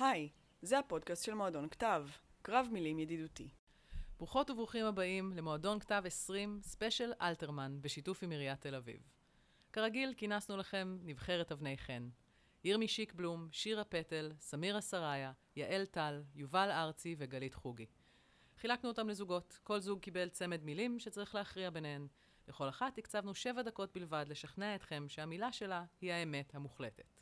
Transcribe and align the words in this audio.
היי, 0.00 0.28
זה 0.62 0.78
הפודקאסט 0.78 1.24
של 1.24 1.34
מועדון 1.34 1.68
כתב, 1.68 2.06
קרב 2.42 2.68
מילים 2.72 2.98
ידידותי. 2.98 3.48
ברוכות 4.18 4.50
וברוכים 4.50 4.86
הבאים 4.86 5.32
למועדון 5.32 5.80
כתב 5.80 6.02
20, 6.06 6.60
ספיישל 6.62 7.12
אלתרמן, 7.20 7.78
בשיתוף 7.80 8.22
עם 8.22 8.30
עיריית 8.30 8.60
תל 8.60 8.74
אביב. 8.74 9.00
כרגיל, 9.72 10.14
כינסנו 10.16 10.56
לכם 10.56 10.98
נבחרת 11.02 11.52
אבני 11.52 11.78
חן. 11.78 12.08
ירמי 12.64 12.88
שיק 12.88 13.14
בלום, 13.14 13.48
שירה 13.52 13.84
פטל, 13.84 14.32
סמירה 14.38 14.80
סריה, 14.80 15.32
יעל 15.56 15.86
טל, 15.86 16.22
יובל 16.34 16.70
ארצי 16.70 17.14
וגלית 17.18 17.54
חוגי. 17.54 17.86
חילקנו 18.56 18.88
אותם 18.88 19.08
לזוגות, 19.08 19.58
כל 19.62 19.80
זוג 19.80 20.00
קיבל 20.00 20.28
צמד 20.28 20.64
מילים 20.64 20.98
שצריך 20.98 21.34
להכריע 21.34 21.70
ביניהן. 21.70 22.06
לכל 22.48 22.68
אחת 22.68 22.98
הקצבנו 22.98 23.34
שבע 23.34 23.62
דקות 23.62 23.92
בלבד 23.94 24.24
לשכנע 24.28 24.74
אתכם 24.74 25.04
שהמילה 25.08 25.52
שלה 25.52 25.84
היא 26.00 26.12
האמת 26.12 26.54
המוחלטת. 26.54 27.20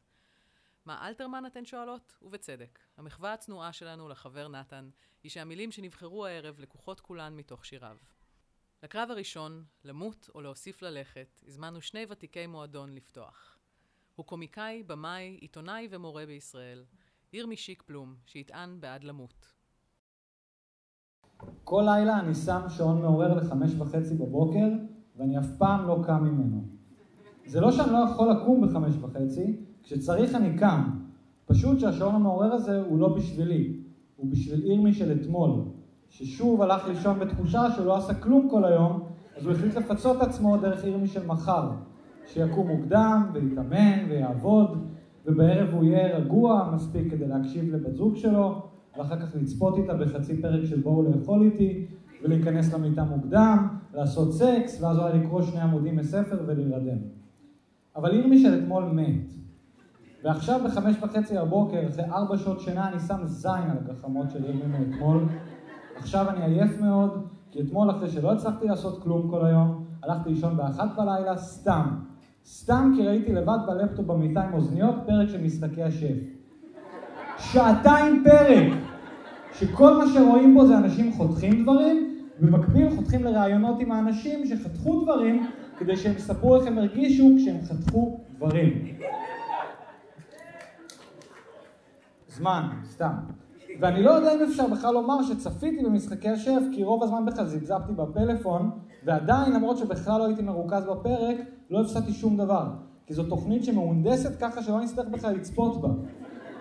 מה 0.89 1.07
אלתרמן 1.09 1.47
אתן 1.47 1.65
שואלות? 1.65 2.19
ובצדק. 2.23 2.79
המחווה 2.97 3.33
הצנועה 3.33 3.73
שלנו 3.73 4.09
לחבר 4.09 4.49
נתן 4.49 4.89
היא 5.23 5.31
שהמילים 5.31 5.73
שנבחרו 5.73 6.27
הערב 6.27 6.61
לקוחות 6.61 7.01
כולן 7.01 7.37
מתוך 7.37 7.65
שיריו. 7.65 7.97
לקרב 8.83 9.11
הראשון, 9.11 9.65
למות 9.85 10.31
או 10.35 10.41
להוסיף 10.41 10.83
ללכת, 10.83 11.41
הזמנו 11.47 11.81
שני 11.81 12.07
ותיקי 12.09 12.47
מועדון 12.47 12.95
לפתוח. 12.95 13.59
הוא 14.17 14.27
קומיקאי, 14.27 14.83
במאי, 14.83 15.39
עיתונאי 15.41 15.89
ומורה 15.91 16.27
בישראל, 16.27 16.85
ירמי 17.33 17.57
שיק 17.57 17.83
בלום, 17.89 18.15
שיטען 18.27 18.81
בעד 18.81 19.05
למות. 19.05 19.53
כל 21.65 21.83
לילה 21.87 22.21
אני 22.21 22.35
שם 22.35 22.61
שעון 22.69 23.03
מעורר 23.03 23.35
לחמש 23.35 23.71
וחצי 23.79 24.15
בבוקר, 24.15 24.69
ואני 25.17 25.39
אף 25.39 25.47
פעם 25.59 25.89
לא 25.89 26.03
קם 26.07 26.25
ממנו. 26.25 26.65
זה 27.47 27.61
לא 27.61 27.73
שאני 27.73 27.93
לא 27.93 27.99
יכול 28.13 28.31
לקום 28.33 28.67
בחמש 28.67 28.95
וחצי, 29.01 29.68
כשצריך 29.89 30.35
אני 30.35 30.59
קם. 30.59 30.83
פשוט 31.47 31.81
שהשעון 31.81 32.15
המעורר 32.15 32.53
הזה 32.53 32.83
הוא 32.83 32.99
לא 32.99 33.09
בשבילי, 33.09 33.77
הוא 34.17 34.31
בשביל 34.31 34.67
ירמי 34.67 34.93
של 34.93 35.13
אתמול, 35.13 35.51
ששוב 36.09 36.63
הלך 36.63 36.89
לישון 36.89 37.19
בתחושה 37.19 37.71
שהוא 37.75 37.87
לא 37.87 37.97
עשה 37.97 38.15
כלום 38.15 38.49
כל 38.51 38.65
היום, 38.65 39.03
אז 39.37 39.47
הוא 39.47 39.53
החליט 39.53 39.75
לפצות 39.75 40.21
עצמו 40.21 40.57
דרך 40.57 40.85
ירמי 40.85 41.07
של 41.07 41.27
מחר, 41.27 41.71
שיקום 42.27 42.69
מוקדם 42.69 43.31
ויתאמן 43.33 44.05
ויעבוד, 44.09 44.79
ובערב 45.27 45.75
הוא 45.75 45.85
יהיה 45.85 46.19
רגוע 46.19 46.71
מספיק 46.75 47.11
כדי 47.11 47.27
להקשיב 47.27 47.75
לבת 47.75 47.95
זוג 47.95 48.17
שלו, 48.17 48.63
ואחר 48.99 49.21
כך 49.21 49.37
לצפות 49.37 49.79
איתה 49.79 49.95
בחצי 49.95 50.43
פרק 50.43 50.65
של 50.65 50.81
בואו 50.81 51.03
לאכול 51.03 51.43
איתי, 51.43 51.87
ולהיכנס 52.23 52.75
למיטה 52.75 53.05
מוקדם, 53.05 53.69
לעשות 53.95 54.33
סקס, 54.33 54.83
ואז 54.83 54.99
היה 54.99 55.15
לקרוא 55.15 55.43
שני 55.43 55.61
עמודים 55.61 55.97
מספר 55.97 56.43
ולהירדם. 56.47 56.99
אבל 57.97 58.15
ירמי 58.15 58.39
של 58.39 58.59
אתמול 58.63 58.85
מת. 58.85 59.39
ועכשיו 60.25 60.61
בחמש 60.65 60.97
וחצי 61.03 61.35
בבוקר, 61.39 61.89
אחרי 61.89 62.05
ארבע 62.05 62.39
שעות 62.39 62.61
שינה, 62.61 62.89
אני 62.89 63.01
שם 63.01 63.25
זין 63.25 63.53
על 63.53 63.77
הגחמות 63.85 64.31
של 64.31 64.45
ירמי 64.45 64.79
מאתמול. 64.79 65.25
עכשיו 65.97 66.31
אני 66.31 66.45
עייף 66.45 66.81
מאוד, 66.81 67.27
כי 67.51 67.61
אתמול 67.61 67.91
אחרי 67.91 68.09
שלא 68.09 68.33
הצלחתי 68.33 68.67
לעשות 68.67 69.03
כלום 69.03 69.31
כל 69.31 69.47
היום, 69.47 69.85
הלכתי 70.03 70.31
לישון 70.31 70.57
באחת 70.57 70.97
בלילה 70.97 71.37
סתם. 71.37 71.87
סתם 72.47 72.93
כי 72.97 73.07
ראיתי 73.07 73.33
לבד 73.33 73.59
בלפטופ 73.67 74.07
במיטה 74.07 74.43
עם 74.43 74.55
אוזניות 74.55 74.95
פרק 75.07 75.29
של 75.29 75.43
משחקי 75.43 75.83
השף. 75.83 76.17
שעתיים 77.39 78.25
פרק! 78.25 78.73
שכל 79.53 79.97
מה 79.97 80.05
שרואים 80.15 80.55
בו 80.55 80.67
זה 80.67 80.79
אנשים 80.79 81.13
חותכים 81.13 81.63
דברים, 81.63 82.15
ובמקביל 82.41 82.91
חותכים 82.97 83.25
לראיונות 83.25 83.81
עם 83.81 83.93
האנשים 83.93 84.47
שחתכו 84.47 85.03
דברים, 85.03 85.47
כדי 85.79 85.97
שהם 85.97 86.15
יספרו 86.17 86.57
איך 86.57 86.67
הם 86.67 86.79
הרגישו 86.79 87.31
כשהם 87.39 87.57
חתכו 87.69 88.21
דברים. 88.37 88.99
זמן, 92.39 92.69
סתם. 92.91 93.13
ואני 93.81 94.03
לא 94.03 94.11
יודע 94.11 94.35
אם 94.35 94.43
אפשר 94.43 94.67
בכלל 94.67 94.95
לומר 94.95 95.23
שצפיתי 95.23 95.85
במשחקי 95.85 96.29
השף, 96.29 96.61
כי 96.73 96.85
רוב 96.85 97.03
הזמן 97.03 97.27
בכלל 97.27 97.47
זיפזפתי 97.47 97.93
בפלאפון, 97.93 98.71
ועדיין, 99.05 99.53
למרות 99.53 99.79
שבכלל 99.79 100.19
לא 100.19 100.27
הייתי 100.27 100.43
מרוכז 100.43 100.85
בפרק, 100.85 101.37
לא 101.71 101.81
הפסדתי 101.81 102.13
שום 102.13 102.37
דבר. 102.37 102.67
כי 103.07 103.15
זו 103.15 103.25
תוכנית 103.25 103.65
שמהונדסת 103.65 104.41
ככה 104.41 104.63
שלא 104.63 104.81
נצטרך 104.81 105.09
בכלל 105.09 105.35
לצפות 105.35 105.81
בה. 105.81 105.89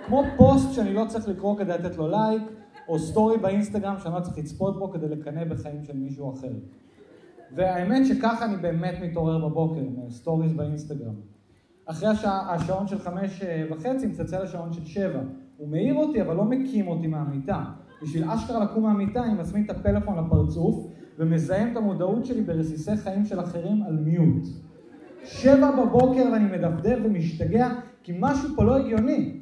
כמו 0.05 0.23
פוסט 0.37 0.73
שאני 0.73 0.93
לא 0.93 1.05
צריך 1.07 1.27
לקרוא 1.27 1.57
כדי 1.57 1.73
לתת 1.73 1.97
לו 1.97 2.07
לייק, 2.07 2.43
או 2.87 2.99
סטורי 2.99 3.37
באינסטגרם 3.37 3.95
שאני 3.99 4.15
לא 4.15 4.19
צריך 4.19 4.37
לצפות 4.37 4.79
בו 4.79 4.91
כדי 4.91 5.07
לקנא 5.07 5.43
בחיים 5.43 5.83
של 5.83 5.97
מישהו 5.97 6.33
אחר. 6.33 6.53
והאמת 7.55 8.07
שככה 8.07 8.45
אני 8.45 8.57
באמת 8.57 8.95
מתעורר 9.01 9.47
בבוקר, 9.47 9.81
סטוריז 10.09 10.53
באינסטגרם. 10.53 11.15
אחרי 11.85 12.09
השע, 12.09 12.31
השעון 12.31 12.87
של 12.87 12.99
חמש 12.99 13.41
אה, 13.41 13.63
וחצי 13.71 14.07
מצלצל 14.07 14.41
השעון 14.41 14.73
של 14.73 14.85
שבע. 14.85 15.19
הוא 15.57 15.69
מעיר 15.69 15.95
אותי 15.95 16.21
אבל 16.21 16.35
לא 16.35 16.45
מקים 16.45 16.87
אותי 16.87 17.07
מהמיטה. 17.07 17.63
בשביל 18.01 18.23
אשכרה 18.29 18.63
לקום 18.63 18.83
מהמיטה 18.83 19.23
אני 19.23 19.33
מזמין 19.33 19.63
את 19.65 19.69
הפלאפון 19.69 20.25
לפרצוף 20.25 20.87
ומזהם 21.19 21.71
את 21.71 21.77
המודעות 21.77 22.25
שלי 22.25 22.41
ברסיסי 22.41 22.97
חיים 22.97 23.25
של 23.25 23.39
אחרים 23.39 23.83
על 23.83 23.95
mute. 23.95 24.47
שבע 25.23 25.71
בבוקר 25.71 26.29
ואני 26.31 26.57
מדפדף 26.57 26.97
ומשתגע 27.03 27.69
כי 28.03 28.13
משהו 28.19 28.49
פה 28.55 28.63
לא 28.63 28.77
הגיוני. 28.77 29.39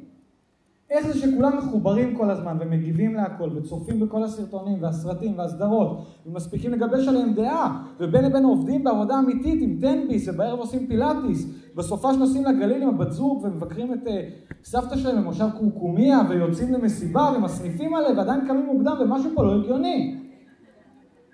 איך 0.90 1.06
זה 1.06 1.18
שכולם 1.18 1.56
מחוברים 1.58 2.16
כל 2.16 2.30
הזמן 2.30 2.56
ומגיבים 2.60 3.14
להכל 3.14 3.50
וצופים 3.54 4.00
בכל 4.00 4.24
הסרטונים 4.24 4.82
והסרטים 4.82 5.38
והסדרות 5.38 6.06
ומספיקים 6.26 6.72
לגבש 6.72 7.08
עליהם 7.08 7.32
דעה 7.32 7.82
ובין 8.00 8.24
לבין 8.24 8.44
עובדים 8.44 8.84
בעבודה 8.84 9.18
אמיתית 9.18 9.62
עם 9.62 9.78
טנביס 9.80 10.28
ובערב 10.28 10.58
עושים 10.58 10.86
פילאטיס 10.86 11.65
בסופה 11.76 12.14
שנוסעים 12.14 12.44
לגליל 12.44 12.82
עם 12.82 12.88
הבת 12.88 13.10
זוג 13.12 13.44
ומבקרים 13.44 13.94
את 13.94 14.06
uh, 14.06 14.10
סבתא 14.64 14.96
שלהם 14.96 15.22
במושב 15.22 15.48
קורקומיה 15.58 16.20
ויוצאים 16.28 16.72
למסיבה 16.72 17.32
ומסניפים 17.36 17.94
עליה 17.94 18.10
ועדיין 18.16 18.48
קמים 18.48 18.66
מוקדם 18.66 18.96
ומשהו 19.00 19.30
פה 19.34 19.42
לא 19.42 19.54
הגיוני 19.54 20.20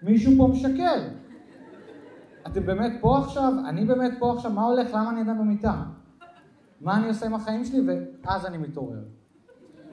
מישהו 0.03 0.33
פה 0.37 0.49
משקר 0.53 1.09
אתם 2.47 2.67
באמת 2.67 2.93
פה 3.01 3.19
עכשיו? 3.19 3.53
אני 3.69 3.85
באמת 3.85 4.13
פה 4.19 4.33
עכשיו? 4.33 4.53
מה 4.53 4.65
הולך? 4.65 4.91
למה 4.95 5.11
אני 5.11 5.21
עדיין 5.21 5.39
במיטה? 5.39 5.83
מה 6.81 6.97
אני 6.97 7.09
עושה 7.09 7.27
עם 7.27 7.35
החיים 7.35 7.65
שלי? 7.65 7.81
ואז 8.25 8.47
אני 8.47 8.59
מתעורר 8.59 9.03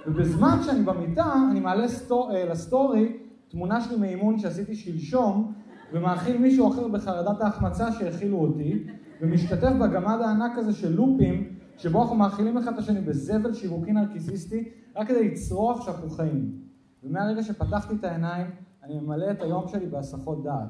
ובזמן 0.07 0.57
שאני 0.65 0.83
במיטה, 0.83 1.33
אני 1.51 1.59
מעלה 1.59 1.87
סטור, 1.87 2.31
אה, 2.31 2.45
לסטורי 2.45 3.17
תמונה 3.49 3.81
שלי 3.81 3.97
מאימון 3.97 4.39
שעשיתי 4.39 4.75
שלשום, 4.75 5.53
ומאכיל 5.93 6.37
מישהו 6.37 6.73
אחר 6.73 6.87
בחרדת 6.87 7.41
ההחמצה 7.41 7.91
שהאכילו 7.91 8.37
אותי, 8.37 8.87
ומשתתף 9.21 9.71
בגמד 9.81 10.17
הענק 10.21 10.57
הזה 10.57 10.73
של 10.73 10.95
לופים, 10.95 11.55
שבו 11.77 12.01
אנחנו 12.01 12.15
מאכילים 12.15 12.57
אחד 12.57 12.73
את 12.73 12.79
השני 12.79 13.01
בזבל 13.01 13.53
שיווקי 13.53 13.91
נרקיסיסטי, 13.91 14.71
רק 14.95 15.07
כדי 15.07 15.29
לצרוח 15.31 15.85
שאנחנו 15.85 16.09
חיים. 16.09 16.59
ומהרגע 17.03 17.43
שפתחתי 17.43 17.95
את 17.95 18.03
העיניים, 18.03 18.47
אני 18.83 18.99
ממלא 18.99 19.31
את 19.31 19.41
היום 19.41 19.67
שלי 19.67 19.85
בהסחות 19.85 20.43
דעת, 20.43 20.69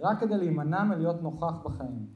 רק 0.00 0.20
כדי 0.20 0.38
להימנע 0.38 0.84
מלהיות 0.84 1.22
נוכח 1.22 1.62
בחיים. 1.64 2.06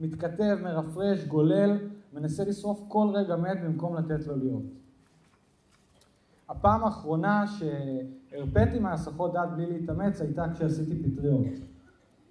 מתכתב, 0.00 0.58
מרפרש, 0.62 1.24
גולל, 1.24 1.78
מנסה 2.12 2.44
לשרוף 2.44 2.84
כל 2.88 3.08
רגע 3.14 3.36
מת 3.36 3.58
במקום 3.64 3.96
לתת 3.96 4.26
לו 4.26 4.36
להיות. 4.36 4.62
הפעם 6.48 6.84
האחרונה 6.84 7.44
שהרפאתי 7.46 8.78
מהסחות 8.78 9.32
דעת 9.32 9.48
בלי 9.50 9.66
להתאמץ 9.66 10.20
הייתה 10.20 10.44
כשעשיתי 10.54 11.10
פטריות. 11.10 11.67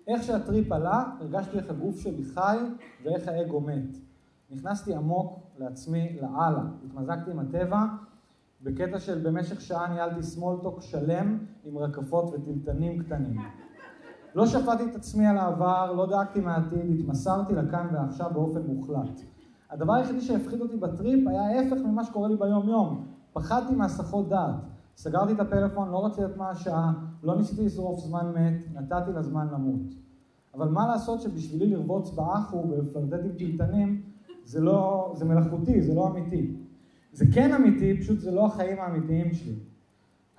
איך 0.07 0.23
שהטריפ 0.23 0.72
עלה, 0.72 1.03
הרגשתי 1.19 1.57
איך 1.57 1.69
הגוף 1.69 2.00
שלי 2.00 2.23
חי 2.25 2.57
ואיך 3.03 3.28
האגו 3.28 3.62
מת. 3.62 3.97
נכנסתי 4.51 4.95
עמוק 4.95 5.40
לעצמי, 5.57 6.19
לאללה, 6.22 6.62
התמזגתי 6.85 7.31
עם 7.31 7.40
הטבע, 7.40 7.84
בקטע 8.62 9.00
של 9.00 9.19
במשך 9.23 9.62
שעה 9.62 9.94
ניהלתי 9.94 10.23
סמולטוק 10.23 10.81
שלם 10.81 11.38
עם 11.63 11.78
רקפות 11.78 12.34
וטלטנים 12.34 13.03
קטנים. 13.03 13.38
לא 14.35 14.46
שפטתי 14.46 14.84
את 14.91 14.96
עצמי 14.96 15.28
על 15.28 15.38
העבר, 15.38 15.94
לא 15.94 16.06
דאגתי 16.06 16.40
מהעתיד, 16.40 17.00
התמסרתי 17.00 17.53
לכאן 17.53 17.88
ועכשיו 17.94 18.29
באופן 18.34 18.62
מוחלט. 18.62 19.22
הדבר 19.69 19.94
היחידי 19.94 20.22
שהפחיד 20.22 20.62
אותי 20.62 20.78
בטריפ 20.78 21.28
היה 21.28 21.41
ההפך 21.41 21.78
ממה 21.85 22.03
שקורה 22.03 22.28
לי 22.28 22.35
ביום 22.35 22.70
יום, 22.70 23.05
פחדתי 23.34 23.76
מהסחות 23.76 24.29
דעת. 24.29 24.55
סגרתי 24.97 25.34
את 25.34 25.40
הפלאפון, 25.40 25.90
לא 25.90 26.05
רציתי 26.05 26.22
לדעת 26.22 26.37
מה 26.37 26.49
השעה, 26.49 26.93
לא 27.23 27.37
ניסיתי 27.37 27.66
לשרוף 27.66 27.99
זמן 27.99 28.34
מת, 28.35 28.75
נתתי 28.75 29.11
לזמן 29.11 29.47
למות. 29.53 29.93
אבל 30.53 30.67
מה 30.67 30.87
לעשות 30.87 31.22
שבשבילי 31.22 31.69
לרבוץ 31.69 32.09
באחו 32.09 32.64
ולפרדד 32.69 33.25
עם 33.25 33.31
טלטנים, 33.58 34.02
זה 34.46 34.61
לא, 34.61 35.14
זה 35.17 35.25
מלאכותי, 35.25 35.81
זה 35.81 35.93
לא 35.96 36.08
אמיתי. 36.08 36.53
זה 37.14 37.25
כן 37.34 37.53
אמיתי, 37.53 38.02
פשוט 38.02 38.19
זה 38.19 38.31
לא 38.31 38.46
החיים 38.46 38.79
האמיתיים 38.79 39.34
שלי. 39.34 39.55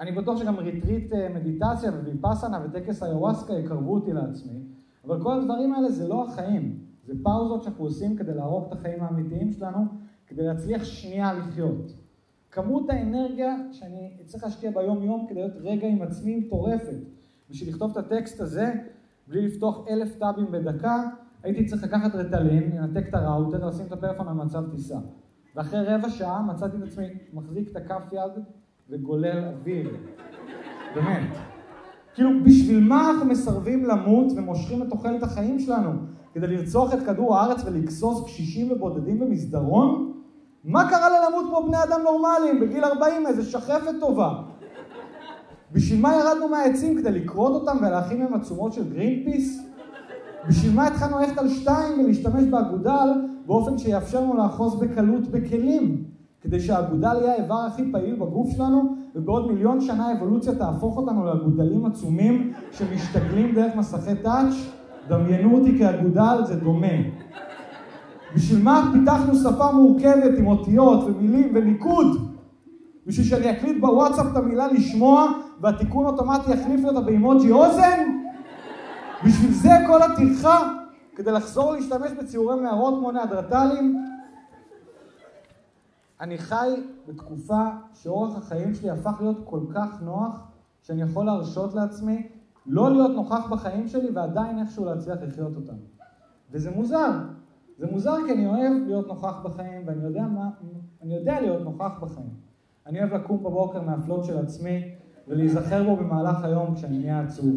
אני 0.00 0.12
בטוח 0.12 0.38
שגם 0.38 0.56
ריטריט 0.56 1.12
אה, 1.12 1.28
מדיטציה 1.34 1.90
וויפאסנה 1.90 2.64
וטקס 2.64 3.02
איוואסקה 3.02 3.52
יקרבו 3.52 3.94
אותי 3.94 4.12
לעצמי, 4.12 4.58
אבל 5.04 5.22
כל 5.22 5.40
הדברים 5.40 5.72
האלה 5.72 5.90
זה 5.90 6.08
לא 6.08 6.26
החיים, 6.26 6.78
זה 7.06 7.14
פאוזות 7.22 7.62
שאנחנו 7.62 7.84
עושים 7.84 8.16
כדי 8.16 8.34
להרוג 8.34 8.64
את 8.66 8.72
החיים 8.72 9.02
האמיתיים 9.02 9.52
שלנו, 9.52 9.84
כדי 10.26 10.42
להצליח 10.42 10.84
שנייה 10.84 11.32
לחיות. 11.32 11.92
כמות 12.50 12.90
האנרגיה 12.90 13.56
שאני 13.72 14.10
צריך 14.26 14.44
להשקיע 14.44 14.70
ביום 14.70 15.02
יום 15.02 15.26
כדי 15.28 15.40
להיות 15.40 15.56
רגע 15.60 15.88
עם 15.88 16.02
עצמי 16.02 16.36
מטורפת. 16.36 16.96
בשביל 17.50 17.74
לכתוב 17.74 17.90
את 17.90 17.96
הטקסט 17.96 18.40
הזה, 18.40 18.72
בלי 19.26 19.46
לפתוח 19.46 19.84
אלף 19.88 20.18
טאבים 20.18 20.46
בדקה, 20.52 21.02
הייתי 21.42 21.64
צריך 21.64 21.84
לקחת 21.84 22.14
רטלין, 22.14 22.76
לנתק 22.76 23.08
את 23.08 23.14
הראוטר, 23.14 23.66
לשים 23.66 23.86
את 23.86 23.92
הפלאפון 23.92 24.26
במצב 24.26 24.70
טיסה. 24.70 24.98
ואחרי 25.56 25.84
רבע 25.84 26.10
שעה 26.10 26.42
מצאתי 26.42 26.76
את 26.76 26.82
עצמי 26.82 27.06
מחזיק 27.32 27.70
את 27.70 27.76
הכף 27.76 28.12
יד 28.12 28.42
וגולל 28.90 29.44
אוויר. 29.44 29.96
באמת. 30.94 31.36
כאילו, 32.14 32.30
בשביל 32.44 32.84
מה 32.84 33.10
אנחנו 33.10 33.26
מסרבים 33.26 33.84
למות 33.84 34.32
ומושכים 34.36 34.82
את 34.82 34.88
תוחלת 34.90 35.22
החיים 35.22 35.58
שלנו? 35.58 35.90
כדי 36.34 36.46
לרצוח 36.46 36.94
את 36.94 36.98
כדור 37.06 37.36
הארץ 37.36 37.64
ולגסוס 37.64 38.24
קשישים 38.24 38.72
ובודדים 38.72 39.18
במסדרון? 39.18 40.07
מה 40.64 40.90
קרה 40.90 41.08
ללמות 41.08 41.44
כמו 41.48 41.66
בני 41.66 41.82
אדם 41.82 42.00
נורמליים 42.04 42.60
בגיל 42.60 42.84
40 42.84 43.26
איזה 43.26 43.44
שחפת 43.44 43.94
טובה? 44.00 44.34
בשביל 45.72 46.00
מה 46.00 46.14
ירדנו 46.14 46.48
מהעצים? 46.48 46.98
כדי 46.98 47.12
לכרות 47.12 47.52
אותם 47.52 47.76
ולהכין 47.80 48.18
מהם 48.18 48.34
עצומות 48.34 48.72
של 48.72 48.92
גרין 48.92 49.22
פיס? 49.24 49.62
בשביל 50.48 50.74
מה 50.74 50.86
התחלנו 50.86 51.18
ללכת 51.18 51.38
על 51.38 51.48
שתיים 51.48 52.00
ולהשתמש 52.00 52.44
באגודל 52.44 53.08
באופן 53.46 53.78
שיאפשר 53.78 54.20
לנו 54.20 54.36
לאחוז 54.36 54.80
בקלות 54.80 55.28
בכלים? 55.28 56.04
כדי 56.40 56.60
שהאגודל 56.60 57.16
יהיה 57.20 57.32
האיבר 57.32 57.60
הכי 57.66 57.92
פעיל 57.92 58.14
בגוף 58.14 58.50
שלנו, 58.56 58.94
ובעוד 59.14 59.52
מיליון 59.52 59.80
שנה 59.80 60.08
האבולוציה 60.08 60.54
תהפוך 60.54 60.96
אותנו 60.96 61.24
לאגודלים 61.24 61.86
עצומים 61.86 62.52
שמשתגלים 62.72 63.54
דרך 63.54 63.76
מסכי 63.76 64.14
טאץ'? 64.22 64.54
דמיינו 65.08 65.58
אותי 65.58 65.78
כאגודל, 65.78 66.44
זה 66.44 66.54
דומה. 66.56 67.17
בשביל 68.34 68.62
מה 68.62 68.90
פיתחנו 68.92 69.34
שפה 69.34 69.72
מורכבת 69.72 70.38
עם 70.38 70.46
אותיות 70.46 71.04
ומילים 71.04 71.50
וניקוד? 71.54 72.06
בשביל 73.06 73.26
שאני 73.26 73.50
אקליט 73.50 73.80
בוואטסאפ 73.80 74.26
את 74.32 74.36
המילה 74.36 74.66
לשמוע 74.66 75.32
והתיקון 75.60 76.06
אוטומטי 76.06 76.52
יחליף 76.52 76.80
לי 76.80 76.88
אותה 76.88 77.00
באימוג'י 77.00 77.50
אוזן? 77.50 78.04
בשביל 79.24 79.52
זה 79.52 79.70
כל 79.86 80.02
הטרחה? 80.02 80.72
כדי 81.16 81.32
לחזור 81.32 81.72
להשתמש 81.72 82.12
בציורי 82.12 82.60
מערות 82.60 82.94
כמו 82.98 83.12
ניאדרטלים? 83.12 84.04
אני 86.20 86.38
חי 86.38 86.70
בתקופה 87.08 87.64
שאורח 87.94 88.36
החיים 88.36 88.74
שלי 88.74 88.90
הפך 88.90 89.12
להיות 89.20 89.36
כל 89.44 89.60
כך 89.74 90.02
נוח 90.02 90.40
שאני 90.82 91.02
יכול 91.02 91.26
להרשות 91.26 91.74
לעצמי 91.74 92.28
לא 92.66 92.90
להיות 92.90 93.10
נוכח 93.10 93.46
בחיים 93.50 93.88
שלי 93.88 94.10
ועדיין 94.10 94.58
איכשהו 94.58 94.84
להצליח 94.84 95.18
לחיות 95.22 95.56
אותם. 95.56 95.76
וזה 96.50 96.70
מוזר. 96.70 97.10
זה 97.78 97.86
מוזר 97.86 98.16
כי 98.26 98.32
אני 98.32 98.46
אוהב 98.46 98.72
להיות 98.86 99.08
נוכח 99.08 99.40
בחיים 99.44 99.82
ואני 99.86 100.04
יודע, 100.04 100.22
מה, 100.22 100.50
אני 101.02 101.14
יודע 101.14 101.40
להיות 101.40 101.64
נוכח 101.64 101.98
בחיים. 102.00 102.30
אני 102.86 103.00
אוהב 103.00 103.14
לקום 103.14 103.38
בבוקר 103.38 103.82
מהפלוט 103.82 104.24
של 104.24 104.38
עצמי 104.38 104.84
ולהיזכר 105.28 105.84
בו 105.84 105.96
במהלך 105.96 106.44
היום 106.44 106.74
כשאני 106.74 106.98
נהיה 106.98 107.20
עצוב. 107.20 107.56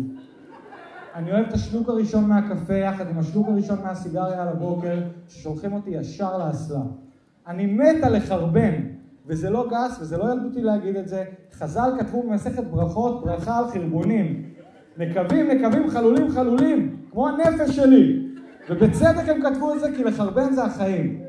אני 1.15 1.31
אוהב 1.31 1.45
את 1.45 1.53
השלוק 1.53 1.89
הראשון 1.89 2.23
מהקפה 2.23 2.73
יחד 2.73 3.09
עם 3.09 3.17
השלוק 3.17 3.47
הראשון 3.47 3.77
מהסיגריה 3.83 4.41
על 4.41 4.47
הבוקר 4.47 4.99
ששולחים 5.27 5.73
אותי 5.73 5.89
ישר 5.89 6.37
לאסלה. 6.37 6.81
אני 7.47 7.65
מת 7.65 8.03
על 8.03 8.17
לחרבן, 8.17 8.73
וזה 9.25 9.49
לא 9.49 9.69
גס 9.71 9.97
וזה 10.01 10.17
לא 10.17 10.31
ילדותי 10.31 10.61
להגיד 10.61 10.95
את 10.95 11.07
זה. 11.07 11.23
חז"ל 11.53 11.91
כתבו 11.99 12.23
במסכת 12.23 12.63
ברכות 12.63 13.25
ברכה 13.25 13.57
על 13.57 13.67
חרבונים. 13.67 14.43
נקבים, 14.97 15.47
נקבים, 15.47 15.89
חלולים, 15.89 16.29
חלולים, 16.31 16.97
כמו 17.11 17.27
הנפש 17.27 17.75
שלי. 17.75 18.30
ובצדק 18.69 19.29
הם 19.29 19.41
כתבו 19.41 19.73
את 19.73 19.79
זה 19.79 19.91
כי 19.97 20.03
לחרבן 20.03 20.53
זה 20.53 20.63
החיים. 20.63 21.23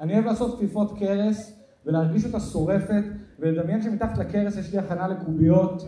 אני 0.00 0.14
אוהב 0.14 0.24
לעשות 0.24 0.56
כפיפות 0.56 0.98
קרס 0.98 1.60
ולהרגיש 1.86 2.24
אותה 2.24 2.40
שורפת 2.40 3.04
ולדמיין 3.38 3.82
שמתחת 3.82 4.18
לקרס 4.18 4.56
יש 4.56 4.72
לי 4.72 4.78
הכנה 4.78 5.08
לקוביות. 5.08 5.82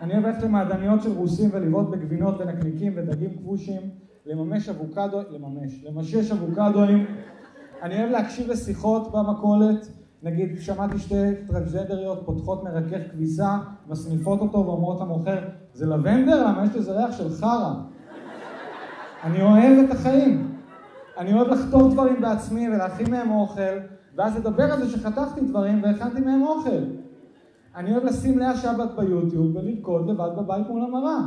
אני 0.00 0.12
אוהב 0.12 0.26
ללכת 0.26 0.42
למעדניות 0.42 1.02
של 1.02 1.12
רוסים 1.12 1.50
ולבעוט 1.52 1.88
בגבינות 1.88 2.34
ונקניקים 2.40 2.92
ודגים 2.96 3.38
כבושים, 3.38 3.80
לממש 4.26 4.68
אבוקדו, 4.68 5.20
לממש, 5.30 5.84
למשש 5.84 6.30
אבוקדואים. 6.30 7.06
אני 7.82 8.00
אוהב 8.00 8.10
להקשיב 8.10 8.50
לשיחות 8.50 9.12
במכולת, 9.12 9.88
נגיד 10.22 10.60
שמעתי 10.60 10.98
שתי 10.98 11.14
טרנסג'נדריות 11.46 12.22
פותחות 12.26 12.64
מרכך 12.64 13.00
כביסה, 13.12 13.58
מסניפות 13.88 14.40
אותו 14.40 14.58
ואומרות 14.66 15.00
למוכר, 15.00 15.38
זה 15.72 15.86
לבנדר? 15.86 16.46
למה 16.46 16.64
יש 16.64 16.76
לזה 16.76 16.92
ריח 16.92 17.18
של 17.18 17.30
חרא? 17.30 17.74
אני 19.24 19.42
אוהב 19.42 19.78
את 19.84 19.90
החיים. 19.90 20.54
אני 21.18 21.34
אוהב 21.34 21.48
לחתור 21.48 21.92
דברים 21.92 22.20
בעצמי 22.20 22.68
ולהכין 22.68 23.10
מהם 23.10 23.30
אוכל, 23.30 23.78
ואז 24.16 24.36
לדבר 24.36 24.72
על 24.72 24.84
זה 24.84 24.90
שחתכתי 24.90 25.40
דברים 25.40 25.82
והכנתי 25.82 26.20
מהם 26.20 26.42
אוכל. 26.42 26.84
אני 27.76 27.92
אוהב 27.92 28.04
לשים 28.04 28.38
לאה 28.38 28.56
שבת 28.56 28.90
ביוטיוב 28.96 29.56
ולרקוד 29.56 30.10
לבד 30.10 30.30
בבית 30.36 30.68
מול 30.68 30.82
המראה. 30.82 31.18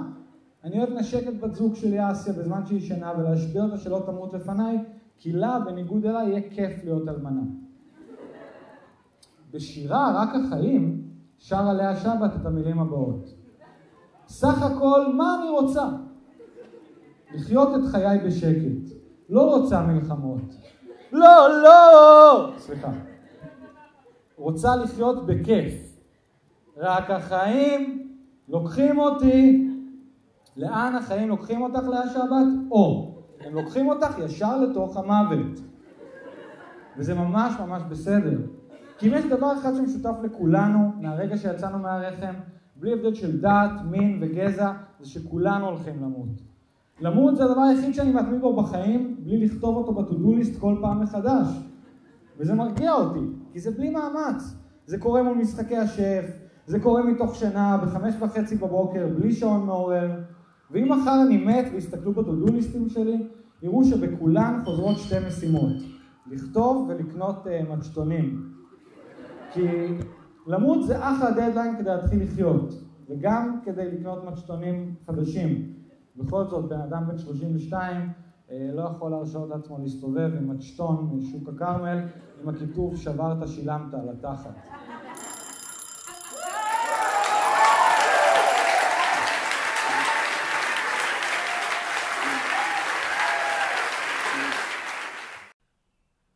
אני 0.64 0.80
אוהב 0.80 0.90
לנשק 0.90 1.28
את 1.28 1.40
בת 1.40 1.56
זוג 1.56 1.76
שלי 1.76 2.12
אסיה 2.12 2.34
בזמן 2.34 2.66
שהיא 2.66 2.78
ישנה 2.78 3.12
ולהשביע 3.18 3.64
אותה 3.64 3.78
שלא 3.78 4.04
תמות 4.06 4.34
לפניי, 4.34 4.78
כי 5.18 5.32
לה, 5.32 5.60
בניגוד 5.60 6.06
אליי, 6.06 6.30
יהיה 6.30 6.42
כיף 6.50 6.84
להיות 6.84 7.08
אלמנה. 7.08 7.42
בשירה 9.54 10.22
"רק 10.22 10.30
החיים" 10.36 11.02
שרה 11.38 11.74
לאה 11.74 11.96
שבת 11.96 12.36
את 12.42 12.46
המילים 12.46 12.80
הבאות: 12.80 13.34
סך 14.28 14.62
הכל, 14.62 15.14
מה 15.14 15.36
אני 15.40 15.50
רוצה? 15.50 15.88
לחיות 17.36 17.70
את 17.76 17.86
חיי 17.92 18.20
בשקט. 18.20 18.98
לא 19.30 19.56
רוצה 19.56 19.82
מלחמות. 19.82 20.56
לא, 21.12 21.64
לא! 21.64 22.54
סליחה. 22.58 22.92
רוצה 24.36 24.76
לחיות 24.76 25.26
בכיף. 25.26 25.74
רק 26.78 27.12
החיים 27.12 28.14
לוקחים 28.48 29.00
אותי. 29.00 29.68
לאן 30.58 30.96
החיים 30.96 31.30
לוקחים 31.30 31.62
אותך 31.62 31.88
לאה 31.88 32.10
שבת? 32.10 32.72
או, 32.72 33.16
הם 33.40 33.54
לוקחים 33.54 33.88
אותך 33.90 34.20
ישר 34.20 34.58
לתוך 34.58 34.98
המוות. 34.98 35.60
וזה 36.98 37.14
ממש 37.14 37.54
ממש 37.60 37.84
בסדר. 37.90 38.38
כי 38.98 39.08
אם 39.10 39.14
יש 39.14 39.26
דבר 39.26 39.54
אחד 39.54 39.76
שמשותף 39.76 40.16
לכולנו, 40.24 40.92
מהרגע 41.02 41.38
שיצאנו 41.38 41.80
מהרחם, 41.80 42.34
בלי 42.76 42.94
הבדל 42.94 43.14
של 43.14 43.42
דת, 43.42 43.72
מין 43.90 44.20
וגזע, 44.22 44.74
זה 45.00 45.10
שכולנו 45.10 45.66
הולכים 45.66 45.96
למות. 46.04 46.57
למות 47.00 47.36
זה 47.36 47.44
הדבר 47.44 47.62
היחיד 47.62 47.94
שאני 47.94 48.14
מתמיד 48.14 48.42
בו 48.42 48.56
בחיים, 48.56 49.18
בלי 49.20 49.46
לכתוב 49.46 49.76
אותו 49.76 49.94
בטודוליסט 49.94 50.60
כל 50.60 50.76
פעם 50.82 51.04
מחדש. 51.04 51.48
וזה 52.40 52.54
מרגיע 52.54 52.94
אותי, 52.94 53.26
כי 53.52 53.60
זה 53.60 53.72
בלי 53.72 53.90
מאמץ. 53.90 54.56
זה 54.86 54.98
קורה 54.98 55.24
מול 55.24 55.38
משחקי 55.38 55.78
השף, 55.78 56.26
זה 56.66 56.80
קורה 56.80 57.04
מתוך 57.04 57.36
שינה, 57.36 57.78
בחמש 57.78 58.14
וחצי 58.20 58.56
בבוקר, 58.56 59.08
בלי 59.16 59.32
שעון 59.32 59.66
מעורר. 59.66 60.12
ואם 60.72 60.92
מחר 60.92 61.22
אני 61.28 61.38
מת 61.38 61.66
ויסתכלו 61.74 62.14
בטודוליסטים 62.14 62.90
שלי, 62.90 63.28
יראו 63.62 63.84
שבכולן 63.84 64.62
חוזרות 64.66 64.98
שתי 64.98 65.16
משימות. 65.28 65.74
לכתוב 66.32 66.90
ולקנות 66.90 67.46
uh, 67.46 67.74
מצ'טונים. 67.74 68.52
כי 69.54 69.68
למות 70.48 70.88
זה 70.88 71.00
אחלה 71.00 71.32
דדליין 71.32 71.78
כדי 71.78 71.90
להתחיל 71.90 72.24
לחיות, 72.24 72.74
וגם 73.10 73.60
כדי 73.64 73.92
לקנות 73.92 74.24
מצ'טונים 74.24 74.96
חדשים. 75.06 75.77
בכל 76.18 76.46
זאת, 76.46 76.70
בן 76.70 76.82
אדם 76.82 77.08
בן 77.08 77.18
32 77.18 78.14
אה, 78.52 78.70
לא 78.74 78.82
יכול 78.82 79.12
להרשות 79.12 79.50
לעצמו 79.50 79.78
להסתובב 79.80 80.32
עם 80.38 80.50
מצ'טון 80.50 81.10
משוק 81.18 81.50
הכרמל 81.50 82.00
עם 82.42 82.50
הכיתוב 82.50 82.98
שברת 82.98 83.48
שילמת 83.48 83.94
על 83.94 84.10
התחת. 84.10 84.56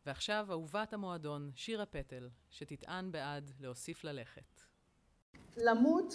ועכשיו 0.06 0.46
אהובת 0.50 0.92
המועדון, 0.92 1.50
שירה 1.54 1.86
פטל, 1.86 2.28
שתטען 2.50 3.12
בעד 3.12 3.50
להוסיף 3.60 4.04
ללכת. 4.04 4.62
למות, 5.56 6.14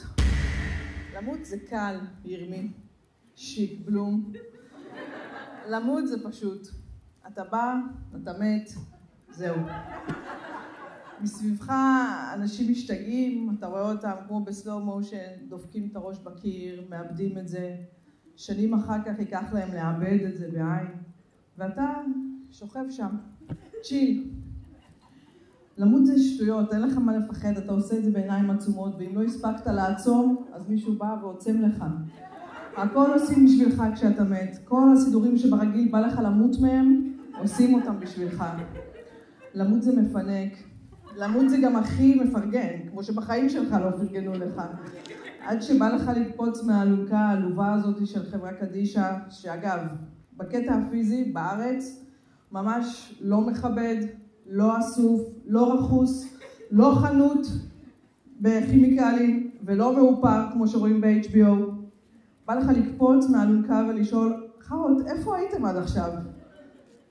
למות 1.16 1.46
זה 1.46 1.58
קל, 1.70 2.00
ירמי. 2.26 2.87
שיק 3.38 3.80
בלום. 3.86 4.32
למות 5.70 6.08
זה 6.08 6.24
פשוט. 6.24 6.68
אתה 7.28 7.44
בא, 7.44 7.76
אתה 8.22 8.34
מת, 8.40 8.70
זהו. 9.32 9.56
מסביבך 11.22 11.74
אנשים 12.34 12.72
משתגעים, 12.72 13.56
אתה 13.58 13.68
רואה 13.68 13.92
אותם 13.92 14.12
כמו 14.28 14.44
בסלואו 14.44 14.80
מושן, 14.80 15.48
דופקים 15.50 15.88
את 15.92 15.96
הראש 15.96 16.20
בקיר, 16.20 16.84
מאבדים 16.90 17.38
את 17.38 17.48
זה. 17.48 17.76
שנים 18.36 18.74
אחר 18.74 19.04
כך 19.06 19.20
ייקח 19.20 19.54
להם 19.54 19.74
לאבד 19.74 20.26
את 20.26 20.38
זה 20.38 20.50
בעין. 20.52 20.88
ואתה 21.58 21.94
שוכב 22.52 22.86
שם, 22.90 23.10
צ'יל. 23.82 24.32
למות 25.78 26.06
זה 26.06 26.20
שטויות, 26.20 26.74
אין 26.74 26.82
לך 26.82 26.98
מה 26.98 27.18
לפחד, 27.18 27.58
אתה 27.58 27.72
עושה 27.72 27.98
את 27.98 28.04
זה 28.04 28.12
בעיניים 28.12 28.50
עצומות, 28.50 28.96
ואם 29.00 29.16
לא 29.16 29.24
הספקת 29.24 29.68
לעצום, 29.68 30.46
אז 30.54 30.70
מישהו 30.70 30.96
בא 30.96 31.16
ועוצם 31.22 31.62
לך. 31.62 31.84
הכל 32.78 33.14
עושים 33.14 33.46
בשבילך 33.46 33.84
כשאתה 33.96 34.24
מת. 34.24 34.58
כל 34.66 34.84
הסידורים 34.94 35.38
שברגיל 35.38 35.92
בא 35.92 36.00
לך 36.00 36.20
למות 36.24 36.60
מהם, 36.62 37.14
עושים 37.40 37.74
אותם 37.74 38.00
בשבילך. 38.00 38.44
למות 39.54 39.84
זה 39.84 40.02
מפנק. 40.02 40.52
למות 41.18 41.50
זה 41.50 41.58
גם 41.64 41.76
הכי 41.76 42.16
מפרגן, 42.16 42.90
כמו 42.92 43.04
שבחיים 43.04 43.50
שלך 43.50 43.74
לא 43.84 43.92
פרגנו 43.92 44.34
לך. 44.34 44.62
עד 45.42 45.62
שבא 45.62 45.90
לך 45.90 46.12
לקפוץ 46.16 46.64
מהאלונקה 46.64 47.20
העלובה 47.20 47.74
הזאת 47.74 48.08
של 48.08 48.24
חברה 48.32 48.54
קדישא, 48.54 49.14
שאגב, 49.30 49.80
בקטע 50.38 50.76
הפיזי, 50.76 51.32
בארץ, 51.34 52.04
ממש 52.52 53.14
לא 53.22 53.42
מכבד, 53.42 53.96
לא 54.50 54.80
אסוף, 54.80 55.22
לא 55.48 55.74
רכוס, 55.74 56.38
לא 56.72 56.96
חנות, 57.02 57.48
בכימיקלים 58.42 59.52
ולא 59.66 59.96
מאופר 59.96 60.52
כמו 60.54 60.68
שרואים 60.68 61.02
ב-HBO. 61.02 61.77
בא 62.48 62.56
לך 62.56 62.70
לקפוץ 62.70 63.30
מהאלונקה 63.30 63.86
ולשאול, 63.90 64.48
חרות, 64.62 65.08
איפה 65.08 65.38
הייתם 65.38 65.66
עד 65.66 65.76
עכשיו? 65.76 66.12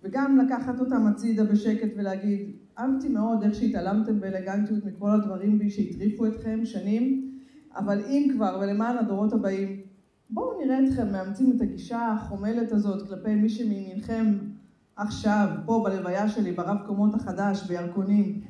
וגם 0.03 0.39
לקחת 0.39 0.81
אותם 0.81 1.07
הצידה 1.07 1.45
בשקט 1.45 1.89
ולהגיד, 1.97 2.57
אהבתי 2.79 3.09
מאוד 3.09 3.43
איך 3.43 3.55
שהתעלמתם 3.55 4.21
באלגנטיות 4.21 4.85
מכל 4.85 5.11
הדברים 5.11 5.59
בי 5.59 5.71
שהטריפו 5.71 6.27
אתכם 6.27 6.61
שנים, 6.65 7.33
אבל 7.77 8.05
אם 8.05 8.29
כבר 8.37 8.59
ולמען 8.63 8.99
הדורות 8.99 9.33
הבאים, 9.33 9.81
בואו 10.31 10.65
נראה 10.65 10.79
אתכם 10.85 11.13
מאמצים 11.13 11.53
את 11.57 11.61
הגישה 11.61 12.09
החומלת 12.09 12.73
הזאת 12.73 13.09
כלפי 13.09 13.35
מי 13.35 13.49
שמימינכם 13.49 14.39
עכשיו, 14.97 15.49
פה 15.67 15.85
בלוויה 15.85 16.29
שלי, 16.29 16.53
ברב 16.53 16.77
קומות 16.87 17.15
החדש, 17.15 17.67
בירקונים. 17.69 18.41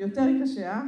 יותר 0.00 0.26
קשה, 0.42 0.70
אה? 0.70 0.82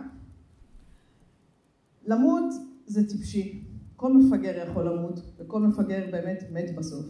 למות 2.07 2.55
זה 2.87 3.09
טיפשי. 3.09 3.66
כל 3.97 4.13
מפגר 4.13 4.69
יכול 4.69 4.89
למות, 4.89 5.21
וכל 5.39 5.61
מפגר 5.61 6.05
באמת 6.11 6.45
מת 6.53 6.77
בסוף. 6.77 7.07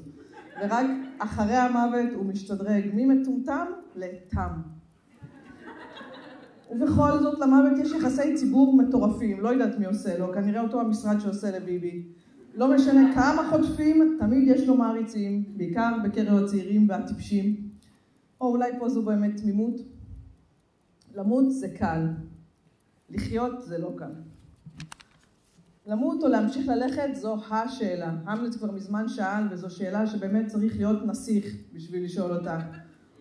ורק 0.63 0.87
אחרי 1.19 1.55
המוות 1.55 2.13
הוא 2.15 2.27
משתדרג 2.27 2.91
ממטומטם 2.95 3.67
לתם. 3.95 4.51
ובכל 6.71 7.19
זאת 7.19 7.39
למוות 7.41 7.79
יש 7.79 7.93
יחסי 7.93 8.35
ציבור 8.35 8.77
מטורפים, 8.77 9.41
לא 9.41 9.49
יודעת 9.49 9.79
מי 9.79 9.87
עושה 9.87 10.19
לו, 10.19 10.33
כנראה 10.33 10.61
אותו 10.61 10.81
המשרד 10.81 11.21
שעושה 11.21 11.59
לביבי. 11.59 12.07
לא 12.55 12.75
משנה 12.75 13.15
כמה 13.15 13.51
חוטפים, 13.51 14.17
תמיד 14.21 14.49
יש 14.49 14.69
לו 14.69 14.77
מעריצים, 14.77 15.45
בעיקר 15.57 15.93
בקרב 16.05 16.45
הצעירים 16.45 16.89
והטיפשים. 16.89 17.57
או 18.41 18.47
אולי 18.47 18.71
פה 18.79 18.89
זו 18.89 19.03
באמת 19.03 19.37
תמימות. 19.37 19.81
למות 21.15 21.53
זה 21.53 21.69
קל, 21.79 22.09
לחיות 23.11 23.63
זה 23.63 23.79
לא 23.79 23.93
קל. 23.97 24.13
למות 25.87 26.23
או 26.23 26.29
להמשיך 26.29 26.69
ללכת 26.69 27.09
זו 27.15 27.37
השאלה. 27.51 28.11
המלט 28.25 28.55
כבר 28.55 28.71
מזמן 28.71 29.09
שאל, 29.09 29.43
וזו 29.51 29.71
שאלה 29.71 30.07
שבאמת 30.07 30.47
צריך 30.47 30.77
להיות 30.77 31.07
נסיך 31.07 31.57
בשביל 31.73 32.05
לשאול 32.05 32.33
אותה. 32.33 32.59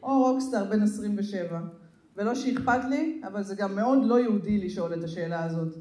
או 0.04 0.24
רוקסטאר 0.24 0.66
בן 0.66 0.82
27. 0.82 1.60
ולא 2.18 2.36
שאכפת 2.36 2.86
לי, 2.90 3.22
אבל 3.28 3.44
זה 3.44 3.56
גם 3.56 3.76
מאוד 3.76 4.06
לא 4.06 4.20
יהודי 4.20 4.58
לשאול 4.58 4.94
את 4.94 5.04
השאלה 5.04 5.44
הזאת. 5.44 5.76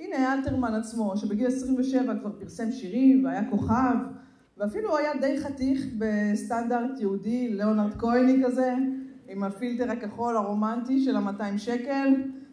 הנה 0.00 0.34
אלתרמן 0.34 0.74
עצמו, 0.74 1.16
שבגיל 1.16 1.46
27 1.46 2.14
כבר 2.20 2.32
פרסם 2.38 2.72
שירים 2.72 3.24
והיה 3.24 3.50
כוכב, 3.50 3.96
ואפילו 4.56 4.96
היה 4.96 5.10
די 5.20 5.40
חתיך 5.40 5.86
בסטנדרט 5.98 7.00
יהודי, 7.00 7.48
ליאונרד 7.48 7.94
כהני 7.98 8.42
כזה, 8.44 8.74
עם 9.28 9.42
הפילטר 9.42 9.90
הכחול 9.90 10.36
הרומנטי 10.36 11.04
של 11.04 11.16
ה-200 11.16 11.58
שקל, 11.58 12.08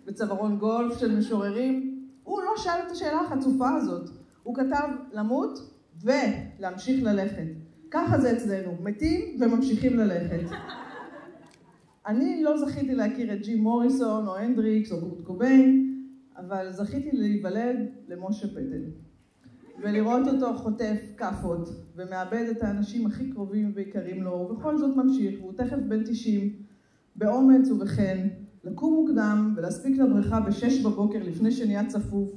וצווארון 0.05 0.57
גולף 0.57 0.99
של 0.99 1.17
משוררים. 1.17 1.94
הוא 2.25 2.41
לא 2.41 2.51
שאל 2.57 2.79
את 2.87 2.91
השאלה 2.91 3.19
החצופה 3.19 3.75
הזאת. 3.75 4.09
הוא 4.43 4.55
כתב 4.55 4.87
למות 5.13 5.59
ולהמשיך 6.01 7.03
ללכת. 7.03 7.47
ככה 7.91 8.19
זה 8.19 8.31
אצלנו, 8.31 8.71
מתים 8.81 9.37
וממשיכים 9.39 9.97
ללכת. 9.97 10.55
אני 12.07 12.43
לא 12.43 12.57
זכיתי 12.57 12.95
להכיר 12.95 13.33
את 13.33 13.41
ג'י 13.41 13.55
מוריסון 13.55 14.27
או 14.27 14.37
הנדריקס 14.37 14.91
או 14.91 14.99
קורט 14.99 15.21
קוביין, 15.21 16.01
אבל 16.37 16.71
זכיתי 16.71 17.09
להיוולד 17.13 17.77
למשה 18.07 18.47
פטל. 18.47 18.83
ולראות 19.81 20.27
אותו 20.27 20.53
חוטף 20.53 20.97
כאפות, 21.17 21.69
ומאבד 21.95 22.45
את 22.51 22.63
האנשים 22.63 23.05
הכי 23.07 23.31
קרובים 23.31 23.71
ויקרים 23.75 24.23
לו, 24.23 24.31
ובכל 24.31 24.77
זאת 24.77 24.95
ממשיך, 24.95 25.39
והוא 25.41 25.53
תכף 25.53 25.77
בן 25.87 26.03
90, 26.03 26.53
באומץ 27.15 27.69
ובחן, 27.69 28.27
לקום 28.65 28.93
מוקדם 28.93 29.53
ולהספיק 29.57 29.97
לבריכה 29.97 30.39
בשש 30.39 30.85
בבוקר 30.85 31.19
לפני 31.23 31.51
שנהיה 31.51 31.85
צפוף, 31.85 32.29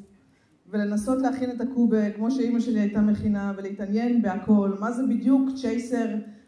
ולנסות 0.71 1.23
להכין 1.23 1.51
את 1.51 1.61
הקובה 1.61 2.11
כמו 2.11 2.31
שאימא 2.31 2.61
שלי 2.61 2.81
הייתה 2.81 3.01
מכינה, 3.01 3.53
ולהתעניין 3.57 4.23
בהכל, 4.23 4.73
מה 4.81 4.93
זה 4.93 5.03
בדיוק 5.03 5.49
צ'ייסר, 5.61 6.07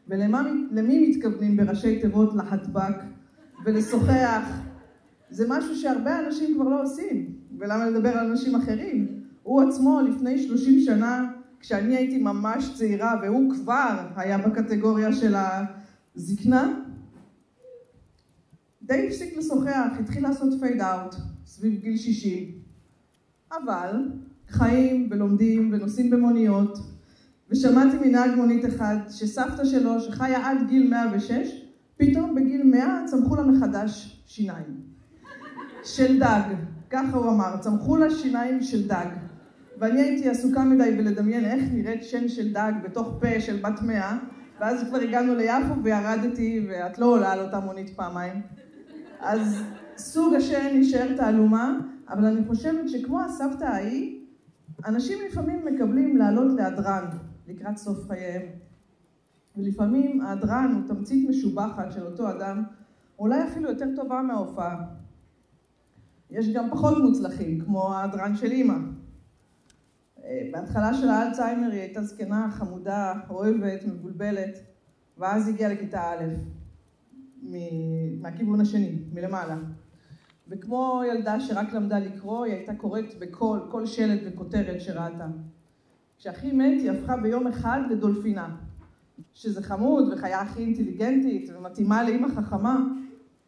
ולמי 0.08 1.08
מתכוונים 1.08 1.56
בראשי 1.56 2.00
תיבות 2.00 2.34
לחטבק, 2.34 2.94
ולשוחח. 3.64 4.60
זה 5.30 5.46
משהו 5.49 5.76
שהרבה 5.76 6.18
אנשים 6.26 6.54
כבר 6.54 6.68
לא 6.68 6.82
עושים, 6.82 7.32
ולמה 7.58 7.90
לדבר 7.90 8.08
על 8.08 8.26
אנשים 8.30 8.54
אחרים? 8.54 9.06
הוא 9.42 9.62
עצמו 9.62 10.00
לפני 10.00 10.38
30 10.38 10.80
שנה, 10.80 11.30
כשאני 11.60 11.96
הייתי 11.96 12.18
ממש 12.18 12.75
צעירה 12.78 13.14
והוא 13.22 13.54
כבר 13.54 13.96
היה 14.16 14.38
בקטגוריה 14.38 15.12
של 15.12 15.34
הזקנה, 16.16 16.75
די 18.90 19.06
הפסיק 19.06 19.37
לשוחח, 19.37 19.90
התחיל 20.00 20.23
לעשות 20.23 20.61
פייד 20.61 20.80
אאוט 20.80 21.14
סביב 21.47 21.80
גיל 21.80 21.97
60. 21.97 22.44
אבל 23.52 23.90
חיים 24.49 25.09
ולומדים 25.11 25.70
ונוסעים 25.73 26.11
במוניות, 26.11 26.78
ושמעתי 27.50 27.97
מנהג 28.09 28.30
מונית 28.37 28.64
אחד 28.64 28.97
שסבתא 29.11 29.64
שלו, 29.64 30.00
שחיה 30.00 30.50
עד 30.50 30.59
גיל 30.68 30.90
106, 30.90 31.32
פתאום 31.97 32.35
בגיל 32.35 32.62
100 32.62 33.02
צמחו 33.06 33.37
לה 33.37 33.42
מחדש 33.42 34.23
שיניים. 34.26 34.80
של 35.85 36.18
דג, 36.18 36.42
ככה 36.90 37.16
הוא 37.16 37.30
אמר, 37.30 37.56
צמחו 37.61 37.97
לה 37.97 38.11
שיניים 38.11 38.62
של 38.62 38.88
דג. 38.88 39.06
ואני 39.78 40.00
הייתי 40.00 40.28
עסוקה 40.28 40.64
מדי 40.64 40.94
בלדמיין 40.97 41.44
איך 41.44 41.62
נראית 41.73 42.04
שן 42.04 42.28
של 42.28 42.52
דג 42.52 42.73
בתוך 42.85 43.18
פה 43.20 43.40
של 43.40 43.56
בת 43.56 43.82
מאה, 43.82 44.18
ואז 44.61 44.85
כבר 44.88 44.99
הגענו 44.99 45.35
ליפו 45.35 45.82
וירדתי, 45.82 46.66
ואת 46.68 46.99
לא 46.99 47.06
עולה 47.06 47.32
על 47.32 47.40
אותה 47.40 47.61
מונית 47.61 47.90
פעמיים. 47.97 48.42
אז 49.20 49.62
סוג 49.96 50.34
השן 50.34 50.76
נשאר 50.80 51.16
תעלומה, 51.16 51.78
אבל 52.08 52.24
אני 52.24 52.44
חושבת 52.44 52.88
שכמו 52.88 53.20
הסבתא 53.20 53.64
ההיא, 53.64 54.20
אנשים 54.86 55.18
לפעמים 55.28 55.66
מקבלים 55.66 56.16
לעלות 56.16 56.52
להדרן 56.56 57.04
לקראת 57.48 57.76
סוף 57.76 58.08
חייהם. 58.08 58.42
ולפעמים 59.56 60.20
ההדרן 60.20 60.72
הוא 60.74 60.94
תמצית 60.94 61.28
משובחת 61.28 61.92
של 61.92 62.06
אותו 62.06 62.30
אדם, 62.30 62.64
אולי 63.18 63.44
אפילו 63.44 63.70
יותר 63.70 63.86
טובה 63.96 64.22
מההופעה. 64.22 64.84
יש 66.30 66.52
גם 66.52 66.70
פחות 66.70 66.98
מוצלחים, 67.02 67.60
כמו 67.60 67.94
ההדרן 67.94 68.36
של 68.36 68.50
אימא. 68.50 68.76
בהתחלה 70.52 70.94
של 70.94 71.08
האלצהיימר 71.08 71.70
היא 71.70 71.80
הייתה 71.80 72.02
זקנה, 72.02 72.48
חמודה, 72.50 73.14
אוהבת, 73.30 73.84
מבולבלת, 73.86 74.58
ואז 75.18 75.48
הגיעה 75.48 75.72
לכיתה 75.72 76.00
א', 76.00 76.24
מהכיוון 78.21 78.61
השני, 78.61 78.99
מלמעלה. 79.12 79.57
וכמו 80.49 81.02
ילדה 81.09 81.40
שרק 81.40 81.73
למדה 81.73 81.99
לקרוא, 81.99 82.45
היא 82.45 82.54
הייתה 82.54 82.75
קוראת 82.75 83.19
בכל, 83.19 83.59
כל 83.71 83.87
שלט 83.87 84.21
וכותרת 84.25 84.80
שראתה. 84.80 85.26
כשאחי 86.19 86.52
מת, 86.52 86.80
היא 86.80 86.90
הפכה 86.90 87.16
ביום 87.16 87.47
אחד 87.47 87.80
לדולפינה, 87.90 88.57
שזה 89.35 89.62
חמוד 89.62 90.12
וחיה 90.12 90.40
הכי 90.40 90.62
אינטליגנטית 90.62 91.50
ומתאימה 91.54 92.02
לאימא 92.02 92.28
חכמה, 92.28 92.85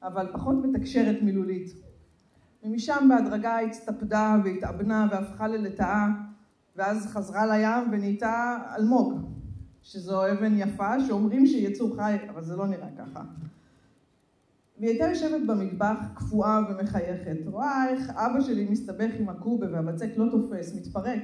אבל 0.02 0.26
פחות 0.32 0.56
מתקשרת 0.64 1.22
מילולית. 1.22 1.72
ומשם 2.62 3.08
בהדרגה 3.08 3.58
הצטפדה 3.58 4.36
והתאבנה 4.44 5.08
והפכה 5.10 5.48
ללטאה, 5.48 6.06
ואז 6.76 7.06
חזרה 7.06 7.46
לים 7.46 7.92
ונהייתה 7.92 8.58
אלמוג, 8.78 9.20
שזו 9.82 10.32
אבן 10.32 10.58
יפה 10.58 11.00
שאומרים 11.00 11.46
שהיא 11.46 11.68
יצור 11.68 11.96
חי, 11.96 12.16
אבל 12.28 12.44
זה 12.44 12.56
לא 12.56 12.66
נראה 12.66 12.88
ככה. 12.98 13.24
והיא 14.82 14.90
הייתה 14.90 15.04
יושבת 15.08 15.46
במטבח, 15.46 15.98
קפואה 16.14 16.60
ומחייכת. 16.68 17.36
רואה 17.46 17.88
איך 17.88 18.10
אבא 18.10 18.40
שלי 18.40 18.66
מסתבך 18.70 19.10
עם 19.18 19.28
הקובה 19.28 19.66
והבצק 19.72 20.08
לא 20.16 20.26
תופס, 20.30 20.74
מתפרק. 20.74 21.18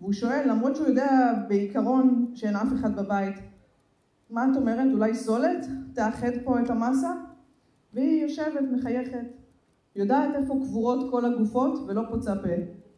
והוא 0.00 0.12
שואל, 0.12 0.50
למרות 0.50 0.76
שהוא 0.76 0.88
יודע 0.88 1.32
בעיקרון 1.48 2.32
שאין 2.34 2.56
אף 2.56 2.72
אחד 2.80 2.96
בבית, 2.96 3.34
מה 4.30 4.46
את 4.52 4.56
אומרת, 4.56 4.88
אולי 4.92 5.14
סולת 5.14 5.66
תאחד 5.94 6.30
פה 6.44 6.60
את 6.60 6.70
המסה? 6.70 7.12
והיא 7.94 8.22
יושבת, 8.22 8.64
מחייכת. 8.72 9.26
יודעת 9.96 10.34
איפה 10.34 10.54
קבורות 10.62 11.10
כל 11.10 11.24
הגופות 11.24 11.78
ולא 11.86 12.02
פוצה 12.10 12.34
פה. 12.34 12.48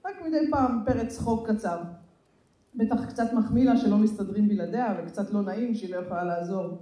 רק 0.06 0.14
מדי 0.26 0.50
פעם 0.50 0.82
פרץ 0.87 1.16
צחוק 1.16 1.50
קצר. 1.50 1.82
בטח 2.75 3.04
קצת 3.09 3.32
מחמיא 3.32 3.64
לה 3.64 3.76
שלא 3.76 3.97
מסתדרים 3.97 4.49
בלעדיה 4.49 4.94
וקצת 4.99 5.30
לא 5.30 5.42
נעים 5.42 5.75
שהיא 5.75 5.94
לא 5.94 6.00
יכולה 6.00 6.25
לעזור. 6.25 6.78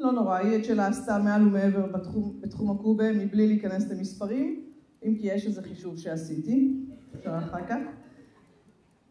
לא 0.00 0.12
נורא, 0.12 0.36
היא 0.36 0.58
את 0.58 0.64
שלה 0.64 0.86
עשתה 0.86 1.18
מעל 1.18 1.42
ומעבר 1.42 1.86
בתחום, 1.86 2.40
בתחום 2.40 2.70
הקובה 2.70 3.12
מבלי 3.12 3.46
להיכנס 3.46 3.90
למספרים, 3.90 4.66
אם 5.04 5.16
כי 5.20 5.26
יש 5.26 5.46
איזה 5.46 5.62
חישוב 5.62 5.98
שעשיתי, 5.98 6.86
אפשר 7.14 7.38
אחר 7.38 7.66
כך. 7.66 7.78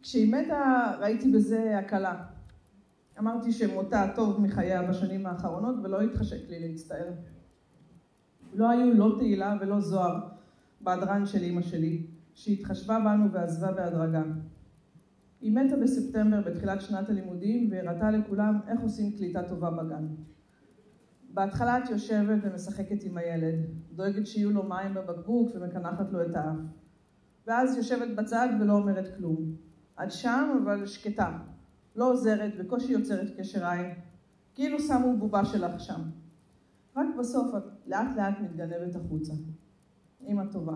כשהיא 0.02 0.32
מתה 0.32 0.92
ראיתי 1.00 1.32
בזה 1.32 1.78
הקלה. 1.78 2.22
אמרתי 3.18 3.52
שמותה 3.52 4.12
טוב 4.14 4.40
מחייה 4.40 4.82
בשנים 4.82 5.26
האחרונות 5.26 5.76
ולא 5.82 6.00
התחשק 6.00 6.48
לי 6.48 6.68
להצטער. 6.68 7.12
לא 8.54 8.70
היו 8.70 8.94
לא 8.94 9.14
תהילה 9.18 9.56
ולא 9.60 9.80
זוהר 9.80 10.28
בהדרן 10.80 11.26
של 11.26 11.42
אימא 11.42 11.62
שלי, 11.62 12.06
שהתחשבה 12.34 12.98
בנו 13.04 13.32
ועזבה 13.32 13.72
בהדרגה. 13.72 14.22
היא 15.40 15.52
מתה 15.52 15.76
בספטמבר 15.76 16.40
בתחילת 16.40 16.80
שנת 16.80 17.08
הלימודים 17.08 17.68
והראתה 17.70 18.10
לכולם 18.10 18.60
איך 18.68 18.80
עושים 18.80 19.12
קליטה 19.16 19.42
טובה 19.42 19.70
בגן. 19.70 20.06
בהתחלה 21.34 21.78
את 21.78 21.90
יושבת 21.90 22.38
ומשחקת 22.42 23.02
עם 23.02 23.18
הילד, 23.18 23.54
דואגת 23.92 24.26
שיהיו 24.26 24.50
לו 24.50 24.62
מים 24.62 24.94
בבקבוק 24.94 25.50
ומקנחת 25.54 26.12
לו 26.12 26.22
את 26.22 26.34
האף. 26.34 26.56
ואז 27.46 27.76
יושבת 27.76 28.16
בצד 28.16 28.48
ולא 28.60 28.72
אומרת 28.72 29.16
כלום. 29.16 29.56
עד 29.96 30.10
שם, 30.10 30.58
אבל 30.64 30.86
שקטה. 30.86 31.38
לא 31.96 32.10
עוזרת, 32.12 32.58
בקושי 32.58 32.92
יוצרת 32.92 33.28
קשר 33.36 33.66
עין. 33.66 33.94
כאילו 34.54 34.80
שמו 34.80 35.16
בובה 35.18 35.44
שלך 35.44 35.80
שם. 35.80 36.00
רק 36.96 37.06
בסוף 37.18 37.54
את 37.56 37.62
לאט 37.86 38.16
לאט 38.16 38.34
מתגנבת 38.40 38.96
החוצה. 38.96 39.32
אמא 40.26 40.42
טובה. 40.52 40.74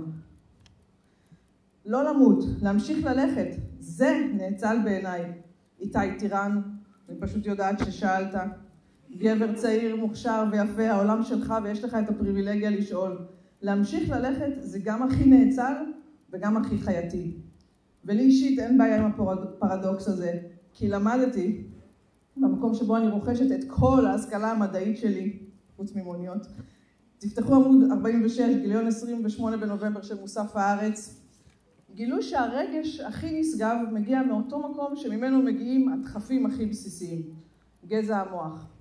לא 1.87 2.05
למות, 2.05 2.45
להמשיך 2.63 3.07
ללכת, 3.07 3.49
זה 3.79 4.29
נאצל 4.35 4.77
בעיניי. 4.85 5.33
איתי 5.81 6.19
טירן, 6.19 6.63
אני 7.09 7.21
פשוט 7.21 7.47
יודעת 7.47 7.79
ששאלת. 7.79 8.35
גבר 9.16 9.54
צעיר, 9.54 9.97
מוכשר 9.97 10.44
ויפה, 10.52 10.90
העולם 10.90 11.23
שלך 11.23 11.54
ויש 11.64 11.85
לך 11.85 11.97
את 12.04 12.09
הפריבילגיה 12.09 12.71
לשאול. 12.71 13.18
להמשיך 13.62 14.11
ללכת 14.11 14.52
זה 14.61 14.78
גם 14.85 15.02
הכי 15.02 15.25
נאצל 15.25 15.75
וגם 16.33 16.56
הכי 16.56 16.78
חייתי. 16.78 17.37
ולי 18.04 18.23
אישית 18.23 18.59
אין 18.59 18.78
בעיה 18.78 18.97
עם 18.97 19.11
הפרדוקס 19.11 20.09
הזה, 20.09 20.33
כי 20.73 20.88
למדתי 20.88 21.66
במקום 22.37 22.75
שבו 22.75 22.97
אני 22.97 23.09
רוכשת 23.09 23.52
את 23.52 23.64
כל 23.68 24.06
ההשכלה 24.06 24.50
המדעית 24.50 24.99
שלי, 24.99 25.38
חוץ 25.76 25.94
ממוניות. 25.94 26.47
תפתחו 27.18 27.54
עמוד 27.54 27.90
46, 27.90 28.40
גיליון 28.40 28.87
28 28.87 29.56
בנובמבר 29.56 30.02
של 30.02 30.21
מוסף 30.21 30.56
הארץ. 30.56 31.21
גילו 31.94 32.23
שהרגש 32.23 33.00
הכי 33.00 33.40
נשגב 33.40 33.76
מגיע 33.92 34.23
מאותו 34.23 34.71
מקום 34.71 34.97
שממנו 34.97 35.42
מגיעים 35.42 35.88
הדחפים 35.88 36.47
הכי 36.47 36.66
בסיסיים, 36.66 37.23
גזע 37.87 38.21
המוח. 38.21 38.74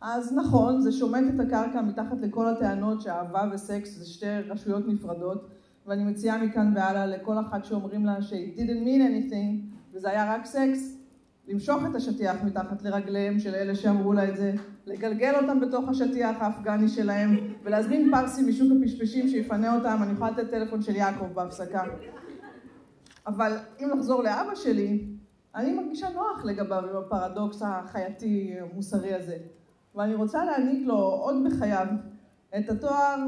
אז 0.00 0.32
נכון, 0.32 0.80
זה 0.80 0.92
שומט 0.92 1.24
את 1.34 1.40
הקרקע 1.40 1.82
מתחת 1.82 2.20
לכל 2.20 2.48
הטענות 2.48 3.00
שאהבה 3.02 3.50
וסקס 3.52 3.90
זה 3.98 4.06
שתי 4.06 4.26
רשויות 4.48 4.88
נפרדות, 4.88 5.48
ואני 5.86 6.04
מציעה 6.04 6.44
מכאן 6.44 6.72
והלאה 6.76 7.06
לכל 7.06 7.38
אחת 7.40 7.64
שאומרים 7.64 8.06
לה 8.06 8.22
ש- 8.22 8.32
didn't 8.32 8.84
mean 8.86 9.00
anything, 9.00 9.76
וזה 9.92 10.10
היה 10.10 10.34
רק 10.34 10.44
סקס, 10.46 10.96
למשוך 11.48 11.82
את 11.90 11.94
השטיח 11.94 12.36
מתחת 12.44 12.82
לרגליהם 12.82 13.38
של 13.38 13.54
אלה 13.54 13.74
שאמרו 13.74 14.12
לה 14.12 14.28
את 14.28 14.36
זה, 14.36 14.52
לגלגל 14.86 15.34
אותם 15.42 15.60
בתוך 15.60 15.88
השטיח 15.88 16.36
האפגני 16.40 16.88
שלהם, 16.88 17.36
ולהזמין 17.64 18.10
פרסי 18.10 18.42
משוק 18.42 18.68
הפשפשים 18.80 19.28
שיפנה 19.28 19.76
אותם, 19.76 19.98
אני 20.02 20.12
יכולה 20.12 20.30
לתת 20.30 20.50
טלפון 20.50 20.82
של 20.82 20.96
יעקב 20.96 21.26
בהפסקה. 21.34 21.82
אבל 23.26 23.56
אם 23.80 23.88
נחזור 23.96 24.22
לאבא 24.22 24.54
שלי, 24.54 25.06
אני 25.54 25.72
מרגישה 25.72 26.08
נוח 26.10 26.44
לגביו 26.44 26.82
עם 26.90 26.96
הפרדוקס 26.96 27.62
החייתי 27.62 28.54
המוסרי 28.60 29.14
הזה. 29.14 29.36
ואני 29.96 30.14
רוצה 30.14 30.44
להעניק 30.44 30.86
לו 30.86 30.96
עוד 30.96 31.36
בחייו 31.46 31.86
את 32.58 32.68
התואר 32.68 33.26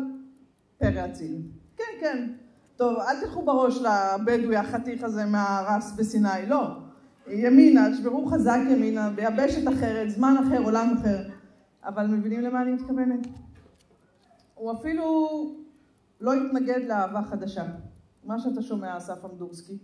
פרא 0.78 1.06
אציל. 1.06 1.42
כן, 1.76 1.84
כן. 2.00 2.32
טוב, 2.76 2.96
אל 2.98 3.20
תלכו 3.20 3.42
בראש 3.42 3.78
לבדואי 3.78 4.56
החתיך 4.56 5.04
הזה 5.04 5.26
מהרס 5.26 5.92
בסיני, 5.92 6.46
לא. 6.48 6.70
ימינה, 7.26 7.92
תשברו 7.92 8.26
חזק 8.26 8.58
ימינה, 8.70 9.10
ביבשת 9.10 9.68
אחרת, 9.68 10.10
זמן 10.10 10.34
אחר, 10.46 10.62
עולם 10.64 10.94
אחר. 10.98 11.18
אבל 11.84 12.06
מבינים 12.06 12.40
למה 12.40 12.62
אני 12.62 12.72
מתכוונת? 12.72 13.26
הוא 14.54 14.72
אפילו 14.72 15.28
לא 16.20 16.34
התנגד 16.34 16.80
לאהבה 16.88 17.22
חדשה. 17.22 17.64
מה 18.24 18.38
שאתה 18.38 18.62
שומע, 18.62 18.96
אסף 18.96 19.24
אמדורסקי. 19.24 19.78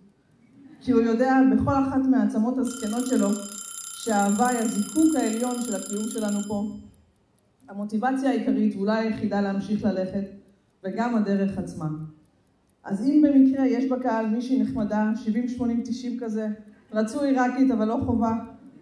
כי 0.80 0.92
הוא 0.92 1.00
יודע 1.00 1.36
בכל 1.52 1.74
אחת 1.74 2.00
מהעצמות 2.10 2.58
הזקנות 2.58 3.06
שלו 3.06 3.28
שהאהבה 4.04 4.48
היא 4.48 4.58
הזיקוק 4.58 5.16
העליון 5.16 5.62
של 5.62 5.74
הקיום 5.76 6.04
שלנו 6.08 6.40
פה. 6.48 6.64
המוטיבציה 7.68 8.30
העיקרית 8.30 8.76
ואולי 8.76 9.06
היחידה 9.06 9.40
להמשיך 9.40 9.84
ללכת, 9.84 10.24
וגם 10.84 11.16
הדרך 11.16 11.58
עצמה. 11.58 11.88
אז 12.84 13.08
אם 13.08 13.24
במקרה 13.26 13.66
יש 13.66 13.84
בקהל 13.90 14.26
מישהי 14.26 14.62
נחמדה, 14.62 15.12
70, 15.16 15.48
80, 15.48 15.82
90 15.84 16.20
כזה, 16.20 16.48
רצוי 16.92 17.28
עיראקית 17.28 17.70
אבל 17.70 17.88
לא 17.88 17.98
חובה, 18.06 18.32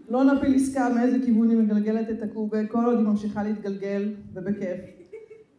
לא 0.08 0.24
נפיל 0.24 0.54
עסקה 0.54 0.88
מאיזה 0.88 1.18
כיוון 1.24 1.50
היא 1.50 1.58
מגלגלת 1.58 2.10
את 2.10 2.22
הקובה, 2.22 2.66
כל 2.66 2.84
עוד 2.84 2.98
היא 2.98 3.06
ממשיכה 3.06 3.42
להתגלגל 3.42 4.14
ובכיף. 4.34 4.80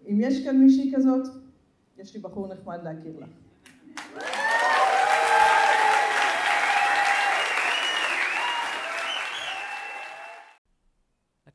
אם 0.09 0.17
יש 0.19 0.45
כאן 0.45 0.57
מישהי 0.57 0.93
כזאת, 0.95 1.27
יש 1.97 2.15
לי 2.15 2.21
בחור 2.21 2.53
נחמד 2.53 2.79
להכיר 2.83 3.13
לה. 3.19 3.27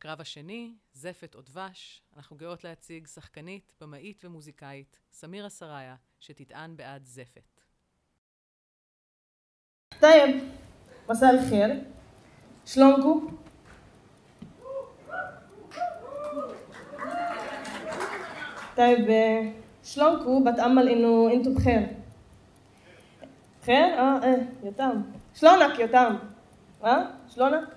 לקרב 0.07 0.21
השני, 0.21 0.75
זפת 0.93 1.36
או 1.36 1.41
דבש, 1.41 2.03
אנחנו 2.17 2.36
גאות 2.36 2.63
להציג 2.63 3.07
שחקנית, 3.07 3.73
במאית 3.81 4.25
ומוזיקאית, 4.25 4.99
סמירה 5.12 5.49
סראיה, 5.49 5.95
שתטען 6.19 6.77
בעד 6.77 7.05
זפת. 7.05 7.62
طيب 10.01 10.43
مساء 11.09 11.33
الخير 11.33 11.83
شلونكم؟ 12.65 13.38
طيب 18.77 19.07
شلونكم؟ 19.83 20.51
بتأمل 20.51 20.89
إنه 20.89 21.31
أنتم 21.33 21.53
بخير 21.53 21.88
بخير؟ 23.62 23.86
آه 23.99 24.23
إيه 24.23 24.49
يتام 24.63 25.12
شلونك 25.36 25.79
يتام؟ 25.79 26.19
ها؟ 26.83 27.17
شلونك؟ 27.36 27.67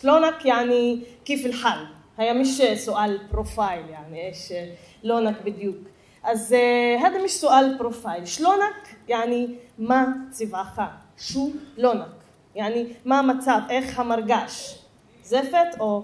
شلونك 0.00 0.46
يعني 0.46 1.00
كيف 1.24 1.46
الحال؟ 1.46 1.86
هي 2.18 2.32
مش 2.32 2.62
سؤال 2.74 3.20
بروفايل 3.32 3.88
يعني 3.88 4.26
ايش 4.26 4.52
لونك 5.04 5.42
بديوك 5.44 5.76
אז 6.24 6.54
uh, 6.54 7.02
هذا 7.02 7.24
مش 7.24 7.30
سؤال 7.30 7.78
بروفايل 7.78 8.28
شلونك 8.28 8.96
يعني 9.08 9.54
מה 9.78 10.06
צבעך 10.30 10.80
شو 11.18 11.50
لونك 11.78 12.08
يعني 12.54 12.86
מה 13.04 13.18
המצב 13.18 13.60
איך 13.70 13.98
המרגש 13.98 14.78
זפת 15.24 15.80
או 15.80 16.02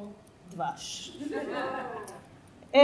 דבש 0.51 1.13
um, 2.73 2.77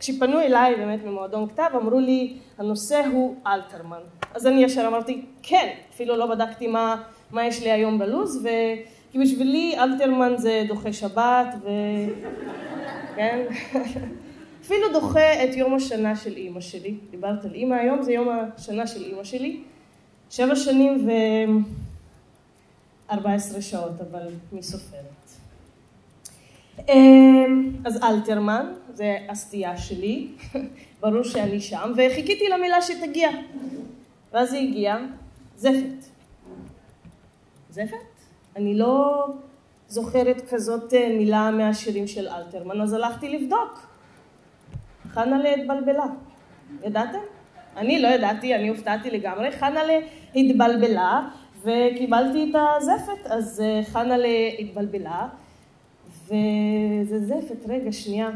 כשפנו 0.00 0.40
אליי 0.40 0.74
באמת 0.74 1.04
ממועדון 1.04 1.48
כתב 1.48 1.70
אמרו 1.74 2.00
לי 2.00 2.36
הנושא 2.58 3.04
הוא 3.12 3.36
אלתרמן 3.46 4.02
אז 4.34 4.46
אני 4.46 4.64
ישר 4.64 4.86
אמרתי 4.86 5.24
כן 5.42 5.74
אפילו 5.94 6.16
לא 6.16 6.26
בדקתי 6.26 6.66
מה, 6.66 7.02
מה 7.30 7.46
יש 7.46 7.62
לי 7.62 7.70
היום 7.70 7.98
בלוז 7.98 8.36
ו... 8.44 8.48
כי 9.13 9.19
בשבילי 9.19 9.75
אלתרמן 9.77 10.33
זה 10.37 10.63
דוחה 10.67 10.93
שבת 10.93 11.47
ו... 11.63 11.67
כן? 13.15 13.45
אפילו 14.61 14.93
דוחה 14.93 15.43
את 15.43 15.55
יום 15.55 15.73
השנה 15.73 16.15
של 16.15 16.37
אימא 16.37 16.61
שלי. 16.61 16.97
דיברת 17.11 17.45
על 17.45 17.53
אימא, 17.53 17.75
היום 17.75 18.01
זה 18.03 18.11
יום 18.11 18.29
השנה 18.29 18.87
של 18.87 19.03
אימא 19.03 19.23
שלי. 19.23 19.61
שבע 20.29 20.55
שנים 20.55 21.07
ו-14 23.09 23.61
שעות, 23.61 24.01
אבל 24.11 24.27
מי 24.51 24.63
סופרת? 24.63 25.01
אמ, 26.89 27.71
אז 27.85 28.03
אלתרמן, 28.03 28.73
זה 28.93 29.17
הסטייה 29.29 29.77
שלי, 29.77 30.27
ברור 31.01 31.23
שאני 31.23 31.61
שם, 31.61 31.91
וחיכיתי 31.97 32.49
למילה 32.49 32.81
שתגיע. 32.81 33.29
ואז 34.31 34.53
היא 34.53 34.69
הגיעה, 34.69 34.97
זפת. 35.57 36.05
זפת? 37.69 38.12
אני 38.55 38.75
לא 38.75 39.27
זוכרת 39.87 40.41
כזאת 40.49 40.93
מילה 40.93 41.51
מהשירים 41.51 42.07
של 42.07 42.27
אלתרמן, 42.27 42.81
אז 42.81 42.93
הלכתי 42.93 43.29
לבדוק. 43.29 43.87
חנה'לה 45.07 45.53
התבלבלה. 45.53 46.05
ידעתם? 46.83 47.19
אני 47.77 48.01
לא 48.01 48.07
ידעתי, 48.07 48.55
אני 48.55 48.67
הופתעתי 48.67 49.11
לגמרי. 49.11 49.51
חנה'לה 49.51 49.99
התבלבלה 50.35 51.29
וקיבלתי 51.61 52.51
את 52.51 52.55
הזפת, 52.77 53.25
אז 53.25 53.63
חנה'לה 53.91 54.49
התבלבלה 54.59 55.27
וזה 56.25 57.19
זפת, 57.25 57.69
רגע, 57.69 57.91
שנייה. 57.91 58.29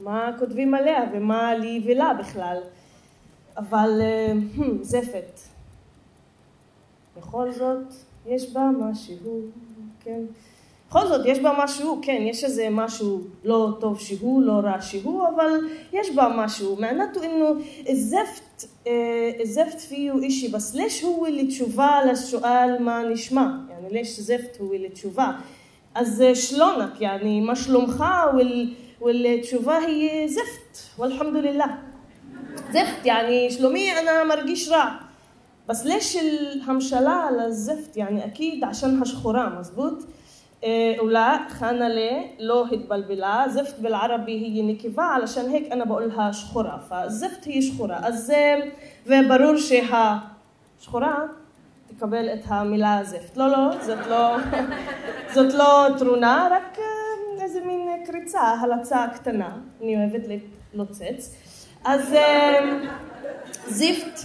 מה 0.00 0.30
כותבים 0.38 0.74
עליה 0.74 1.00
ומה 1.12 1.54
לי 1.54 1.82
ולה 1.84 2.14
בכלל? 2.14 2.58
אבל 3.56 4.00
זפת. 4.80 5.40
בכל 7.16 7.52
זאת, 7.52 7.94
יש 8.26 8.52
בה 8.52 8.70
משהו, 8.80 9.40
כן. 10.00 10.20
בכל 10.94 11.06
זאת, 11.06 11.26
יש 11.26 11.38
בה 11.38 11.54
משהו, 11.58 12.00
כן, 12.02 12.22
יש 12.26 12.44
איזה 12.44 12.68
משהו 12.70 13.20
לא 13.44 13.68
טוב 13.80 14.00
שהוא, 14.00 14.42
לא 14.42 14.52
רע 14.52 14.80
שהוא, 14.80 15.22
אבל 15.34 15.50
יש 15.92 16.10
בה 16.10 16.28
משהו. 16.36 16.76
מענתו 16.80 17.22
אינו 17.22 17.54
זפט, 17.92 18.64
אה, 18.86 19.30
זפט 19.44 19.80
פיהו 19.80 20.22
אישי 20.22 20.48
בסלש 20.48 21.02
הוא 21.02 21.28
לתשובה 21.28 22.00
לשואל 22.12 22.78
מה 22.80 23.02
נשמע? 23.02 23.46
יעני, 23.70 24.00
לש 24.00 24.20
זפט 24.20 24.56
הוא 24.58 24.74
לתשובה. 24.74 25.32
אז 25.94 26.22
אה, 26.22 26.34
שלונק, 26.34 27.00
יעני, 27.00 27.40
מה 27.40 27.56
שלומך? 27.56 28.04
والتשובה 29.00 29.72
אה, 29.72 29.86
היא 29.86 30.28
זפט, 30.28 30.98
والحمد 30.98 31.36
لله. 31.36 31.66
זפט, 32.70 33.04
יעני, 33.04 33.50
שלומי, 33.50 33.92
אני 33.98 34.28
מרגיש 34.28 34.68
רע. 34.68 35.03
بس 35.69 35.85
ليش 35.85 36.17
الهمشلة 36.17 37.09
على 37.09 37.45
الزفت 37.45 37.97
يعني 37.97 38.25
أكيد 38.25 38.63
عشان 38.63 39.01
هشخورة 39.01 39.49
مزبوط 39.59 39.97
إيه 40.63 40.99
ولا 40.99 41.47
خانلة 41.49 42.25
لو 42.39 42.63
هتبلبلا 42.63 43.47
زفت 43.47 43.79
بالعربي 43.79 44.45
هي 44.45 44.61
نكفة 44.61 45.03
علشان 45.03 45.49
هيك 45.49 45.71
أنا 45.71 45.85
بقولها 45.85 46.31
شخورة 46.31 46.83
فالزفت 46.89 47.47
هي 47.47 47.61
شخورة 47.61 47.93
אז 47.93 48.33
וברור 49.05 49.55
שה... 49.57 50.17
שחורה, 50.81 51.25
תקבל 51.97 52.29
את 52.29 52.43
המילה 52.47 52.99
זפת. 53.03 53.37
לא, 53.37 53.47
לא, 53.47 53.71
זאת 53.81 54.07
לא, 54.07 54.37
זאת 55.33 55.53
לא 55.53 55.87
תרונה, 55.97 56.47
רק 56.51 56.79
אה, 56.79 57.43
איזה 57.43 57.61
מין 57.65 58.05
קריצה, 58.05 58.41
הלצה 58.41 59.05
קטנה. 59.15 59.57
אני 59.81 59.95
אוהבת 59.95 60.27
ללוצץ. 60.73 61.35
אז 61.85 62.13
אה, 62.13 62.79
זיפט 63.67 64.19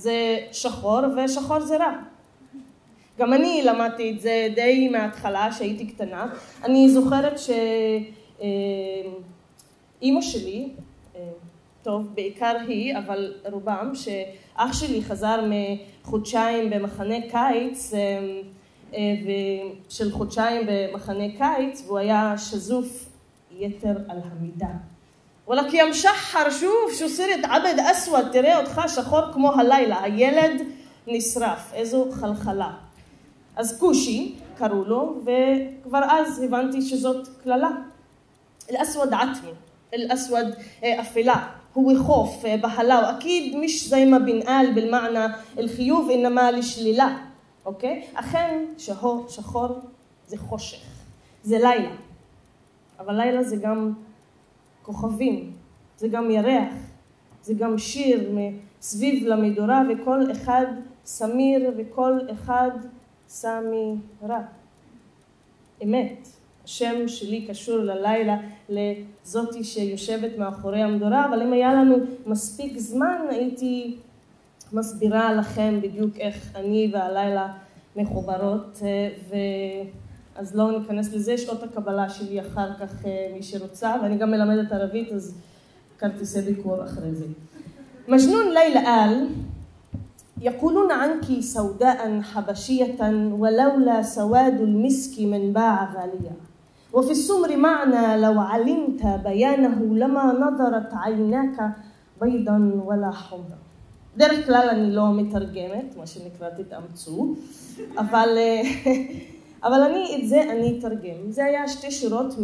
זה 0.00 0.38
שחור, 0.52 1.00
ושחור 1.16 1.60
זה 1.60 1.76
רע. 1.76 1.92
גם 3.18 3.32
אני 3.32 3.62
למדתי 3.64 4.10
את 4.10 4.20
זה 4.20 4.48
די 4.54 4.88
מההתחלה, 4.88 5.52
שהייתי 5.52 5.86
קטנה. 5.86 6.26
אני 6.64 6.90
זוכרת 6.90 7.38
שאימא 7.38 8.48
אה, 10.16 10.22
שלי, 10.22 10.68
טוב, 11.82 12.14
בעיקר 12.14 12.56
היא, 12.68 12.98
אבל 12.98 13.34
רובם, 13.52 13.92
שאח 13.94 14.72
שלי 14.72 15.02
חזר 15.02 15.40
מחודשיים 15.50 16.70
במחנה 16.70 17.16
קיץ, 17.30 17.92
של 19.88 20.12
חודשיים 20.12 20.66
במחנה 20.66 21.24
קיץ, 21.38 21.82
והוא 21.86 21.98
היה 21.98 22.34
שזוף 22.38 23.08
יתר 23.58 23.96
על 24.08 24.18
המידה. 24.24 24.89
וואלכ 25.49 25.73
יא 25.73 25.83
משחר, 25.83 26.49
שוב, 26.49 26.91
שו 26.93 27.09
صرت 27.09 27.43
עבד 27.43 27.75
אסווד, 27.91 28.25
תראה 28.31 28.59
אותך 28.59 28.81
שחור 28.87 29.21
כמו 29.33 29.53
הלילה, 29.53 30.03
הילד 30.03 30.61
נשרף, 31.07 31.73
איזו 31.73 32.07
חלחלה. 32.11 32.71
אז 33.55 33.79
כושי 33.79 34.35
קראו 34.57 34.83
לו, 34.85 35.21
וכבר 35.21 36.03
אז 36.09 36.43
הבנתי 36.43 36.81
שזאת 36.81 37.27
קללה. 37.43 37.69
אל-אסווד 38.71 39.13
עטמי, 39.13 39.51
אל-אסווד 39.93 40.45
אפלה, 41.01 41.47
هو 41.77 42.03
خوف 42.03 42.45
بهلا 42.45 42.99
واكيد 42.99 43.55
مش 43.55 43.87
زي 43.89 44.05
ما 44.05 44.17
بنقال 44.17 44.73
بالمعنى 44.73 45.33
الخيوف 45.57 46.11
انما 46.11 46.51
לשלילה, 46.51 47.17
אוקיי? 47.65 48.07
אכן 48.13 48.65
שחור, 48.77 49.25
שחור 49.29 49.67
זה 50.27 50.37
חושך, 50.37 50.85
זה 51.43 51.57
לילה, 51.57 51.91
אבל 52.99 53.17
לילה 53.17 53.43
זה 53.43 53.55
גם 53.55 53.93
כוכבים, 54.92 55.52
זה 55.96 56.08
גם 56.08 56.30
ירח, 56.30 56.74
זה 57.42 57.54
גם 57.54 57.78
שיר 57.78 58.32
מסביב 58.34 59.26
למדורה 59.26 59.82
וכל 59.90 60.32
אחד 60.32 60.66
סמיר 61.04 61.70
וכל 61.76 62.18
אחד 62.32 62.70
סמי 63.28 63.94
רע. 64.22 64.40
אמת. 65.84 66.28
השם 66.64 67.08
שלי 67.08 67.46
קשור 67.46 67.78
ללילה 67.78 68.36
לזאתי 68.68 69.64
שיושבת 69.64 70.38
מאחורי 70.38 70.82
המדורה, 70.82 71.26
אבל 71.26 71.42
אם 71.42 71.52
היה 71.52 71.74
לנו 71.74 71.96
מספיק 72.26 72.78
זמן 72.78 73.18
הייתי 73.30 73.96
מסבירה 74.72 75.32
לכם 75.32 75.80
בדיוק 75.82 76.16
איך 76.18 76.56
אני 76.56 76.90
והלילה 76.92 77.52
מחוברות, 77.96 78.78
ו... 79.28 79.34
אז 80.35 80.55
לא 80.55 80.79
ניכנס 80.79 81.13
לזה, 81.13 81.37
שעות 81.37 81.63
הקבלה 81.63 82.09
שלי 82.09 82.41
אחר 82.41 82.73
כך 82.73 83.05
מי 83.33 83.43
שרוצה, 83.43 83.95
ואני 84.01 84.17
גם 84.17 84.31
מלמדת 84.31 84.71
ערבית, 84.71 85.11
אז 85.11 85.33
כרטיסי 85.99 86.41
ביקור 86.41 86.83
אחרי 86.83 87.15
זה. 87.15 87.25
מג'נון 88.07 88.53
לילה 88.53 88.79
אל 88.79 89.27
يقولون 90.41 90.91
عنك 90.91 91.41
سوداء 91.41 92.21
حبشية 92.21 93.01
ولولا 93.31 94.01
سواد 94.01 94.61
المسك 94.61 95.19
من 95.19 95.53
باع 95.53 95.93
غاليا 95.93 96.35
وفي 96.93 97.11
السمر 97.11 97.55
معنى 97.57 98.21
لو 98.21 98.39
علمت 98.39 99.01
بيانه 99.23 99.95
لما 99.95 100.33
نظرت 100.33 100.93
عيناك 100.93 101.71
بيضا 102.21 102.81
ولا 102.85 103.11
حمرا 103.11 103.59
דרך 104.17 104.45
כלל 104.45 104.69
אני 104.69 104.91
לא 104.91 105.13
מתרגמת, 105.13 105.97
מה 105.97 106.07
שנקרא 106.07 106.49
תתאמצו, 106.49 107.35
אבל, 107.97 108.37
אבל 109.62 109.82
אני, 109.82 110.16
את 110.16 110.28
זה 110.28 110.42
אני 110.42 110.78
אתרגם. 110.78 111.30
זה 111.30 111.44
היה 111.44 111.68
שתי 111.68 111.90
שירות 111.90 112.34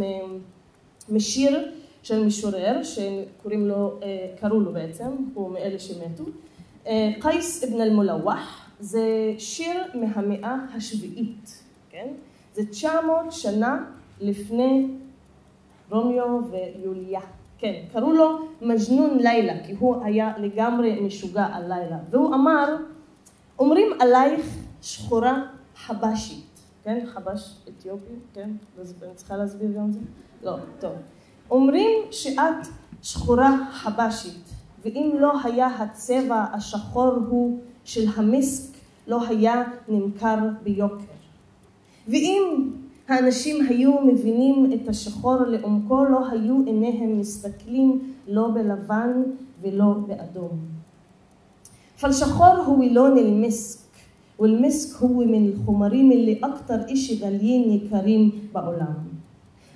משיר 1.08 1.68
של 2.02 2.24
משורר, 2.24 2.82
שקוראים 2.82 3.68
לו, 3.68 4.00
קראו 4.40 4.60
לו 4.60 4.72
בעצם, 4.72 5.08
הוא 5.34 5.50
מאלה 5.50 5.78
שמתו. 5.78 6.24
קייס 7.20 7.64
אבן 7.64 7.80
אל-מולווח, 7.80 8.70
זה 8.80 9.34
שיר 9.38 9.82
מהמאה 9.94 10.56
השביעית, 10.76 11.62
כן? 11.90 12.06
זה 12.54 12.66
900 12.66 13.32
שנה 13.32 13.84
לפני 14.20 14.86
רומיו 15.90 16.40
ויוליה. 16.50 17.20
כן, 17.58 17.82
קראו 17.92 18.12
לו 18.12 18.38
מג'נון 18.62 19.18
לילה, 19.18 19.64
כי 19.66 19.74
הוא 19.78 20.04
היה 20.04 20.32
לגמרי 20.38 21.00
משוגע 21.00 21.46
על 21.52 21.62
לילה. 21.62 21.98
והוא 22.10 22.34
אמר, 22.34 22.76
אומרים 23.58 23.86
עלייך 24.00 24.46
שחורה 24.82 25.42
חבשית, 25.76 26.45
כן? 26.85 27.05
חבש 27.05 27.57
אתיופי, 27.69 28.13
כן? 28.33 28.49
אני 28.77 29.15
צריכה 29.15 29.37
להסביר 29.37 29.71
גם 29.71 29.91
זה? 29.91 29.99
לא, 30.43 30.57
טוב. 30.79 30.93
אומרים 31.51 31.89
שאת 32.11 32.67
שחורה 33.01 33.57
חבשית, 33.71 34.49
ואם 34.83 35.15
לא 35.19 35.33
היה 35.43 35.67
הצבע 35.67 36.45
השחור 36.53 37.13
הוא 37.29 37.59
של 37.85 38.05
המסק, 38.15 38.73
לא 39.07 39.27
היה 39.27 39.63
נמכר 39.87 40.37
ביוקר. 40.63 41.03
ואם 42.07 42.71
האנשים 43.07 43.65
היו 43.65 44.01
מבינים 44.01 44.71
את 44.73 44.89
השחור 44.89 45.35
לעומקו, 45.47 46.05
לא 46.05 46.27
היו 46.29 46.65
עיניהם 46.65 47.19
מסתכלים 47.19 48.13
לא 48.27 48.49
בלבן 48.53 49.23
ולא 49.61 49.93
באדום. 50.07 50.59
فالشخور 51.97 52.47
هو 52.47 52.83
لون 52.83 53.17
المسك 53.17 53.79
والمسك 54.39 54.97
هو 54.97 55.25
من 55.25 55.49
الخمرين 55.49 56.11
اللي 56.11 56.39
أكتر 56.43 56.93
إشي 56.93 57.23
غاليين 57.23 57.71
יקרים 57.71 58.31
בעולם. 58.53 58.93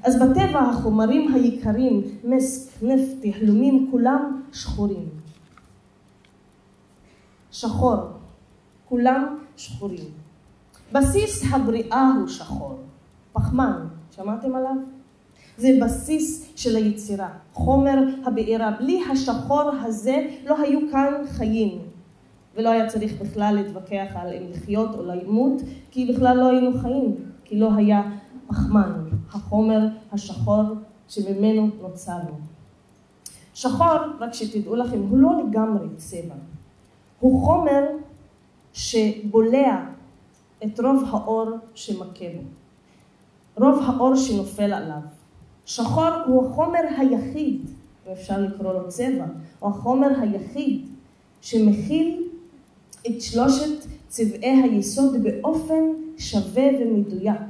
אז 0.04 0.15
בטבע 0.15 0.60
החומרים 0.60 1.34
היקרים, 1.34 2.01
מסק, 2.23 2.84
נפט, 2.84 3.25
יהלומים, 3.25 3.88
כולם 3.91 4.41
שחורים. 4.54 5.10
שחור, 7.51 7.97
כולם 8.89 9.38
שחורים. 9.58 10.06
בסיס 10.91 11.43
הבריאה 11.51 12.12
הוא 12.19 12.28
שחור. 12.28 12.80
פחמן, 13.34 13.88
שמעתם 14.15 14.56
עליו? 14.56 14.75
זה 15.58 15.69
בסיס 15.82 16.54
של 16.56 16.75
היצירה, 16.75 17.30
חומר 17.54 17.97
הבעירה. 18.25 18.71
בלי 18.80 19.01
השחור 19.12 19.71
הזה 19.84 20.28
לא 20.45 20.62
היו 20.62 20.80
כאן 20.91 21.13
חיים. 21.28 21.88
ולא 22.56 22.68
היה 22.68 22.88
צריך 22.88 23.12
בכלל 23.20 23.54
להתווכח 23.54 24.12
על 24.14 24.32
אם 24.32 24.50
לחיות 24.50 24.94
או 24.94 25.04
למות, 25.04 25.62
כי 25.90 26.12
בכלל 26.12 26.36
לא 26.36 26.50
היינו 26.50 26.78
חיים, 26.78 27.16
כי 27.44 27.58
לא 27.58 27.74
היה 27.74 28.02
פחמן, 28.48 28.92
החומר 29.32 29.80
השחור 30.12 30.62
שממנו 31.08 31.70
נוצרנו. 31.80 32.38
שחור, 33.54 33.96
רק 34.20 34.34
שתדעו 34.34 34.76
לכם, 34.76 35.00
הוא 35.10 35.18
לא 35.18 35.30
לגמרי 35.42 35.86
צבע. 35.96 36.34
הוא 37.20 37.46
חומר 37.46 37.84
שבולע 38.72 39.84
את 40.64 40.80
רוב 40.80 41.04
האור 41.10 41.50
שמכה 41.74 42.24
בו. 42.34 42.42
רוב 43.64 43.82
האור 43.86 44.16
שנופל 44.16 44.72
עליו. 44.72 45.00
שחור 45.66 46.10
הוא 46.26 46.46
החומר 46.46 46.80
היחיד, 46.98 47.60
ואפשר 48.06 48.40
לקרוא 48.40 48.72
לו 48.72 48.88
צבע, 48.88 49.24
הוא 49.58 49.70
החומר 49.70 50.08
היחיד 50.20 50.86
שמכיל 51.40 52.30
את 53.08 53.21
שלושת 53.21 53.86
צבעי 54.08 54.62
היסוד 54.62 55.23
באופן 55.23 55.84
שווה 56.17 56.67
ומדויק. 56.82 57.41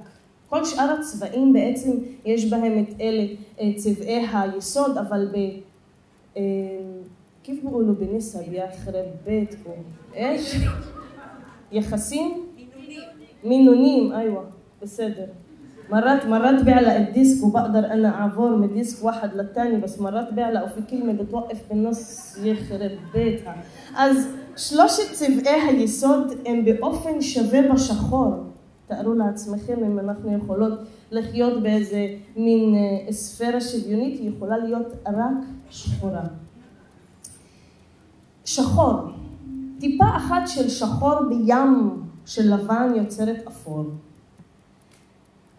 כל 0.50 0.66
שאר 0.66 0.96
הצבעים 1.00 1.54
בעצם 1.54 1.92
יש 2.26 2.50
בהם 2.50 2.84
את 2.84 3.02
אלה 3.02 3.28
צבעי 3.76 4.26
היסוד, 4.34 4.98
אבל 4.98 5.28
ב... 5.34 5.38
كيف 7.44 7.66
بيقولوا 7.66 7.96
بنسب 7.96 8.54
يا 8.54 8.70
خرب 8.86 9.06
بيتكم 9.26 9.84
ايش 10.16 10.56
يخسين 11.72 12.32
مينونيم 13.44 14.14
ايوه 14.14 14.50
בסדר 14.82 15.28
مرات 15.92 16.26
مرات 16.26 16.64
بعلق 16.64 16.94
الديسك 16.94 17.44
وبقدر 17.44 17.80
انا 17.80 18.10
اعبر 18.10 18.56
من 18.56 18.74
ديسك 18.74 19.06
واحد 19.06 19.36
للتاني 19.36 19.78
بس 19.78 20.00
مرات 20.00 20.34
بعلق 20.34 20.66
وفي 20.66 20.82
كلمه 20.82 21.14
بتوقف 21.14 21.70
بالنص 21.70 22.38
يخرب 22.38 22.92
بيتها 23.14 23.64
אז 23.98 24.28
שלושת 24.61 25.13
צבעי 25.13 25.61
היסוד 25.61 26.33
הם 26.47 26.65
באופן 26.65 27.23
שווה 27.23 27.73
בשחור. 27.73 28.35
תארו 28.87 29.15
לעצמכם 29.15 29.85
אם 29.85 29.99
אנחנו 29.99 30.37
יכולות 30.37 30.79
לחיות 31.11 31.63
באיזה 31.63 32.07
מין 32.37 32.75
ספירה 33.11 33.61
שוויונית, 33.61 34.21
היא 34.21 34.31
יכולה 34.31 34.59
להיות 34.59 34.87
רק 35.07 35.45
שחורה. 35.71 36.23
שחור, 38.45 38.95
טיפה 39.81 40.05
אחת 40.17 40.43
של 40.47 40.69
שחור 40.69 41.15
בים 41.29 42.03
של 42.27 42.55
לבן 42.55 42.93
יוצרת 42.97 43.47
אפור. 43.49 43.85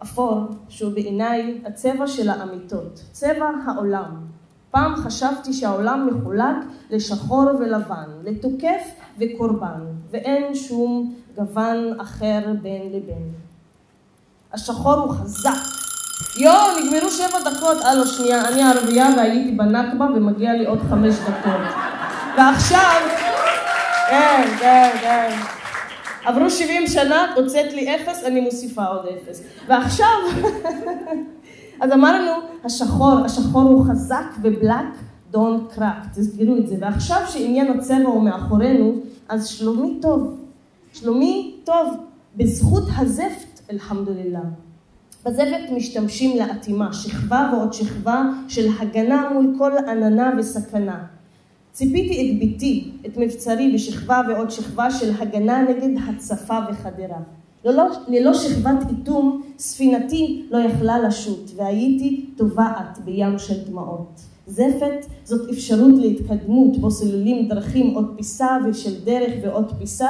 אפור, 0.02 0.40
שהוא 0.68 0.92
בעיניי 0.92 1.60
הצבע 1.64 2.06
של 2.06 2.28
האמיתות, 2.28 3.02
צבע 3.12 3.50
העולם. 3.66 4.31
פעם 4.72 4.96
חשבתי 4.96 5.52
שהעולם 5.52 6.08
מחולק 6.10 6.56
לשחור 6.90 7.44
ולבן, 7.60 8.08
לתוקף 8.24 8.82
וקורבן, 9.18 9.80
ואין 10.10 10.54
שום 10.54 11.14
גוון 11.36 12.00
אחר 12.00 12.40
בין 12.62 12.86
לבין. 12.86 13.32
השחור 14.52 14.94
הוא 14.94 15.12
חזק. 15.12 15.50
יואו, 16.36 16.78
נגמרו 16.78 17.10
שבע 17.10 17.50
דקות. 17.50 17.76
הלו, 17.84 18.06
שנייה, 18.06 18.48
אני 18.48 18.62
ערבייה 18.62 19.08
והייתי 19.16 19.50
בנכבה 19.50 20.06
ומגיע 20.14 20.52
לי 20.52 20.66
עוד 20.66 20.78
חמש 20.90 21.14
דקות. 21.14 21.60
ועכשיו... 22.38 23.00
כן, 24.10 24.44
כן, 24.60 24.90
כן. 25.00 25.36
עברו 26.24 26.50
70 26.50 26.86
שנה, 26.86 27.32
הוצאת 27.36 27.72
לי 27.72 27.96
אפס, 27.96 28.24
אני 28.24 28.40
מוסיפה 28.40 28.84
עוד 28.84 29.06
אפס. 29.06 29.42
ועכשיו... 29.68 30.06
אז 31.82 31.92
אמרנו, 31.92 32.32
השחור, 32.64 33.12
השחור 33.24 33.62
הוא 33.62 33.84
חזק 33.84 34.26
ובלק, 34.42 34.86
דון 35.30 35.66
קראק, 35.74 36.06
תזכרו 36.14 36.56
את 36.56 36.68
זה. 36.68 36.76
ועכשיו 36.80 37.20
שעניין 37.28 37.78
הצבע 37.78 38.06
הוא 38.06 38.22
מאחורינו, 38.22 38.94
אז 39.28 39.48
שלומי 39.48 39.98
טוב. 40.02 40.38
שלומי 40.92 41.54
טוב, 41.64 41.96
בזכות 42.36 42.82
הזפת, 42.96 43.60
אלחמדולillah. 43.70 44.46
בזפת 45.26 45.70
משתמשים 45.76 46.38
לאטימה, 46.38 46.92
שכבה 46.92 47.50
ועוד 47.52 47.72
שכבה 47.72 48.24
של 48.48 48.68
הגנה 48.80 49.30
מול 49.32 49.54
כל 49.58 49.72
עננה 49.88 50.32
וסכנה. 50.38 51.04
ציפיתי 51.72 52.30
את 52.30 52.38
ביתי, 52.38 52.92
את 53.06 53.16
מבצרי, 53.16 53.74
בשכבה 53.74 54.20
ועוד 54.28 54.50
שכבה 54.50 54.90
של 54.90 55.12
הגנה 55.18 55.62
נגד 55.62 56.02
הצפה 56.08 56.58
וחדרה. 56.70 57.18
ללא, 57.64 57.84
ללא 58.08 58.34
שכבת 58.34 58.90
איתום, 58.90 59.42
ספינתי 59.58 60.46
לא 60.50 60.58
יכלה 60.58 60.98
לשוט, 60.98 61.50
והייתי 61.56 62.26
טובעת 62.36 62.98
בים 63.04 63.38
של 63.38 63.54
דמעות. 63.70 64.20
זפת 64.46 65.06
זאת 65.24 65.50
אפשרות 65.50 65.94
להתקדמות, 65.98 66.76
בו 66.76 66.90
סוללים 66.90 67.48
דרכים 67.48 67.94
עוד 67.94 68.14
פיסה 68.16 68.58
ושל 68.68 69.04
דרך 69.04 69.32
ועוד 69.42 69.72
פיסה 69.78 70.08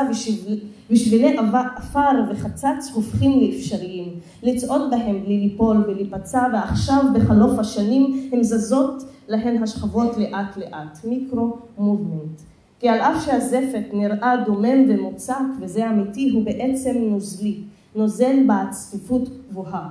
ושבילי 0.90 1.36
עפר 1.76 2.10
וחצץ 2.30 2.90
הופכים 2.94 3.40
לאפשריים. 3.40 4.08
לצעוד 4.42 4.90
בהם 4.90 5.24
בלי 5.24 5.40
ליפול 5.40 5.84
ולהיפצע, 5.88 6.46
ועכשיו 6.52 7.04
בחלוף 7.14 7.58
השנים 7.58 8.28
הן 8.32 8.42
זזות 8.42 9.02
להן 9.28 9.62
השכבות 9.62 10.16
לאט 10.16 10.56
לאט. 10.56 10.98
מיקרו 11.04 11.56
מובמנט. 11.78 12.51
כי 12.82 12.88
על 12.88 13.00
אף 13.00 13.24
שהזפת 13.24 13.84
נראה 13.92 14.36
דומם 14.46 14.84
ומוצק, 14.88 15.34
וזה 15.60 15.90
אמיתי, 15.90 16.30
הוא 16.30 16.44
בעצם 16.44 16.98
נוזלי. 16.98 17.60
נוזל 17.94 18.36
בצפיפות 18.46 19.28
גבוהה. 19.48 19.88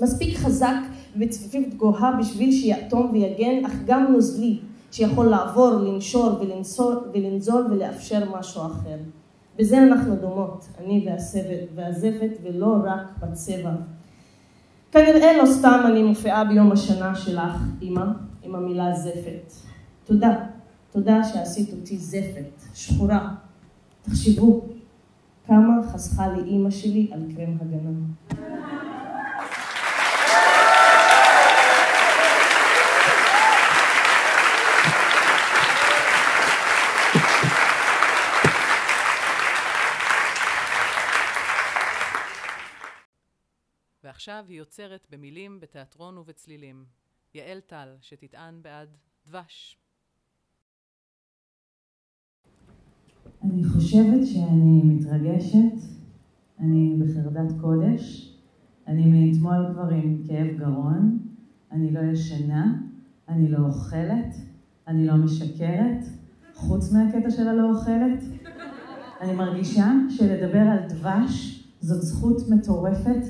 מספיק 0.00 0.36
חזק 0.36 0.76
ובצפיפות 1.16 1.74
גבוהה 1.74 2.16
בשביל 2.18 2.52
שיאטום 2.52 3.10
ויגן, 3.12 3.64
אך 3.64 3.72
גם 3.86 4.12
נוזלי, 4.12 4.58
שיכול 4.92 5.26
לעבור, 5.26 5.70
לנשור 5.70 6.30
ולנסור, 6.40 6.92
ולנזול 7.14 7.66
ולאפשר 7.70 8.38
משהו 8.38 8.62
אחר. 8.62 8.96
בזה 9.58 9.78
אנחנו 9.78 10.16
דומות, 10.16 10.68
אני 10.78 11.06
והסבט, 11.06 11.68
והזפת, 11.74 12.30
ולא 12.42 12.76
רק 12.84 13.02
בצבע. 13.20 13.72
כנראה 14.92 15.36
לא 15.42 15.46
סתם 15.46 15.80
אני 15.86 16.02
מופיעה 16.02 16.44
ביום 16.44 16.72
השנה 16.72 17.14
שלך, 17.14 17.62
אמא, 17.82 18.04
עם 18.42 18.54
המילה 18.54 18.94
זפת. 18.94 19.52
תודה. 20.04 20.59
תודה 20.92 21.24
שעשית 21.24 21.72
אותי 21.72 21.98
זפת, 21.98 22.74
שחורה. 22.74 23.34
תחשבו, 24.02 24.68
כמה 25.46 25.92
חסכה 25.92 26.28
לי 26.28 26.42
אימא 26.42 26.70
שלי 26.70 27.10
על 27.12 27.22
קרם 27.36 27.56
הגנה. 27.60 27.90
ועכשיו 44.04 44.44
היא 44.48 44.58
יוצרת 44.58 45.06
במילים, 45.10 45.60
בתיאטרון 45.60 46.18
ובצלילים. 46.18 46.84
יעל 47.34 47.60
טל, 47.60 47.96
שתטען 48.00 48.62
בעד 48.62 48.96
דבש. 49.26 49.76
אני 53.44 53.64
חושבת 53.64 54.26
שאני 54.26 54.82
מתרגשת, 54.84 55.72
אני 56.60 56.96
בחרדת 56.98 57.52
קודש, 57.60 58.34
אני 58.86 59.06
מאתמול 59.06 59.66
כבר 59.72 59.88
עם 59.88 60.18
כאב 60.28 60.46
גרון, 60.56 61.18
אני 61.72 61.90
לא 61.90 62.00
ישנה, 62.00 62.76
אני 63.28 63.48
לא 63.48 63.58
אוכלת, 63.58 64.34
אני 64.88 65.06
לא 65.06 65.16
משקרת, 65.16 66.04
חוץ 66.54 66.92
מהקטע 66.92 67.30
של 67.30 67.48
הלא 67.48 67.70
אוכלת. 67.70 68.24
אני 69.20 69.34
מרגישה 69.34 69.92
שלדבר 70.08 70.60
על 70.60 70.78
דבש 70.88 71.64
זאת 71.80 72.02
זכות 72.02 72.36
מטורפת, 72.50 73.22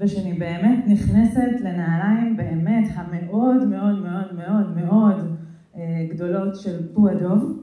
ושאני 0.00 0.38
באמת 0.38 0.84
נכנסת 0.86 1.60
לנעליים 1.60 2.36
באמת 2.36 2.88
המאוד 2.94 3.64
מאוד 3.68 4.02
מאוד 4.02 4.34
מאוד 4.34 4.76
מאוד 4.76 5.36
אה, 5.76 6.06
גדולות 6.10 6.56
של 6.56 6.92
פו 6.94 7.08
הדוב. 7.08 7.57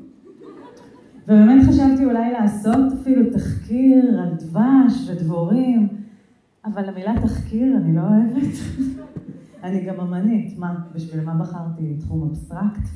ובאמת 1.28 1.64
חשבתי 1.70 2.06
אולי 2.06 2.32
לעשות 2.32 2.94
אפילו 3.02 3.34
תחקיר 3.34 4.22
על 4.22 4.30
דבש 4.36 5.10
ודבורים, 5.10 5.88
אבל 6.66 6.90
המילה 6.90 7.14
תחקיר 7.22 7.78
אני 7.78 7.96
לא 7.96 8.02
אוהבת. 8.02 8.54
אני 9.64 9.86
גם 9.86 10.00
אמנית, 10.00 10.60
מה, 10.60 10.76
בשביל 10.96 11.24
מה 11.24 11.34
בחרתי 11.34 11.98
תחום 12.00 12.24
אבסטרקט? 12.24 12.90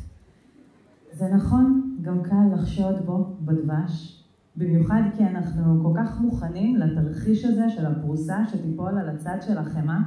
זה 1.14 1.28
נכון, 1.36 1.96
גם 2.02 2.24
קל 2.24 2.54
לחשוד 2.54 2.96
בו, 3.06 3.36
בדבש, 3.42 4.24
במיוחד 4.56 5.02
כי 5.18 5.24
אנחנו 5.24 5.84
כל 5.84 6.00
כך 6.00 6.22
מוכנים 6.22 6.76
לתרחיש 6.78 7.46
הזה 7.46 7.70
של 7.70 7.86
הפרוסה 7.86 8.38
שתיפול 8.48 8.98
על 8.98 9.10
הצד 9.10 9.38
של 9.42 9.58
החמאה, 9.58 10.00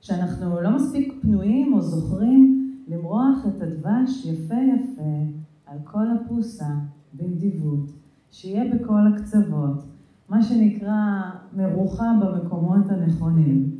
שאנחנו 0.00 0.60
לא 0.60 0.76
מספיק 0.76 1.14
פנויים 1.22 1.72
או 1.72 1.80
זוכרים 1.80 2.70
למרוח 2.88 3.46
את 3.48 3.62
הדבש 3.62 4.26
יפה 4.26 4.54
יפה 4.54 5.32
על 5.66 5.78
כל 5.84 6.06
הפרוסה 6.10 6.68
בנדיבות, 7.16 7.90
שיהיה 8.30 8.74
בכל 8.74 9.00
הקצוות, 9.14 9.84
מה 10.28 10.42
שנקרא 10.42 11.22
מרוחה 11.56 12.12
במקומות 12.20 12.90
הנכונים. 12.90 13.70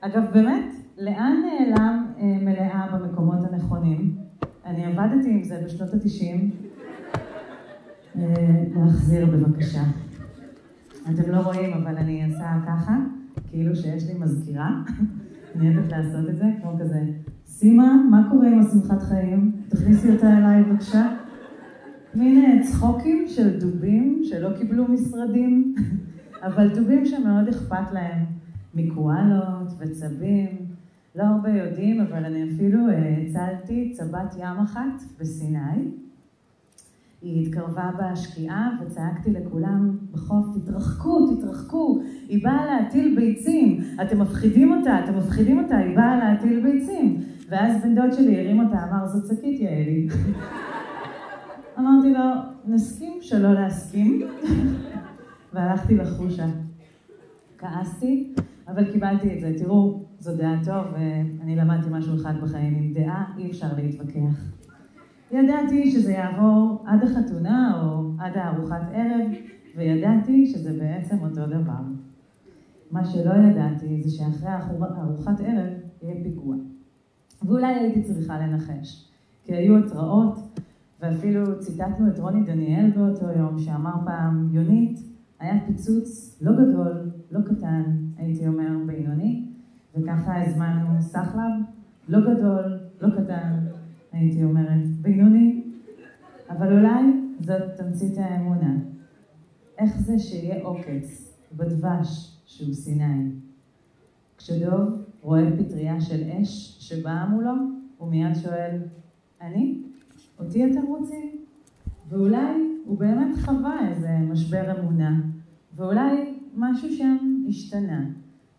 אגב, 0.00 0.22
באמת, 0.32 0.64
לאן 0.98 1.36
נעלם 1.42 2.06
אה, 2.18 2.38
מלאה 2.42 2.86
במקומות 2.92 3.38
הנכונים? 3.50 4.16
אני 4.66 4.84
עבדתי 4.84 5.30
עם 5.30 5.42
זה 5.42 5.62
בשנות 5.64 5.94
התשעים. 5.94 6.50
אה, 8.16 8.64
להחזיר 8.76 9.26
בבקשה. 9.26 9.82
אתם 11.02 11.32
לא 11.32 11.40
רואים, 11.40 11.72
אבל 11.72 11.96
אני 11.96 12.24
אעשה 12.24 12.58
ככה, 12.66 12.96
כאילו 13.50 13.76
שיש 13.76 14.06
לי 14.06 14.18
מזכירה. 14.18 14.70
אני 15.56 15.76
אוהבת 15.76 15.92
לעשות 15.92 16.28
את 16.28 16.36
זה, 16.36 16.44
כמו 16.62 16.76
כזה, 16.80 17.00
סימה, 17.46 18.02
מה 18.10 18.28
קורה 18.30 18.48
עם 18.48 18.60
השמחת 18.60 19.02
חיים? 19.02 19.52
תכניסי 19.68 20.10
אותה 20.10 20.38
אליי 20.38 20.62
בבקשה. 20.62 21.16
מין 22.14 22.62
צחוקים 22.62 23.24
של 23.28 23.60
דובים 23.60 24.20
שלא 24.24 24.48
קיבלו 24.58 24.88
משרדים, 24.88 25.74
אבל 26.46 26.68
דובים 26.74 27.06
שמאוד 27.06 27.48
אכפת 27.48 27.92
להם, 27.92 28.24
מקואלות 28.74 29.72
וצבים. 29.78 30.48
לא 31.16 31.22
הרבה 31.22 31.50
יודעים, 31.50 32.00
אבל 32.00 32.24
אני 32.24 32.44
אפילו 32.44 32.78
הצלתי 32.90 33.92
צבת 33.96 34.34
ים 34.38 34.58
אחת 34.64 35.02
בסיני. 35.20 35.58
היא 37.22 37.46
התקרבה 37.46 37.90
בשקיעה 37.98 38.78
וצעקתי 38.80 39.30
לכולם 39.30 39.96
בחוף, 40.12 40.46
תתרחקו, 40.56 41.34
תתרחקו, 41.34 42.00
היא 42.28 42.44
באה 42.44 42.66
להטיל 42.66 43.16
ביצים, 43.16 43.80
אתם 44.02 44.22
מפחידים 44.22 44.72
אותה, 44.72 45.04
אתם 45.04 45.18
מפחידים 45.18 45.58
אותה, 45.58 45.76
היא 45.76 45.96
באה 45.96 46.16
להטיל 46.16 46.62
ביצים. 46.62 47.20
ואז 47.48 47.82
בן 47.82 47.94
דוד 47.94 48.12
שלי 48.12 48.40
הרים 48.40 48.60
אותה, 48.60 48.76
אמר, 48.90 49.06
זאת 49.06 49.26
שקית 49.26 49.60
יעלי. 49.60 50.08
אמרתי 51.78 52.12
לו, 52.12 52.24
נסכים 52.64 53.12
שלא 53.20 53.52
להסכים, 53.52 54.22
והלכתי 55.52 55.96
לחושה. 55.96 56.46
כעסתי, 57.58 58.34
אבל 58.68 58.92
קיבלתי 58.92 59.34
את 59.34 59.40
זה. 59.40 59.52
תראו, 59.58 60.02
זו 60.18 60.36
דעה 60.36 60.64
טוב, 60.64 60.84
ואני 60.92 61.56
למדתי 61.56 61.88
משהו 61.90 62.14
אחד 62.14 62.34
בחיים, 62.42 62.74
עם 62.74 62.92
דעה 62.92 63.24
אי 63.38 63.50
אפשר 63.50 63.66
להתווכח. 63.76 64.52
ידעתי 65.30 65.90
שזה 65.90 66.12
יעבור 66.12 66.84
עד 66.86 67.02
החתונה 67.02 67.82
או 67.82 68.10
עד 68.18 68.32
הארוחת 68.36 68.82
ערב, 68.92 69.30
וידעתי 69.76 70.46
שזה 70.46 70.78
בעצם 70.78 71.16
אותו 71.22 71.46
דבר. 71.46 71.82
מה 72.90 73.04
שלא 73.04 73.34
ידעתי 73.34 74.02
זה 74.02 74.10
שאחרי 74.10 74.48
ארוחת 75.02 75.40
ערב 75.40 75.72
יהיה 76.02 76.14
פיגוע. 76.22 76.56
ואולי 77.42 77.74
הייתי 77.74 78.02
צריכה 78.02 78.38
לנחש, 78.38 79.10
כי 79.44 79.54
היו 79.54 79.78
התראות, 79.78 80.60
ואפילו 81.02 81.58
ציטטנו 81.60 82.08
את 82.08 82.18
רוני 82.18 82.44
דניאל 82.44 82.90
באותו 82.90 83.26
יום, 83.38 83.58
שאמר 83.58 83.94
פעם, 84.04 84.48
יונית, 84.52 85.00
היה 85.40 85.54
פיצוץ 85.66 86.38
לא 86.42 86.52
גדול, 86.52 87.10
לא 87.30 87.40
קטן, 87.40 87.82
הייתי 88.16 88.46
אומר 88.46 88.68
בינוני, 88.86 89.48
וככה 89.94 90.42
הזמנו 90.42 91.00
סחלב, 91.00 91.52
לא 92.08 92.20
גדול, 92.20 92.78
לא 93.00 93.08
קטן, 93.10 93.58
הייתי 94.12 94.44
אומרת, 94.44 94.86
בינוני, 95.00 95.64
אבל 96.50 96.78
אולי 96.78 97.02
זאת 97.40 97.62
תמצית 97.76 98.18
האמונה. 98.18 98.76
איך 99.78 100.00
זה 100.00 100.18
שיהיה 100.18 100.64
עוקץ 100.64 101.38
בדבש 101.56 102.38
שהוא 102.46 102.74
סיני? 102.74 103.30
כשדוב 104.38 105.02
רואה 105.22 105.50
פטריה 105.58 106.00
של 106.00 106.22
אש 106.22 106.76
שבאה 106.80 107.28
מולו, 107.28 107.52
הוא 107.98 108.10
מיד 108.10 108.34
שואל, 108.34 108.78
אני? 109.40 109.91
אותי 110.44 110.72
אתם 110.72 110.86
רוצים? 110.86 111.30
ואולי 112.08 112.72
הוא 112.84 112.98
באמת 112.98 113.36
חווה 113.44 113.88
איזה 113.88 114.18
משבר 114.18 114.80
אמונה, 114.80 115.20
ואולי 115.76 116.34
משהו 116.56 116.92
שם 116.92 117.16
השתנה, 117.48 118.04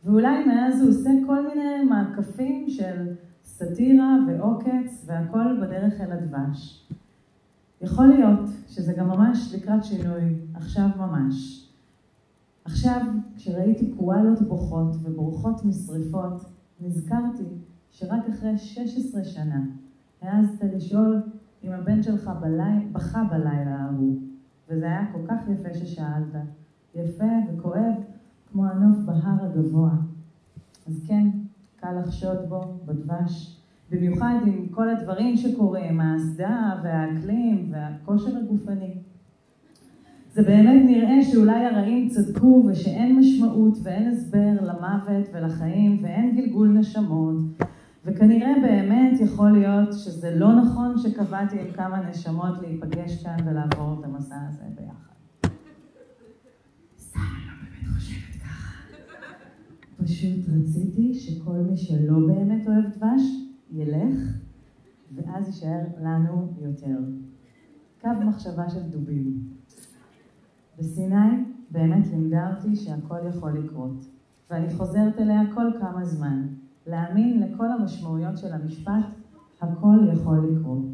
ואולי 0.04 0.46
מאז 0.46 0.82
הוא 0.82 0.90
עושה 0.90 1.10
כל 1.26 1.48
מיני 1.48 1.84
מעקפים 1.84 2.70
של 2.70 3.14
סאטירה 3.44 4.18
ועוקץ 4.28 5.04
והכל 5.06 5.62
בדרך 5.62 6.02
אל 6.02 6.12
הדבש. 6.12 6.90
יכול 7.82 8.08
להיות 8.08 8.50
שזה 8.68 8.94
גם 8.94 9.08
ממש 9.08 9.56
לקראת 9.56 9.84
שינוי, 9.84 10.22
עכשיו 10.54 10.88
ממש. 10.98 11.68
עכשיו, 12.66 13.02
כשראיתי 13.36 13.94
קואלות 13.98 14.42
בוכות 14.42 14.96
ובורחות 15.04 15.66
משריפות, 15.66 16.46
נזכרתי 16.82 17.44
שרק 17.92 18.30
אחרי 18.30 18.58
16 18.58 19.24
שנה 19.24 19.66
העזת 20.22 20.64
לשאול 20.76 21.22
אם 21.64 21.72
הבן 21.72 22.04
שלך 22.04 22.32
בלי... 22.42 22.88
בכה 22.92 23.24
בלילה 23.24 23.76
ההוא, 23.76 24.20
וזה 24.70 24.86
היה 24.86 25.06
כל 25.12 25.20
כך 25.28 25.50
יפה 25.50 25.74
ששאלת, 25.74 26.36
יפה 26.96 27.26
וכואב 27.50 27.94
כמו 28.52 28.66
הנוף 28.66 28.98
בהר 29.06 29.46
הגבוה. 29.46 29.92
אז 30.88 31.06
כן, 31.08 31.28
קל 31.76 32.00
לחשוד 32.00 32.38
בו 32.50 32.62
בדבש, 32.86 33.60
במיוחד 33.92 34.36
עם 34.46 34.68
כל 34.72 34.90
הדברים 34.90 35.38
שקורים, 35.38 36.02
האסדה 36.02 36.80
והאקלים 36.84 37.72
והכושר 37.72 38.38
הגופני. 38.38 38.94
זה 40.34 40.44
באמת 40.44 40.82
נראה 40.86 41.22
שאולי 41.22 41.66
הרעים 41.66 42.10
צדקו 42.10 42.64
ושאין 42.68 43.20
משמעות 43.20 43.78
ואין 43.84 44.10
הסבר 44.10 44.52
למוות 44.62 45.28
ולחיים 45.34 46.00
ואין 46.04 46.36
גלגול 46.36 46.68
נשמות 46.68 47.38
וכנראה 48.06 48.54
באמת 48.62 49.20
יכול 49.20 49.52
להיות 49.52 49.94
שזה 49.94 50.36
לא 50.36 50.62
נכון 50.62 50.98
שקבעתי 50.98 51.62
עם 51.62 51.72
כמה 51.72 52.10
נשמות 52.10 52.62
להיפגש 52.62 53.24
כאן 53.24 53.38
ולעבור 53.46 54.00
את 54.00 54.06
המסע 54.06 54.36
הזה 54.50 54.64
ביחד. 54.76 55.14
לא 55.44 55.50
ככה. 58.44 58.74
פשוט 60.04 60.50
רציתי 60.50 61.14
שכל 61.14 61.58
מי 61.58 61.78
שלא 61.78 62.28
באמת 62.28 62.68
אוהב 62.68 62.86
דבש, 62.86 63.22
ילך, 63.72 64.20
ואז 65.16 65.48
יישאר 65.48 65.80
לנו 66.02 66.54
יותר. 66.62 66.98
קו 68.02 68.10
מחשבה 68.26 68.70
של 68.70 68.82
דובים. 68.90 69.48
בסיני 70.80 71.44
באמת 71.72 72.08
לימדה 72.08 72.56
אותי 72.56 72.76
שהכל 72.76 73.20
יכול 73.30 73.52
לקרות, 73.52 74.06
ואני 74.50 74.74
חוזרת 74.74 75.20
אליה 75.20 75.42
כל 75.54 75.72
כמה 75.80 76.06
זמן, 76.06 76.48
להאמין 76.88 77.44
לכל 77.44 77.72
המשמעויות 77.72 78.38
של 78.38 78.54
המשפט, 78.54 79.06
הכל 79.62 79.98
יכול 80.14 80.50
לקרות. 80.52 80.86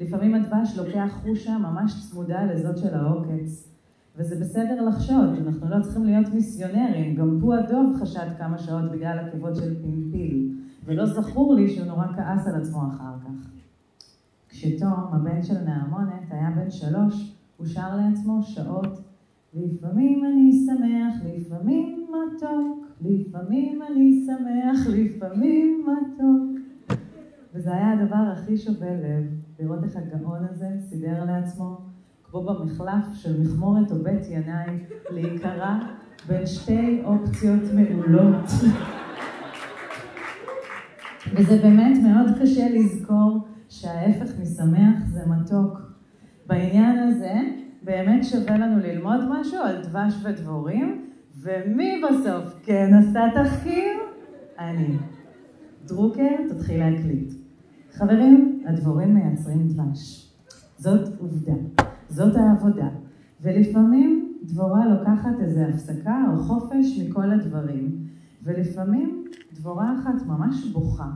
לפעמים 0.00 0.34
הדבש 0.34 0.76
לוקח 0.76 1.20
חושה 1.22 1.58
ממש 1.58 2.10
צמודה 2.10 2.44
לזאת 2.44 2.78
של 2.78 2.94
העוקץ, 2.94 3.68
וזה 4.16 4.40
בסדר 4.40 4.82
לחשוד, 4.82 5.28
אנחנו 5.46 5.68
לא 5.70 5.82
צריכים 5.82 6.04
להיות 6.04 6.34
מיסיונרים, 6.34 7.14
גם 7.14 7.38
פו 7.40 7.54
הדוב 7.54 7.96
חשד 8.02 8.26
כמה 8.38 8.58
שעות 8.58 8.90
בגלל 8.92 9.18
עקבות 9.18 9.56
של 9.56 9.74
פמפיל, 9.82 10.54
ולא 10.84 11.06
זכור 11.06 11.54
לי 11.54 11.68
שהוא 11.68 11.86
נורא 11.86 12.06
כעס 12.16 12.46
על 12.46 12.62
עצמו 12.62 12.82
אחר 12.88 13.12
כך. 13.24 13.50
כשתום, 14.48 15.04
הבן 15.12 15.42
של 15.42 15.58
נעמונת, 15.64 16.30
היה 16.30 16.50
בן 16.50 16.70
שלוש, 16.70 17.36
הוא 17.56 17.66
שר 17.66 17.96
לעצמו 17.96 18.42
שעות, 18.42 19.00
לפעמים 19.54 20.24
אני 20.24 20.52
שמח, 20.66 21.14
לפעמים 21.36 22.06
מתוק, 22.10 22.89
לפעמים 23.02 23.82
אני 23.82 24.26
שמח, 24.26 24.86
לפעמים 24.86 25.86
מתוק. 25.86 26.60
וזה 27.54 27.74
היה 27.74 27.92
הדבר 27.92 28.32
הכי 28.32 28.56
שובה 28.56 28.90
לב, 28.90 29.24
לראות 29.60 29.84
איך 29.84 29.96
הגאון 29.96 30.46
הזה 30.50 30.66
סידר 30.80 31.24
לעצמו, 31.24 31.78
כמו 32.22 32.42
במחלף 32.42 33.14
של 33.14 33.42
מכמורת 33.42 33.92
או 33.92 34.02
בית 34.02 34.28
ינאי, 34.30 34.84
להיקרא 35.10 35.78
בין 36.28 36.46
שתי 36.46 37.02
אופציות 37.04 37.62
מעולות. 37.74 38.50
וזה 41.36 41.58
באמת 41.62 41.98
מאוד 42.02 42.38
קשה 42.40 42.68
לזכור 42.70 43.38
שההפך 43.68 44.30
משמח 44.42 45.06
זה 45.12 45.20
מתוק. 45.26 45.78
בעניין 46.46 46.98
הזה, 46.98 47.34
באמת 47.82 48.24
שווה 48.24 48.58
לנו 48.58 48.78
ללמוד 48.78 49.20
משהו 49.30 49.58
על 49.58 49.82
דבש 49.82 50.14
ודבורים, 50.24 51.09
ומי 51.42 52.02
בסוף 52.02 52.54
כן 52.62 52.94
עשתה 52.94 53.20
תחקיר? 53.34 53.92
אני. 54.58 54.96
דרוקר, 55.86 56.28
תתחיל 56.48 56.78
להקליט. 56.78 57.32
חברים, 57.92 58.62
הדבורים 58.66 59.14
מייצרים 59.14 59.68
דבש. 59.68 60.32
זאת 60.78 61.20
עובדה. 61.20 61.52
זאת 62.08 62.36
העבודה. 62.36 62.88
ולפעמים 63.42 64.36
דבורה 64.42 64.86
לוקחת 64.86 65.40
איזו 65.40 65.60
הפסקה 65.60 66.24
או 66.32 66.38
חופש 66.38 67.00
מכל 67.00 67.30
הדברים, 67.30 68.06
ולפעמים 68.42 69.24
דבורה 69.52 69.94
אחת 69.98 70.26
ממש 70.26 70.72
בוכה, 70.72 71.10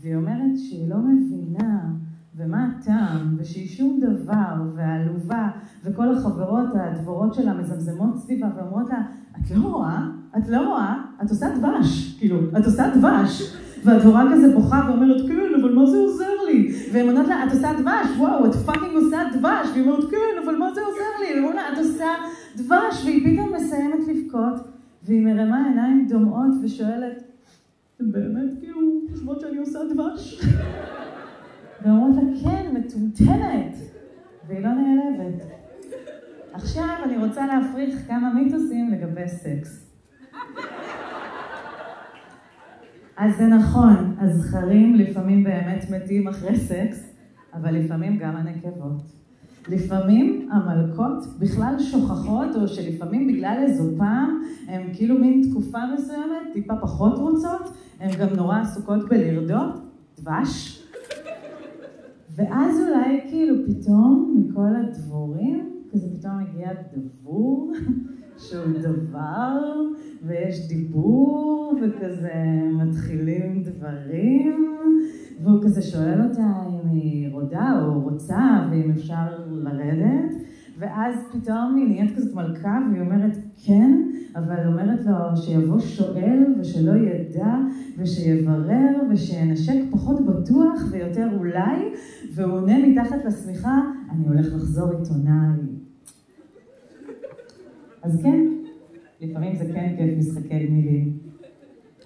והיא 0.00 0.16
אומרת 0.16 0.58
שהיא 0.58 0.90
לא 0.90 0.96
מבינה 0.98 1.92
ומה 2.36 2.68
הטעם, 2.68 3.34
ושהיא 3.38 3.68
שום 3.68 4.00
דבר, 4.00 4.54
ועלובה, 4.74 5.48
וכל 5.84 6.14
החברות 6.14 6.68
הדבורות 6.74 7.34
שלה 7.34 7.54
מזמזמות 7.54 8.18
סביבה 8.18 8.48
ואומרות 8.56 8.90
לה, 8.90 9.02
את 9.36 9.50
לא 9.50 9.68
רואה? 9.68 10.06
את 10.38 10.48
לא 10.48 10.68
רואה? 10.68 11.04
את 11.22 11.30
עושה 11.30 11.46
דבש, 11.58 12.16
כאילו, 12.18 12.38
את 12.58 12.64
עושה 12.64 12.90
דבש. 12.96 13.56
והדבורה 13.84 14.24
כזה 14.32 14.54
בוכה 14.54 14.86
ואומרת, 14.88 15.28
כן, 15.28 15.60
אבל 15.60 15.74
מה 15.74 15.86
זה 15.86 15.98
עוזר 15.98 16.44
לי? 16.46 16.74
והן 16.92 17.08
אומרות 17.08 17.28
לה, 17.28 17.44
את 17.44 17.52
עושה 17.52 17.72
דבש, 17.80 18.16
וואו, 18.18 18.46
את 18.46 18.54
פאקינג 18.54 18.94
עושה 18.94 19.18
דבש. 19.38 19.68
והיא 19.72 19.82
אומרת, 19.84 20.10
כן, 20.10 20.42
אבל 20.44 20.56
מה 20.56 20.74
זה 20.74 20.80
עוזר 20.80 21.20
לי? 21.20 21.34
והיא 21.34 21.48
אומרת 21.48 21.72
את 21.72 21.78
עושה 21.78 22.08
דבש. 22.56 23.04
והיא 23.04 23.32
פתאום 23.32 23.52
מסיימת 23.54 24.08
לבכות, 24.08 24.68
והיא 25.06 25.26
מרמה 25.26 25.66
עיניים 25.68 26.06
דומעות 26.08 26.50
ושואלת, 26.62 27.22
באמת 28.00 28.50
כאילו 28.60 28.80
חושבות 29.10 29.40
שאני 29.40 29.58
עושה 29.58 29.78
דבש? 29.94 30.40
ואומרות 31.84 32.16
לה, 32.16 32.40
כן, 32.42 32.74
מטומטמת. 32.74 33.76
והיא 34.48 34.60
לא 34.60 34.68
נעלבת. 34.68 35.44
עכשיו 36.52 36.88
אני 37.04 37.16
רוצה 37.16 37.46
להפריך 37.46 38.08
כמה 38.08 38.34
מיתוסים 38.34 38.90
לגבי 38.90 39.28
סקס. 39.28 39.90
אז 43.16 43.36
זה 43.36 43.46
נכון, 43.46 44.14
הזכרים 44.18 44.94
לפעמים 44.94 45.44
באמת 45.44 45.84
מתים 45.90 46.28
אחרי 46.28 46.56
סקס, 46.56 47.14
אבל 47.54 47.74
לפעמים 47.74 48.18
גם 48.18 48.36
הנקבות. 48.36 49.02
לפעמים 49.68 50.48
המלכות 50.52 51.26
בכלל 51.38 51.74
שוכחות, 51.78 52.56
או 52.56 52.68
שלפעמים 52.68 53.26
בגלל 53.26 53.56
איזו 53.66 53.84
פעם, 53.98 54.42
הן 54.68 54.82
כאילו 54.92 55.18
מין 55.18 55.42
תקופה 55.50 55.78
מסוימת, 55.94 56.52
טיפה 56.52 56.74
פחות 56.80 57.18
רוצות, 57.18 57.76
הן 58.00 58.10
גם 58.20 58.36
נורא 58.36 58.60
עסוקות 58.60 59.08
בלרדות, 59.08 59.80
דבש. 60.18 60.83
ואז 62.36 62.80
אולי 62.80 63.20
כאילו 63.28 63.56
פתאום 63.66 64.34
מכל 64.36 64.76
הדבורים, 64.76 65.70
כזה 65.92 66.06
פתאום 66.18 66.32
מגיע 66.42 66.68
דבור, 66.92 67.72
שהוא 68.44 68.78
דבר, 68.82 69.60
ויש 70.22 70.68
דיבור, 70.68 71.74
וכזה 71.82 72.32
מתחילים 72.72 73.62
דברים, 73.62 74.76
והוא 75.40 75.62
כזה 75.64 75.82
שואל 75.82 76.22
אותה 76.28 76.52
אם 76.68 76.88
היא 76.88 77.32
רודה 77.32 77.82
או 77.82 78.00
רוצה, 78.00 78.68
ואם 78.70 78.90
אפשר 78.90 79.26
לרדת, 79.50 80.34
ואז 80.78 81.14
פתאום 81.32 81.74
היא 81.76 81.86
נהיית 81.86 82.16
כזאת 82.16 82.34
מלכה, 82.34 82.78
והיא 82.90 83.00
אומרת 83.00 83.36
כן, 83.64 84.02
אבל 84.36 84.66
אומרת 84.66 85.06
לו 85.06 85.36
שיבוא 85.36 85.80
שואל 85.80 86.54
ושלא 86.60 86.92
ידע, 86.92 87.54
ושיברר, 87.98 88.96
ושינשק 89.10 89.74
פחות 89.90 90.26
בטוח 90.26 90.82
ויותר 90.90 91.28
אולי, 91.38 91.92
והוא 92.34 92.52
עונה 92.52 92.86
מתחת 92.86 93.24
לשמיכה, 93.24 93.80
אני 94.10 94.26
הולך 94.28 94.46
לחזור 94.46 94.90
עיתונאי. 94.90 95.60
אז 98.02 98.22
כן, 98.22 98.46
לפעמים 99.20 99.56
זה 99.56 99.64
כן 99.74 99.94
כיף 99.96 100.18
משחקי 100.18 100.66
מילים. 100.70 101.18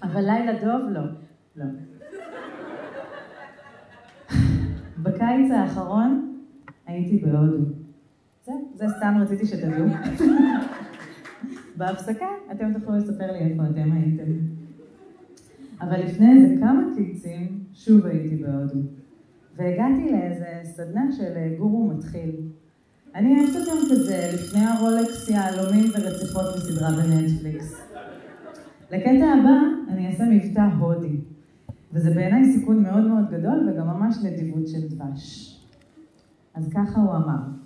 אבל 0.03 0.21
לילה 0.21 0.53
דוב 0.65 0.91
לא. 0.91 1.03
לא. 1.57 1.65
בקיץ 5.03 5.51
האחרון 5.51 6.35
הייתי 6.87 7.19
בהודו. 7.19 7.78
זה, 8.49 8.55
זה 8.75 8.95
סתם 8.97 9.19
רציתי 9.21 9.47
שתדעו. 9.47 9.87
בהפסקה 11.77 12.27
אתם 12.53 12.73
תוכלו 12.79 12.97
לספר 12.97 13.33
לי 13.33 13.39
איפה 13.39 13.63
אתם 13.71 13.93
הייתם. 13.93 14.33
אבל 15.81 16.01
לפני 16.01 16.33
איזה 16.33 16.61
כמה 16.61 16.83
קיצים, 16.97 17.65
שוב 17.73 18.07
הייתי 18.07 18.37
בהודו. 18.37 18.79
והגעתי 19.57 20.13
לאיזה 20.13 20.47
סדנה 20.65 21.13
של 21.13 21.33
אה, 21.37 21.55
גורו 21.59 21.87
מתחיל. 21.87 22.31
אני 23.15 23.37
אוהבת 23.37 23.57
אותם 23.57 23.81
כזה, 23.91 24.31
לפני 24.35 24.61
הרולקס 24.61 25.29
יהלומים 25.29 25.85
ורציחות 25.85 26.47
בסדרה 26.57 26.91
בנטפליקס. 26.91 27.81
לקטע 28.93 29.27
הבא 29.27 29.59
אני 29.89 30.07
אעשה 30.07 30.25
מבטא 30.25 30.69
הודי, 30.79 31.17
וזה 31.93 32.15
בעיניי 32.15 32.53
סיכון 32.53 32.83
מאוד 32.83 33.07
מאוד 33.07 33.31
גדול 33.31 33.69
וגם 33.69 33.87
ממש 33.87 34.17
נדיבות 34.25 34.69
של 34.69 34.89
דבש. 34.89 35.55
אז 36.55 36.69
ככה 36.75 37.01
הוא 37.01 37.17
אמר. 37.17 37.58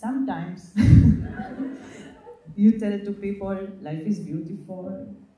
Sometimes 0.00 0.72
you 2.56 2.78
tell 2.78 2.92
it 2.92 3.04
to 3.04 3.12
people 3.12 3.58
life 3.82 4.06
is 4.12 4.20
beautiful 4.20 4.86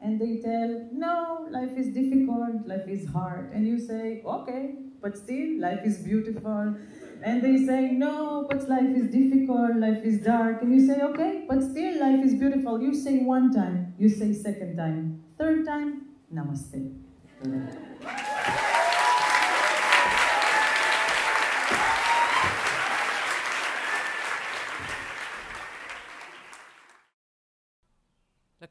and 0.00 0.20
they 0.20 0.36
tell 0.44 0.88
no 0.92 1.46
life 1.50 1.76
is 1.82 1.88
difficult 1.96 2.68
life 2.72 2.86
is 2.86 3.08
hard 3.08 3.50
and 3.52 3.66
you 3.66 3.78
say 3.78 4.22
okay 4.36 4.74
but 5.00 5.18
still 5.18 5.60
life 5.60 5.80
is 5.84 5.98
beautiful 5.98 6.76
and 7.24 7.42
they 7.42 7.56
say 7.66 7.80
no 8.04 8.46
but 8.48 8.68
life 8.68 8.96
is 9.02 9.10
difficult 9.16 9.76
life 9.76 10.04
is 10.04 10.20
dark 10.20 10.62
and 10.62 10.72
you 10.72 10.86
say 10.86 11.00
okay 11.10 11.44
but 11.48 11.62
still 11.62 12.00
life 12.00 12.24
is 12.24 12.34
beautiful. 12.34 12.80
You 12.80 12.94
say 12.94 13.18
one 13.18 13.52
time 13.52 13.94
you 13.98 14.08
say 14.08 14.32
second 14.32 14.76
time 14.76 15.22
third 15.38 15.64
time 15.66 16.02
namaste 16.32 16.92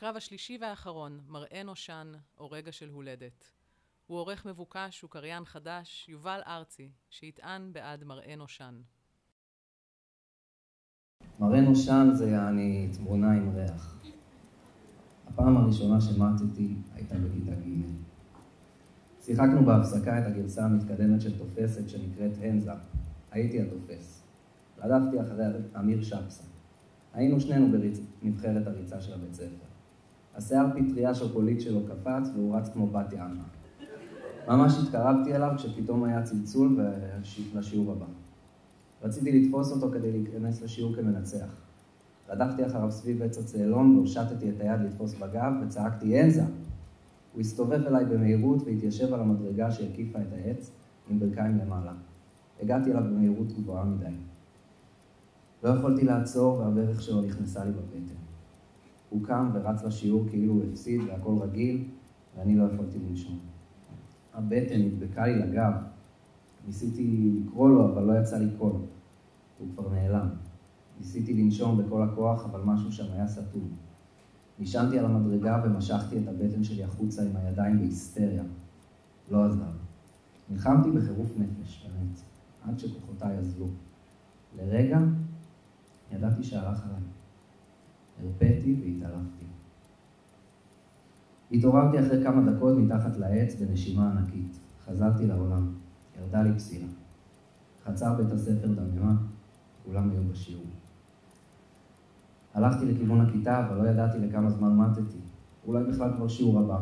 לקרב 0.02 0.16
השלישי 0.16 0.58
והאחרון, 0.62 1.20
מראה 1.28 1.64
נושן, 1.64 2.12
או 2.38 2.52
רגע 2.52 2.72
של 2.72 2.90
הולדת. 2.90 3.52
הוא 4.08 4.18
עורך 4.18 4.46
מבוקש 4.46 5.04
וקריין 5.04 5.46
חדש, 5.46 6.10
יובל 6.10 6.40
ארצי, 6.48 6.90
שיטען 7.10 7.74
בעד 7.74 8.04
מראה 8.04 8.36
נושן. 8.36 8.82
מראה 11.40 11.62
נושן 11.62 12.10
זה 12.14 12.30
יעני 12.30 12.90
תמונה 12.94 13.32
עם 13.32 13.56
ריח. 13.56 14.02
הפעם 15.28 15.58
הראשונה 15.58 16.02
שמטתי 16.02 16.76
הייתה 16.94 17.16
בכיתה 17.16 17.52
ג'. 17.52 17.82
שיחקנו 19.22 19.66
בהפסקה 19.66 20.20
את 20.20 20.24
הגרסה 20.28 20.66
המתקדמת 20.66 21.22
של 21.22 21.38
תופסת 21.38 21.90
שנקראת 21.90 22.32
הנזה. 22.42 22.72
הייתי 23.32 23.62
התופס. 23.62 24.24
רדפתי 24.78 25.22
אחרי 25.22 25.46
אמיר 25.80 26.04
שפסה. 26.04 26.44
היינו 27.14 27.40
שנינו 27.40 27.68
בנבחרת 28.22 28.68
הריצה 28.68 29.02
של 29.02 29.14
הבית 29.14 29.34
ספר. 29.34 29.71
השיער 30.36 30.66
פטריה 30.76 31.16
שוקולית 31.16 31.62
שלו 31.62 31.80
קפץ 31.88 32.30
והוא 32.36 32.56
רץ 32.56 32.70
כמו 32.70 32.88
בת 32.88 33.14
יענה. 33.14 33.44
ממש 34.48 34.74
התקרבתי 34.84 35.36
אליו 35.36 35.52
כשפתאום 35.58 36.04
היה 36.04 36.24
צלצול 36.24 36.80
לשיעור 37.56 37.92
הבא. 37.92 38.06
רציתי 39.04 39.32
לתפוס 39.32 39.72
אותו 39.72 39.92
כדי 39.92 40.12
להיכנס 40.12 40.62
לשיעור 40.62 40.96
כמנצח. 40.96 41.48
רדפתי 42.30 42.66
אחריו 42.66 42.92
סביב 42.92 43.22
עץ 43.22 43.38
הצאלון 43.38 43.96
והושטתי 43.96 44.50
את 44.50 44.60
היד 44.60 44.82
לתפוס 44.82 45.14
בגב 45.14 45.54
וצעקתי 45.62 46.20
הנזה! 46.20 46.44
הוא 47.34 47.42
הסתובב 47.42 47.86
אליי 47.88 48.06
במהירות 48.06 48.62
והתיישב 48.66 49.14
על 49.14 49.20
המדרגה 49.20 49.72
שהקיפה 49.72 50.20
את 50.20 50.34
העץ 50.34 50.72
עם 51.10 51.20
ברכיים 51.20 51.58
למעלה. 51.58 51.94
הגעתי 52.62 52.92
אליו 52.92 53.04
במהירות 53.04 53.52
גבוהה 53.52 53.86
מדי. 53.86 54.06
לא 55.64 55.70
יכולתי 55.70 56.06
לעצור 56.06 56.60
והברך 56.60 57.02
שלו 57.02 57.22
נכנסה 57.22 57.66
לי 57.66 57.72
בבטן. 57.72 58.31
הוא 59.12 59.24
קם 59.24 59.50
ורץ 59.54 59.84
לשיעור 59.84 60.26
כאילו 60.30 60.54
הוא 60.54 60.64
הפסיד 60.72 61.02
והכל 61.08 61.38
רגיל, 61.42 61.84
ואני 62.38 62.56
לא 62.56 62.64
יכולתי 62.64 62.98
לנשום. 63.10 63.40
הבטן 64.34 64.82
נדבקה 64.82 65.28
לי 65.28 65.40
לגב. 65.40 65.74
ניסיתי 66.68 67.32
לקרוא 67.40 67.70
לו, 67.70 67.94
אבל 67.94 68.04
לא 68.04 68.20
יצא 68.20 68.38
לי 68.38 68.50
קול. 68.58 68.72
הוא 69.60 69.68
כבר 69.76 69.94
נעלם. 69.94 70.30
ניסיתי 71.00 71.34
לנשום 71.34 71.78
בכל 71.78 72.04
הכוח, 72.04 72.46
אבל 72.46 72.62
משהו 72.66 72.92
שם 72.92 73.12
היה 73.12 73.28
סתום. 73.28 73.70
נשענתי 74.60 75.00
על 75.00 75.06
המדרגה 75.06 75.64
ומשכתי 75.66 76.18
את 76.18 76.28
הבטן 76.28 76.64
שלי 76.64 76.84
החוצה 76.84 77.22
עם 77.22 77.36
הידיים 77.36 77.80
בהיסטריה. 77.80 78.44
לא 79.32 79.46
עזר. 79.46 79.72
נלחמתי 80.50 80.92
בחירוף 80.92 81.30
נפש, 81.38 81.86
באמת, 81.86 82.20
עד 82.64 82.80
שכוחותיי 82.80 83.38
עזבו. 83.38 83.66
לרגע 84.58 85.00
ידעתי 86.12 86.44
שהלך 86.44 86.84
עליי. 86.86 87.02
הרפאתי 88.20 88.76
והתעלפתי. 88.82 89.46
התעוררתי 91.52 92.00
אחרי 92.00 92.24
כמה 92.24 92.52
דקות 92.52 92.78
מתחת 92.78 93.18
לעץ 93.18 93.56
בנשימה 93.56 94.12
ענקית. 94.12 94.60
חזרתי 94.86 95.28
לעולם. 95.28 95.68
ירדה 96.20 96.44
לי 96.44 96.54
פסילה. 96.56 96.88
חצר 97.86 98.14
בית 98.14 98.32
הספר 98.32 98.68
דממה, 98.68 99.14
כולם 99.86 100.10
היו 100.12 100.24
בשיעור. 100.32 100.64
הלכתי 102.54 102.86
לכיוון 102.86 103.22
הכיתה, 103.22 103.68
אבל 103.68 103.84
לא 103.84 103.90
ידעתי 103.90 104.20
לכמה 104.20 104.50
זמן 104.50 104.78
מתתי. 104.78 105.18
אולי 105.68 105.84
בכלל 105.84 106.14
כבר 106.16 106.28
שיעור 106.28 106.60
הבא. 106.60 106.80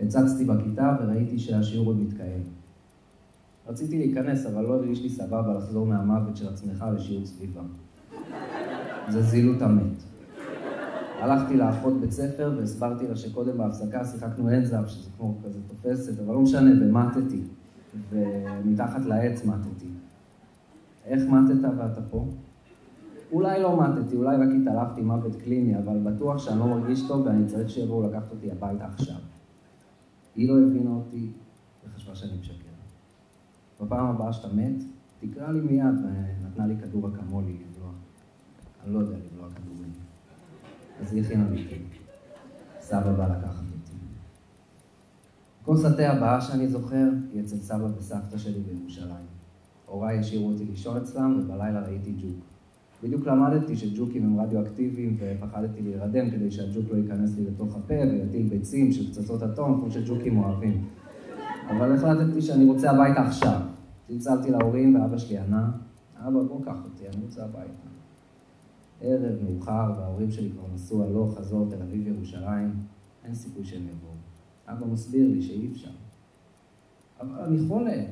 הצצתי 0.00 0.44
בכיתה 0.44 0.96
וראיתי 1.00 1.38
שהשיעור 1.38 1.86
עוד 1.86 2.00
מתקיים. 2.00 2.42
רציתי 3.66 3.98
להיכנס, 3.98 4.46
אבל 4.46 4.62
לא 4.62 4.74
הרגיש 4.74 5.02
לי 5.02 5.08
סבבה 5.08 5.54
לחזור 5.54 5.86
מהמוות 5.86 6.36
של 6.36 6.48
עצמך 6.48 6.84
לשיעור 6.94 7.26
סביבה. 7.26 7.62
זה 9.08 9.22
זילות 9.22 9.62
המת. 9.62 10.13
הלכתי 11.24 11.56
לאחות 11.56 12.00
בית 12.00 12.12
ספר 12.12 12.54
והסברתי 12.58 13.08
לה 13.08 13.16
שקודם 13.16 13.58
בהפסקה 13.58 14.04
שיחקנו 14.04 14.48
אנזאפ, 14.48 14.88
שזה 14.88 15.10
כמו 15.18 15.34
כזה 15.44 15.58
תופסת, 15.68 16.20
אבל 16.20 16.34
לא 16.34 16.40
משנה, 16.40 16.70
ומטתי. 16.80 17.40
ומתחת 18.10 19.04
לעץ 19.04 19.44
מתתי. 19.44 19.88
איך 21.04 21.22
מתת 21.22 21.68
ואתה 21.78 22.00
פה? 22.10 22.26
אולי 23.32 23.62
לא 23.62 23.82
מתתי, 23.82 24.16
אולי 24.16 24.36
רק 24.36 24.48
התעלפתי 24.62 25.02
מוות 25.02 25.36
קליני, 25.36 25.78
אבל 25.78 25.98
בטוח 25.98 26.38
שאני 26.38 26.58
לא 26.58 26.66
מרגיש 26.66 27.02
טוב 27.08 27.26
ואני 27.26 27.46
צריך 27.46 27.70
שיבואו 27.70 28.08
לקחת 28.08 28.30
אותי 28.30 28.50
הביתה 28.50 28.86
עכשיו. 28.86 29.16
היא 30.34 30.48
לא 30.48 30.54
הבינה 30.66 30.90
אותי 30.90 31.28
וחשבה 31.84 32.14
שאני 32.14 32.38
משקר. 32.40 32.54
בפעם 33.80 34.06
הבאה 34.06 34.32
שאתה 34.32 34.54
מת, 34.54 34.82
תקרא 35.20 35.52
לי 35.52 35.60
מיד, 35.60 35.84
ונתנה 35.84 36.66
לי 36.66 36.74
כדור 36.76 37.08
אקמולי 37.08 37.52
לבלוע. 37.52 37.90
אני 38.84 38.94
לא 38.94 38.98
יודע 38.98 39.16
לבלוע 39.16 39.48
כדורים. 39.50 39.83
אז 41.00 41.12
לי 41.12 41.22
כאילו. 41.24 41.84
סבא 42.80 43.12
בא 43.12 43.24
לקחת 43.24 43.64
אותי. 43.64 43.92
כוס 45.64 45.84
התה 45.84 46.12
הבאה 46.12 46.40
שאני 46.40 46.68
זוכר 46.68 47.08
היא 47.32 47.40
אצל 47.40 47.56
סבא 47.56 47.88
וסבתא 47.98 48.38
שלי 48.38 48.60
בירושלים. 48.60 49.26
הוריי 49.86 50.18
השאירו 50.18 50.48
אותי 50.48 50.64
לישון 50.64 50.96
אצלם, 50.96 51.40
ובלילה 51.40 51.80
ראיתי 51.80 52.12
ג'וק. 52.12 52.44
בדיוק 53.02 53.26
למדתי 53.26 53.76
שג'וקים 53.76 54.24
הם 54.24 54.40
רדיואקטיביים, 54.40 55.16
ופחדתי 55.18 55.82
להירדם 55.82 56.30
כדי 56.30 56.50
שהג'וק 56.50 56.84
לא 56.90 56.96
ייכנס 56.96 57.36
לי 57.36 57.44
לתוך 57.44 57.76
הפה 57.76 57.94
ויטיל 57.94 58.48
ביצים 58.48 58.92
של 58.92 59.10
פצצות 59.10 59.42
אטום, 59.42 59.80
כמו 59.80 59.90
שג'וקים 59.90 60.38
אוהבים. 60.38 60.84
אבל 61.70 61.92
החלטתי 61.92 62.42
שאני 62.42 62.64
רוצה 62.64 62.90
הביתה 62.90 63.22
עכשיו. 63.22 63.60
צלצלתי 64.08 64.50
להורים, 64.50 64.94
ואבא 64.94 65.18
שלי 65.18 65.38
ענה, 65.38 65.70
אבא, 66.18 66.42
בוא 66.42 66.64
קח 66.64 66.76
אותי, 66.84 67.08
אני 67.08 67.24
רוצה 67.24 67.44
הביתה. 67.44 67.93
ערב 69.04 69.42
מאוחר, 69.42 69.92
וההורים 69.96 70.30
שלי 70.30 70.50
כבר 70.50 70.62
נסעו 70.74 71.04
הלוך 71.04 71.38
חזור 71.38 71.66
תל 71.70 71.82
אביב 71.82 72.06
ירושלים, 72.06 72.72
אין 73.24 73.34
סיכוי 73.34 73.64
שהם 73.64 73.82
יבואו. 73.82 74.12
אבא 74.68 74.86
מסביר 74.92 75.28
לי 75.28 75.42
שאי 75.42 75.68
אפשר. 75.72 75.90
אבל 77.20 77.44
אני 77.44 77.58
חולה, 77.68 78.04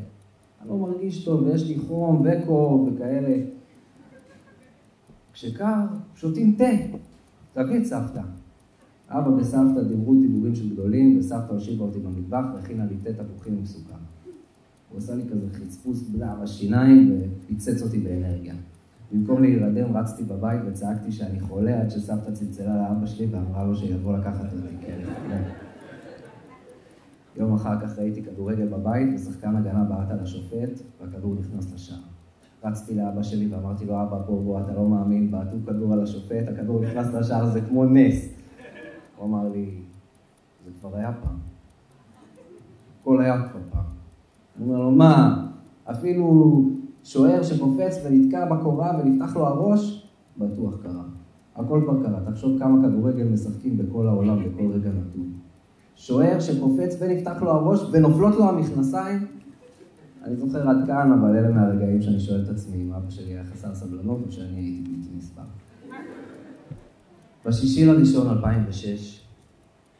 אני 0.60 0.68
לא 0.68 0.76
מרגיש 0.76 1.24
טוב, 1.24 1.42
ויש 1.42 1.68
לי 1.68 1.78
חום 1.78 2.26
וקור 2.26 2.88
וכאלה. 2.88 3.36
כשקר, 5.32 5.86
שותים 6.14 6.54
תה. 6.58 6.98
תביא 7.52 7.78
את 7.78 7.84
סבתא. 7.84 8.22
אבא 9.08 9.28
וסבתא 9.28 9.82
דיברו 9.88 10.14
דיבורים 10.14 10.54
של 10.54 10.72
גדולים, 10.72 11.18
וסבתא 11.18 11.52
הושיבה 11.52 11.84
אותי 11.84 11.98
במטבח 11.98 12.44
והכינה 12.54 12.84
לי 12.84 12.96
תה 13.02 13.24
תפוחים 13.24 13.56
עם 13.56 13.66
סוכר. 13.66 13.94
הוא 14.90 14.98
עשה 14.98 15.14
לי 15.14 15.22
כזה 15.30 15.46
חצפוס 15.52 16.02
בלע 16.02 16.34
בשיניים 16.34 17.18
ופיצץ 17.20 17.82
אותי 17.82 17.98
באנרגיה. 17.98 18.54
במקום 19.12 19.42
להירדם 19.42 19.96
רצתי 19.96 20.24
בבית 20.24 20.60
וצעקתי 20.66 21.12
שאני 21.12 21.40
חולה 21.40 21.80
עד 21.80 21.90
שסבתא 21.90 22.30
צלצלה 22.30 22.76
לאבא 22.76 23.06
שלי 23.06 23.26
ואמרה 23.26 23.64
לו 23.64 23.76
שיבוא 23.76 24.18
לקחת 24.18 24.52
אותי 24.52 24.76
כן. 24.86 24.98
יום 27.36 27.54
אחר 27.54 27.80
כך 27.80 27.98
ראיתי 27.98 28.22
כדורגל 28.22 28.68
בבית 28.68 29.08
ושחקן 29.14 29.56
הגנה 29.56 29.84
בעט 29.84 30.10
על 30.10 30.20
השופט 30.20 30.82
והכדור 31.00 31.34
נכנס 31.40 31.74
לשער. 31.74 31.98
רצתי 32.64 32.94
לאבא 32.94 33.22
שלי 33.22 33.46
ואמרתי 33.46 33.84
לו, 33.84 34.02
אבא, 34.02 34.18
בוא, 34.18 34.42
בוא, 34.42 34.60
אתה 34.60 34.72
לא 34.72 34.88
מאמין, 34.88 35.30
בעטו 35.30 35.56
כדור 35.66 35.92
על 35.92 36.02
השופט, 36.02 36.48
הכדור 36.48 36.82
נכנס 36.82 37.14
לשער, 37.14 37.46
זה 37.46 37.60
כמו 37.60 37.84
נס. 37.84 38.28
הוא 39.16 39.26
אמר 39.26 39.48
לי, 39.48 39.80
זה 40.64 40.70
כבר 40.80 40.96
היה 40.96 41.12
פעם. 41.12 41.36
הכל 43.00 43.20
היה 43.20 43.48
כבר 43.48 43.60
פעם. 43.70 43.84
הוא 44.58 44.68
אומר 44.68 44.84
לו, 44.84 44.90
מה, 44.90 45.46
אפילו 45.84 46.54
שוער 47.04 47.42
שקופץ 47.42 47.98
ונתקע 48.04 48.44
בקורה 48.54 49.00
ונפתח 49.00 49.36
לו 49.36 49.46
הראש, 49.46 50.08
בטוח 50.38 50.74
קרה. 50.82 51.04
הכל 51.56 51.80
כבר 51.84 52.02
קרה. 52.02 52.30
תחשוב 52.30 52.58
כמה 52.58 52.88
כדורגל 52.88 53.24
משחקים 53.24 53.78
בכל 53.78 54.06
העולם 54.06 54.38
בכל 54.44 54.72
רגע 54.72 54.90
נתון. 54.90 55.32
שוער 55.96 56.40
שקופץ 56.40 56.96
ונפתח 57.00 57.42
לו 57.42 57.50
הראש 57.50 57.80
ונופלות 57.92 58.34
לו 58.34 58.48
המכנסיים, 58.48 59.26
אני 60.24 60.36
זוכר 60.36 60.68
עד 60.68 60.76
כאן, 60.86 61.12
אבל 61.12 61.36
אלה 61.36 61.48
מהרגעים 61.48 62.02
שאני 62.02 62.20
שואל 62.20 62.42
את 62.44 62.48
עצמי 62.48 62.82
אם 62.82 62.92
אבא 62.92 63.10
שלי 63.10 63.32
היה 63.32 63.44
חסר 63.44 63.74
סבלנות 63.74 64.20
או 64.26 64.32
שאני 64.32 64.60
הייתי 64.60 64.90
בלתי 64.90 65.16
נסבל. 65.16 65.42
בשישי 67.46 67.86
לראשון 67.86 68.28
2006, 68.28 69.24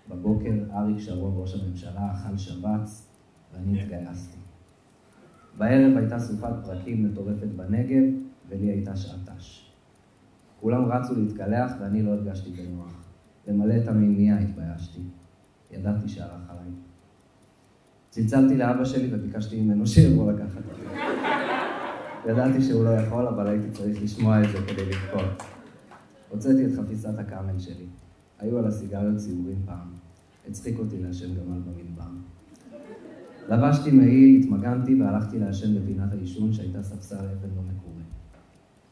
בבוקר 0.09 0.53
אריק 0.74 0.98
שרון, 0.98 1.32
ראש 1.36 1.55
הממשלה, 1.55 2.12
אכל 2.12 2.36
שבץ 2.36 3.09
ואני 3.55 3.82
התגייסתי. 3.82 4.36
בערב 5.59 5.96
הייתה 5.96 6.18
סופת 6.18 6.53
פרקים 6.64 7.05
מטורפת 7.05 7.48
בנגב, 7.57 8.03
ולי 8.48 8.66
הייתה 8.66 8.96
שעת 8.96 9.28
ת"ש. 9.28 9.70
כולם 10.61 10.84
רצו 10.84 11.14
להתקלח 11.14 11.72
ואני 11.80 12.03
לא 12.03 12.11
הרגשתי 12.11 12.50
בנוח. 12.50 13.03
למלא 13.48 13.74
את 13.82 13.88
המימייה 13.88 14.38
התביישתי. 14.38 15.00
ידעתי 15.70 16.09
שהלך 16.09 16.50
עליי. 16.50 16.72
צלצלתי 18.11 18.57
לאבא 18.57 18.84
שלי 18.84 19.14
וביקשתי 19.14 19.61
ממנו 19.61 19.86
שיבוא 19.86 20.32
לקחת 20.32 20.62
אותי. 20.70 20.96
ידעתי 22.28 22.62
שהוא 22.62 22.84
לא 22.84 22.90
יכול, 22.90 23.26
אבל 23.26 23.46
הייתי 23.46 23.70
צריך 23.70 24.03
לשמוע 24.03 24.44
את 24.44 24.48
זה 24.48 24.59
כדי 24.66 24.84
לבכות. 24.84 25.42
הוצאתי 26.28 26.66
את 26.66 26.70
חפיסת 26.78 27.18
הקאמל 27.18 27.59
שלי. 27.59 27.86
היו 28.38 28.59
על 28.59 28.66
הסיגריות 28.66 29.16
ציורים 29.16 29.62
פעם. 29.66 29.88
הצחיק 30.48 30.78
אותי 30.78 31.03
לעשן 31.03 31.34
גמל 31.34 31.59
במדבר. 31.59 32.11
לבשתי 33.49 33.90
מעיל, 33.90 34.40
התמגנתי 34.40 35.03
והלכתי 35.03 35.38
לעשן 35.38 35.80
בפינת 35.80 36.12
העישון 36.12 36.53
שהייתה 36.53 36.82
ספסל 36.82 37.16
אבן 37.16 37.49
לא 37.57 37.62
מקורה. 37.62 38.03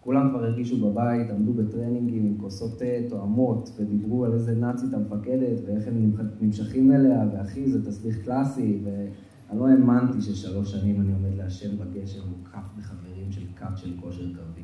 כולם 0.00 0.30
כבר 0.30 0.44
הרגישו 0.44 0.90
בבית, 0.90 1.30
עמדו 1.30 1.52
בטרנינגים 1.52 2.26
עם 2.26 2.38
כוסות 2.38 2.78
תה 2.78 2.84
תואמות, 3.08 3.70
ודיברו 3.76 4.24
על 4.24 4.32
איזה 4.32 4.54
נאצית 4.54 4.94
המפקדת, 4.94 5.58
ואיך 5.66 5.86
הם 5.86 6.12
נמשכים 6.40 6.92
אליה, 6.92 7.24
ואחי 7.32 7.70
זה 7.70 7.86
תסביך 7.86 8.24
קלאסי, 8.24 8.78
ואני 8.84 9.58
לא 9.58 9.68
האמנתי 9.68 10.20
ששלוש 10.20 10.72
שנים 10.72 11.00
אני 11.00 11.12
עומד 11.12 11.36
לעשן 11.36 11.76
בגשר 11.76 12.20
מוקף 12.26 12.70
בחברים 12.78 13.32
של 13.32 13.42
כת 13.56 13.78
של 13.78 13.92
כושר 14.00 14.24
קרבי. 14.34 14.62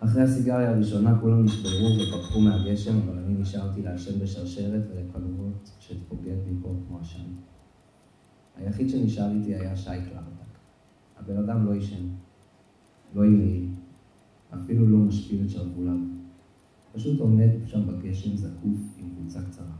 אחרי 0.00 0.22
הסיגריה 0.22 0.70
הראשונה 0.70 1.18
כולם 1.20 1.44
נשברו 1.44 1.88
ופרחו 1.96 2.40
מהגשם, 2.40 2.96
אבל 2.98 3.18
אני 3.18 3.34
נשארתי 3.40 3.82
לעשן 3.82 4.18
בשרשרת 4.20 4.82
ולקלוות 4.90 5.70
שתפוגג 5.80 6.36
מפה 6.50 6.74
כמו 6.88 6.98
עשן. 7.00 7.24
היחיד 8.58 8.90
שנשאר 8.90 9.30
איתי 9.30 9.54
היה 9.54 9.76
שי 9.76 9.90
קלרטק. 9.90 10.58
הבן 11.18 11.36
אדם 11.36 11.66
לא 11.66 11.72
עישן, 11.72 12.06
לא 13.14 13.24
עילאי, 13.24 13.66
אפילו 14.54 14.88
לא 14.88 14.98
משפיל 14.98 15.44
את 15.44 15.50
שרווליו. 15.50 15.96
פשוט 16.92 17.20
עומד 17.20 17.48
שם 17.66 17.80
בגשם 17.86 18.36
זקוף 18.36 18.98
עם 18.98 19.10
קבוצה 19.16 19.42
קצרה. 19.42 19.76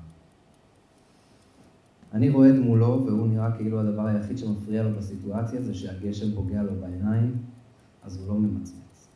אני 2.12 2.31
רועד 2.31 2.59
מולו, 2.59 3.05
והוא 3.07 3.26
נראה 3.26 3.57
כאילו 3.57 3.81
הדבר 3.81 4.07
היחיד 4.07 4.39
שמפריע 4.39 4.83
לו 4.83 4.97
בסיטואציה 4.97 5.62
זה 5.62 5.74
שהגשם 5.74 6.35
פוגע 6.35 6.62
לו 6.62 6.72
בעיניים, 6.81 7.37
אז 8.03 8.16
הוא 8.16 8.29
לא 8.29 8.35
ממצמץ. 8.35 9.09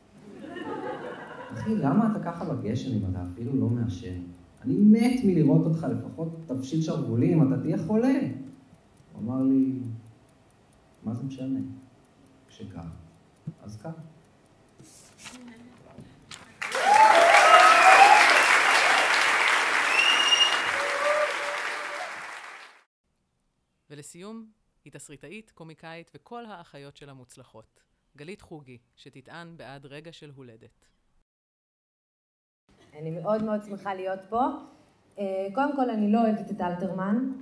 אחי, 1.53 1.77
למה 1.77 2.13
אתה 2.13 2.25
ככה 2.25 2.55
בגשם 2.55 2.93
אם 2.93 3.11
אתה 3.11 3.23
אפילו 3.23 3.57
לא 3.61 3.69
מעשן? 3.69 4.21
אני 4.65 4.77
מת 4.79 5.21
מלראות 5.25 5.67
אותך, 5.67 5.87
לפחות 5.91 6.37
תבשיל 6.47 6.83
שרוולים, 6.83 7.43
אתה 7.43 7.63
תהיה 7.63 7.79
חולה. 7.79 8.19
הוא 9.13 9.23
אמר 9.23 9.43
לי, 9.43 9.81
מה 11.03 11.15
זה 11.15 11.23
משנה? 11.23 11.61
כשקר, 12.49 12.81
אז 13.63 13.83
קר. 13.83 13.91
ולסיום, 23.91 24.47
היא 24.85 24.93
תסריטאית, 24.93 25.51
קומיקאית 25.51 26.11
וכל 26.15 26.45
האחיות 26.45 26.97
שלה 26.97 27.13
מוצלחות. 27.13 27.81
גלית 28.17 28.43
חוגי, 28.43 28.79
שתטען 28.97 29.57
בעד 29.57 29.87
רגע 29.87 30.13
של 30.13 30.31
הולדת. 30.31 30.87
אני 32.95 33.11
מאוד 33.11 33.43
מאוד 33.43 33.63
שמחה 33.63 33.95
להיות 33.95 34.21
פה. 34.29 34.41
אה, 35.19 35.47
קודם 35.55 35.77
כל, 35.77 35.91
אני 35.91 36.13
לא 36.13 36.19
אוהבת 36.21 36.51
את 36.51 36.61
אלתרמן, 36.61 37.33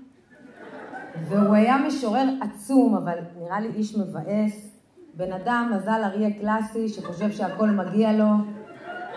והוא 1.28 1.54
היה 1.54 1.76
משורר 1.86 2.28
עצום, 2.40 2.94
אבל 2.94 3.18
נראה 3.38 3.61
לי 3.61 3.68
איש 3.74 3.96
מבאס. 3.96 4.76
בן 5.14 5.32
אדם, 5.32 5.72
מזל 5.76 6.00
אריה 6.04 6.30
קלאסי, 6.40 6.88
שחושב 6.88 7.30
שהכל 7.30 7.66
מגיע 7.66 8.12
לו. 8.12 8.26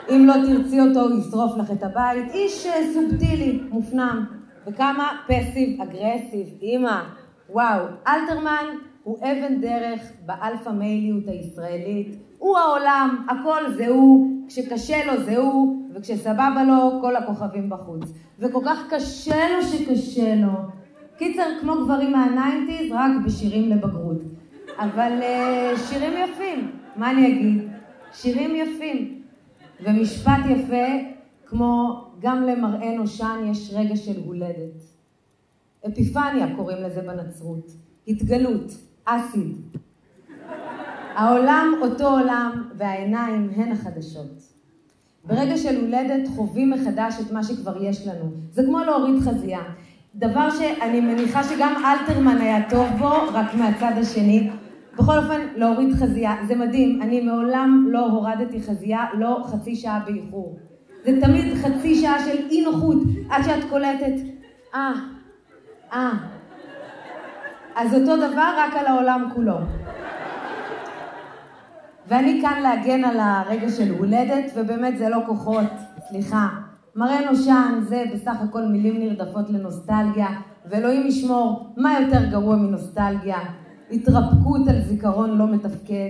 אם 0.09 0.25
לא 0.25 0.33
תרצי 0.33 0.81
אותו, 0.81 1.01
הוא 1.01 1.19
ישרוף 1.19 1.57
לך 1.57 1.71
את 1.71 1.83
הבית. 1.83 2.31
איש 2.31 2.65
אה, 2.65 2.93
סובטילי, 2.93 3.59
מופנם. 3.69 4.25
וכמה 4.67 5.11
passive 5.27 5.81
aggressive, 5.81 6.47
אימא. 6.61 7.01
וואו, 7.49 7.85
אלתרמן 8.07 8.65
הוא 9.03 9.17
אבן 9.17 9.61
דרך 9.61 10.01
ב 10.25 10.33
alpha 10.33 10.69
male 10.69 11.02
יות 11.02 11.27
הישראלית. 11.27 12.15
הוא 12.37 12.57
העולם, 12.57 13.25
הכל 13.29 13.71
זה 13.77 13.87
הוא, 13.87 14.31
כשקשה 14.47 15.05
לו 15.05 15.23
זה 15.23 15.37
הוא, 15.37 15.89
וכשסבבה 15.93 16.63
לו, 16.67 17.01
כל 17.01 17.15
הכוכבים 17.15 17.69
בחוץ. 17.69 18.13
וכל 18.39 18.61
כך 18.65 18.79
קשה 18.89 19.49
לו 19.49 19.63
שקשה 19.63 20.35
לו. 20.35 20.82
קיצר, 21.17 21.43
כמו 21.61 21.73
גברים 21.83 22.11
מהניינטיז, 22.11 22.91
רק 22.91 23.11
בשירים 23.25 23.69
לבגרות. 23.69 24.21
אבל 24.77 25.19
uh, 25.19 25.79
שירים 25.79 26.13
יפים, 26.23 26.71
מה 26.95 27.11
אני 27.11 27.27
אגיד? 27.27 27.69
שירים 28.13 28.55
יפים. 28.55 29.21
ומשפט 29.83 30.45
יפה, 30.49 30.85
כמו 31.45 32.03
גם 32.19 32.43
למראה 32.43 32.97
נושן 32.97 33.45
יש 33.51 33.73
רגע 33.73 33.95
של 33.95 34.21
הולדת. 34.25 34.83
אפיפניה 35.87 36.55
קוראים 36.55 36.83
לזה 36.83 37.01
בנצרות. 37.01 37.71
התגלות, 38.07 38.71
אסיד. 39.05 39.57
העולם 41.15 41.73
אותו 41.81 42.07
עולם 42.07 42.69
והעיניים 42.77 43.49
הן 43.55 43.71
החדשות. 43.71 44.53
ברגע 45.25 45.57
של 45.57 45.81
הולדת 45.81 46.27
חווים 46.27 46.69
מחדש 46.69 47.15
את 47.21 47.31
מה 47.31 47.43
שכבר 47.43 47.83
יש 47.83 48.07
לנו. 48.07 48.31
זה 48.51 48.63
כמו 48.65 48.79
להוריד 48.79 49.21
חזייה. 49.21 49.63
דבר 50.15 50.49
שאני 50.49 51.01
מניחה 51.01 51.43
שגם 51.43 51.83
אלתרמן 51.85 52.37
היה 52.37 52.69
טוב 52.69 52.87
בו, 52.99 53.13
רק 53.33 53.53
מהצד 53.53 53.91
השני. 53.97 54.49
בכל 54.97 55.17
אופן, 55.17 55.41
להוריד 55.55 55.95
חזייה. 55.95 56.35
זה 56.47 56.55
מדהים, 56.55 57.01
אני 57.01 57.21
מעולם 57.21 57.87
לא 57.89 58.05
הורדתי 58.05 58.61
חזייה, 58.61 59.05
לא 59.13 59.43
חצי 59.45 59.75
שעה 59.75 59.99
באיחור. 60.05 60.57
זה 61.05 61.21
תמיד 61.21 61.53
חצי 61.53 61.95
שעה 61.95 62.19
של 62.19 62.37
אי 62.49 62.63
נוחות, 62.63 62.97
עד 63.29 63.43
שאת 63.43 63.69
קולטת, 63.69 64.13
אה, 64.75 64.91
אה. 65.93 66.11
אז 67.75 67.93
אותו 67.93 68.17
דבר, 68.17 68.53
רק 68.57 68.73
על 68.75 68.85
העולם 68.85 69.29
כולו. 69.33 69.57
ואני 72.07 72.41
כאן 72.41 72.61
להגן 72.61 73.03
על 73.03 73.19
הרגע 73.19 73.69
של 73.69 73.91
הולדת, 73.97 74.51
ובאמת 74.55 74.97
זה 74.97 75.09
לא 75.09 75.19
כוחות, 75.25 75.69
סליחה. 76.09 76.47
מראה 76.95 77.31
נושן 77.31 77.79
זה 77.81 78.03
בסך 78.13 78.35
הכל 78.41 78.61
מילים 78.61 78.99
נרדפות 78.99 79.49
לנוסטלגיה, 79.49 80.27
ואלוהים 80.65 81.07
ישמור, 81.07 81.73
מה 81.77 81.99
יותר 81.99 82.25
גרוע 82.31 82.55
מנוסטלגיה? 82.55 83.39
התרפקות 83.91 84.67
על 84.67 84.81
זיכרון 84.81 85.37
לא 85.37 85.47
מתפקד. 85.47 86.09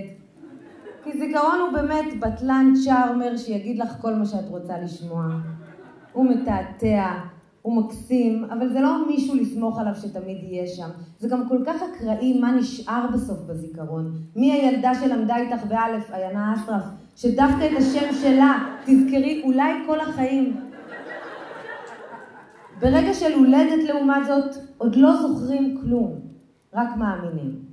כי 1.04 1.18
זיכרון 1.18 1.58
הוא 1.60 1.72
באמת 1.72 2.20
בטלן 2.20 2.72
צ'ארמר 2.84 3.36
שיגיד 3.36 3.78
לך 3.78 3.96
כל 4.00 4.14
מה 4.14 4.26
שאת 4.26 4.48
רוצה 4.48 4.78
לשמוע. 4.78 5.24
הוא 6.12 6.26
מתעתע, 6.30 7.10
הוא 7.62 7.76
מקסים, 7.76 8.44
אבל 8.44 8.68
זה 8.68 8.80
לא 8.80 9.06
מישהו 9.08 9.34
לסמוך 9.34 9.78
עליו 9.78 9.94
שתמיד 9.94 10.38
יהיה 10.42 10.66
שם. 10.66 10.88
זה 11.18 11.28
גם 11.28 11.48
כל 11.48 11.58
כך 11.66 11.82
אקראי 11.82 12.40
מה 12.40 12.52
נשאר 12.52 13.06
בסוף 13.14 13.38
בזיכרון. 13.38 14.12
מי 14.36 14.52
הילדה 14.52 14.94
שלמדה 14.94 15.36
איתך 15.36 15.64
באלף, 15.64 16.10
עיינה 16.10 16.54
אסרף, 16.54 16.82
שדווקא 17.16 17.66
את 17.66 17.78
השם 17.78 18.14
שלה 18.22 18.58
תזכרי 18.84 19.42
אולי 19.44 19.72
כל 19.86 20.00
החיים. 20.00 20.56
ברגע 22.80 23.14
של 23.14 23.32
הולדת 23.32 23.84
לעומת 23.84 24.26
זאת, 24.26 24.62
עוד 24.78 24.96
לא 24.96 25.16
זוכרים 25.16 25.80
כלום, 25.82 26.20
רק 26.72 26.96
מאמינים. 26.96 27.64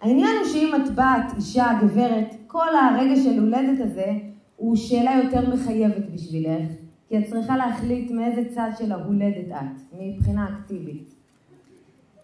העניין 0.00 0.36
הוא 0.36 0.46
שאם 0.52 0.74
את 0.74 0.94
בת, 0.94 1.36
אישה, 1.36 1.66
גברת, 1.82 2.34
כל 2.46 2.68
הרגע 2.76 3.16
של 3.16 3.38
הולדת 3.38 3.80
הזה 3.80 4.12
הוא 4.56 4.76
שאלה 4.76 5.20
יותר 5.24 5.54
מחייבת 5.54 6.08
בשבילך, 6.14 6.70
כי 7.08 7.18
את 7.18 7.24
צריכה 7.24 7.56
להחליט 7.56 8.10
מאיזה 8.10 8.42
צד 8.54 8.70
של 8.78 8.92
ההולדת 8.92 9.48
את, 9.48 9.80
מבחינה 9.92 10.48
אקטיבית. 10.48 11.14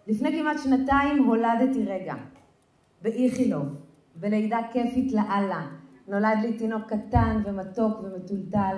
לפני 0.07 0.31
כמעט 0.31 0.57
שנתיים 0.63 1.23
הולדתי 1.23 1.85
רגע, 1.85 2.13
באיכילוב, 3.01 3.65
בלידה 4.19 4.59
כיפית 4.71 5.11
לאללה. 5.13 5.67
נולד 6.07 6.37
לי 6.41 6.53
תינוק 6.53 6.83
קטן 6.93 7.41
ומתוק 7.45 7.97
ומטולטל, 8.03 8.77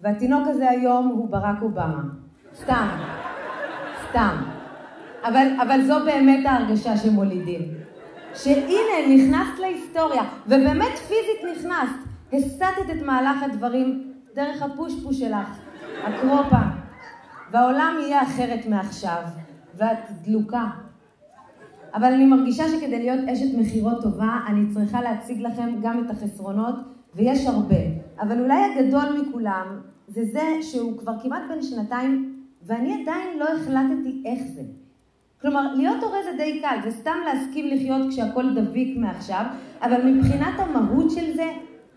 והתינוק 0.00 0.48
הזה 0.48 0.70
היום 0.70 1.08
הוא 1.08 1.28
ברק 1.30 1.62
אובמה. 1.62 2.02
סתם, 2.54 2.88
סתם. 4.08 4.36
אבל, 5.24 5.46
אבל 5.62 5.82
זו 5.82 5.94
באמת 6.04 6.46
ההרגשה 6.46 6.96
שמולידים. 6.96 7.62
שהנה, 8.34 9.14
נכנסת 9.14 9.58
להיסטוריה, 9.60 10.22
ובאמת 10.46 10.98
פיזית 10.98 11.52
נכנסת. 11.52 12.10
הסטת 12.32 12.90
את 12.90 13.02
מהלך 13.02 13.42
הדברים 13.42 14.12
דרך 14.34 14.62
הפושפוש 14.62 15.18
שלך, 15.18 15.58
הקרופה. 16.04 16.60
והעולם 17.50 17.96
יהיה 18.00 18.22
אחרת 18.22 18.66
מעכשיו, 18.66 19.22
ואת 19.74 20.10
דלוקה. 20.22 20.66
אבל 21.94 22.12
אני 22.12 22.26
מרגישה 22.26 22.68
שכדי 22.68 22.98
להיות 22.98 23.28
אשת 23.28 23.58
מכירות 23.58 24.02
טובה, 24.02 24.38
אני 24.48 24.74
צריכה 24.74 25.02
להציג 25.02 25.40
לכם 25.40 25.74
גם 25.82 26.04
את 26.04 26.10
החסרונות, 26.10 26.74
ויש 27.14 27.46
הרבה. 27.46 27.76
אבל 28.20 28.40
אולי 28.40 28.62
הגדול 28.64 29.20
מכולם, 29.20 29.80
זה 30.08 30.24
זה 30.24 30.58
שהוא 30.62 30.98
כבר 30.98 31.12
כמעט 31.22 31.42
בן 31.48 31.62
שנתיים, 31.62 32.44
ואני 32.66 33.02
עדיין 33.02 33.38
לא 33.38 33.44
החלטתי 33.48 34.22
איך 34.24 34.40
זה. 34.54 34.62
כלומר, 35.40 35.74
להיות 35.74 36.02
הורה 36.02 36.18
זה 36.24 36.36
די 36.36 36.60
קל, 36.60 36.76
זה 36.84 36.90
סתם 36.90 37.16
להסכים 37.24 37.66
לחיות 37.66 38.02
כשהכול 38.10 38.54
דביק 38.54 38.96
מעכשיו, 38.96 39.44
אבל 39.82 40.04
מבחינת 40.04 40.58
המהות 40.58 41.10
של 41.10 41.36
זה, 41.36 41.46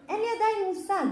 אין 0.10 0.20
לי 0.20 0.28
עדיין 0.36 0.68
מושג. 0.68 1.06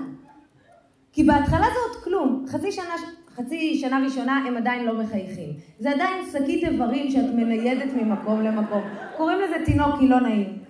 כי 1.13 1.23
בהתחלה 1.23 1.65
זה 1.65 1.79
עוד 1.89 2.03
כלום, 2.03 2.45
חצי 2.47 2.71
שנה, 2.71 2.95
חצי 3.35 3.75
שנה 3.75 3.99
ראשונה 4.05 4.43
הם 4.47 4.57
עדיין 4.57 4.85
לא 4.85 5.03
מחייכים. 5.03 5.49
זה 5.79 5.91
עדיין 5.91 6.25
שקית 6.31 6.63
איברים 6.63 7.11
שאת 7.11 7.33
מניידת 7.35 7.93
ממקום 7.93 8.41
למקום. 8.41 8.81
קוראים 9.17 9.39
לזה 9.39 9.55
תינוק 9.65 9.99
כי 9.99 10.07
לא 10.07 10.19
נעים. 10.19 10.61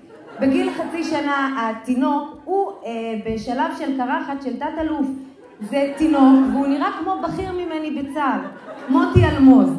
בגיל 0.41 0.69
חצי 0.73 1.03
שנה 1.03 1.69
התינוק 1.71 2.41
הוא 2.45 2.71
אה, 2.85 2.91
בשלב 3.25 3.71
של 3.77 3.97
קרחת 3.97 4.41
של 4.41 4.57
תת 4.57 4.65
אלוף. 4.81 5.07
זה 5.59 5.93
תינוק 5.97 6.39
והוא 6.53 6.67
נראה 6.67 6.89
כמו 7.03 7.15
בכיר 7.23 7.51
ממני 7.51 8.01
בצה"ל, 8.01 8.39
מוטי 8.89 9.25
אלמוז. 9.25 9.69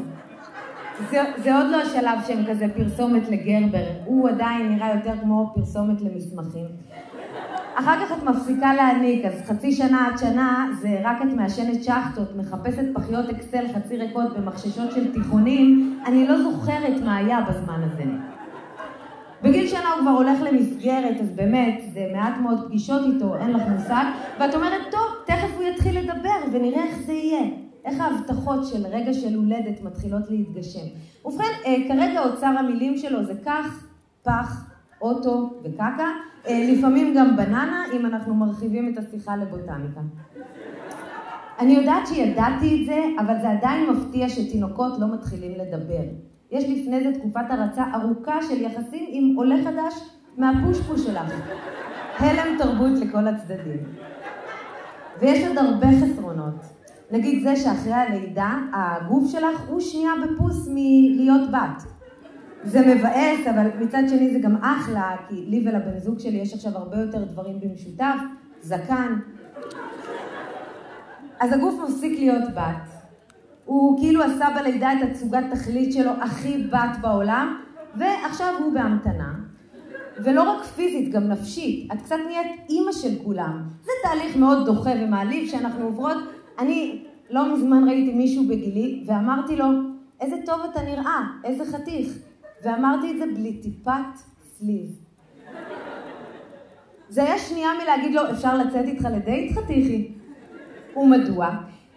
זה, 1.11 1.21
זה 1.37 1.57
עוד 1.57 1.67
לא 1.71 1.77
השלב 1.77 2.19
שהם 2.27 2.45
כזה 2.51 2.67
פרסומת 2.77 3.29
לגרבר, 3.29 3.85
הוא 4.05 4.29
עדיין 4.29 4.75
נראה 4.75 4.95
יותר 4.95 5.13
כמו 5.23 5.53
פרסומת 5.55 6.01
למסמכים. 6.01 6.67
אחר 7.75 8.07
כך 8.07 8.13
את 8.13 8.23
מפסיקה 8.23 8.75
להעניק, 8.75 9.25
אז 9.25 9.43
חצי 9.47 9.73
שנה 9.73 10.07
עד 10.07 10.19
שנה 10.19 10.69
זה 10.81 11.01
רק 11.05 11.23
את 11.23 11.37
מעשנת 11.37 11.85
שחטות, 11.85 12.37
מחפשת 12.37 12.95
פחיות 12.95 13.31
אקסל 13.31 13.65
חצי 13.75 13.97
ריקות 13.97 14.37
במחששות 14.37 14.93
של 14.93 15.13
תיכונים, 15.13 15.99
אני 16.07 16.29
לא 16.29 16.43
זוכרת 16.43 17.03
מה 17.05 17.17
היה 17.17 17.41
בזמן 17.41 17.81
הזה. 17.83 18.32
בגיל 19.43 19.67
שנה 19.67 19.93
הוא 19.93 20.01
כבר 20.01 20.11
הולך 20.11 20.39
למסגרת, 20.43 21.21
אז 21.21 21.31
באמת, 21.31 21.83
זה 21.93 22.11
מעט 22.13 22.39
מאוד 22.43 22.67
פגישות 22.67 23.03
איתו, 23.15 23.37
אין 23.37 23.53
לך 23.53 23.63
מושג, 23.69 24.05
ואת 24.41 24.55
אומרת, 24.55 24.81
טוב, 24.91 25.03
תכף 25.27 25.57
הוא 25.57 25.65
יתחיל 25.65 25.99
לדבר 25.99 26.53
ונראה 26.53 26.85
איך 26.85 26.99
זה 27.07 27.13
יהיה. 27.13 27.43
איך 27.85 28.01
ההבטחות 28.01 28.67
של 28.67 28.87
רגע 28.87 29.15
של 29.15 29.35
הולדת 29.35 29.83
מתחילות 29.83 30.31
להתגשם. 30.31 30.87
ובכן, 31.25 31.45
אה, 31.67 31.77
כרגע 31.89 32.25
אוצר 32.25 32.47
המילים 32.47 32.97
שלו 32.97 33.25
זה 33.25 33.35
כך, 33.45 33.87
פח, 34.23 34.65
אוטו 35.01 35.51
וקקה, 35.65 36.09
אה, 36.49 36.67
לפעמים 36.73 37.15
גם 37.15 37.37
בננה, 37.37 37.85
אם 37.93 38.07
אנחנו 38.07 38.35
מרחיבים 38.35 38.93
את 38.93 38.99
השיחה 38.99 39.37
לבוטניקה. 39.37 40.01
אני 41.59 41.73
יודעת 41.73 42.07
שידעתי 42.07 42.81
את 42.81 42.87
זה, 42.87 43.05
אבל 43.19 43.35
זה 43.43 43.51
עדיין 43.51 43.91
מפתיע 43.91 44.29
שתינוקות 44.29 44.93
לא 44.99 45.15
מתחילים 45.15 45.53
לדבר. 45.53 46.32
יש 46.53 46.65
לפני 46.65 47.03
זה 47.03 47.19
תקופת 47.19 47.51
הרצה 47.51 47.85
ארוכה 47.95 48.43
של 48.43 48.61
יחסים 48.61 49.07
עם 49.09 49.37
עולה 49.37 49.57
חדש 49.65 49.95
מהפושפוש 50.37 51.05
שלך. 51.05 51.35
הלם 52.19 52.59
תרבות 52.59 52.99
לכל 53.01 53.29
הצדדים. 53.29 53.79
ויש 55.21 55.49
עוד 55.49 55.59
הרבה 55.59 55.87
חסרונות. 56.01 56.55
נגיד 57.11 57.43
זה 57.43 57.57
שאחרי 57.57 57.93
הלידה, 57.93 58.59
הגוף 58.73 59.31
שלך 59.31 59.69
הוא 59.69 59.81
שנייה 59.81 60.13
בפוס 60.25 60.69
מלהיות 60.71 61.51
בת. 61.51 61.83
זה 62.65 62.95
מבאס, 62.95 63.47
אבל 63.47 63.67
מצד 63.81 64.03
שני 64.09 64.31
זה 64.31 64.39
גם 64.39 64.57
אחלה, 64.57 65.17
כי 65.29 65.35
לי 65.35 65.69
ולבן 65.69 65.99
זוג 65.99 66.19
שלי 66.19 66.37
יש 66.37 66.55
עכשיו 66.55 66.73
הרבה 66.77 66.97
יותר 66.97 67.25
דברים 67.25 67.61
במשותף, 67.61 68.17
זקן. 68.61 69.19
אז 71.41 71.53
הגוף 71.53 71.75
מפסיק 71.85 72.19
להיות 72.19 72.45
בת. 72.55 73.02
הוא 73.73 73.99
כאילו 73.99 74.23
עשה 74.23 74.49
בלידה 74.55 74.93
את 74.93 75.11
הצוגת 75.11 75.45
תכלית 75.51 75.93
שלו 75.93 76.11
הכי 76.11 76.63
בת 76.63 76.97
בעולם, 77.01 77.61
ועכשיו 77.95 78.55
הוא 78.59 78.73
בהמתנה. 78.73 79.35
ולא 80.25 80.43
רק 80.43 80.65
פיזית, 80.65 81.13
גם 81.13 81.29
נפשית. 81.29 81.93
את 81.93 82.03
קצת 82.03 82.17
נהיית 82.27 82.47
אימא 82.71 82.93
של 82.93 83.25
כולם. 83.25 83.63
זה 83.83 83.91
תהליך 84.03 84.37
מאוד 84.37 84.67
דוחה 84.67 84.91
ומעליב 85.01 85.49
שאנחנו 85.49 85.85
עוברות. 85.85 86.17
אני 86.59 87.05
לא 87.31 87.55
מזמן 87.55 87.89
ראיתי 87.89 88.15
מישהו 88.15 88.45
בגילי, 88.49 89.05
ואמרתי 89.07 89.57
לו, 89.57 89.67
איזה 90.21 90.37
טוב 90.47 90.61
אתה 90.71 90.83
נראה, 90.83 91.21
איזה 91.45 91.65
חתיך. 91.73 92.19
ואמרתי 92.65 93.11
את 93.13 93.19
זה 93.19 93.25
בלי 93.35 93.53
טיפת 93.63 94.19
סליב. 94.45 94.99
זה 97.09 97.23
היה 97.23 97.39
שנייה 97.39 97.71
מלהגיד 97.83 98.15
לו, 98.15 98.31
אפשר 98.31 98.59
לצאת 98.59 98.85
איתך 98.85 99.09
לדייט 99.13 99.59
חתיכי? 99.59 100.13
ומדוע? 100.97 101.51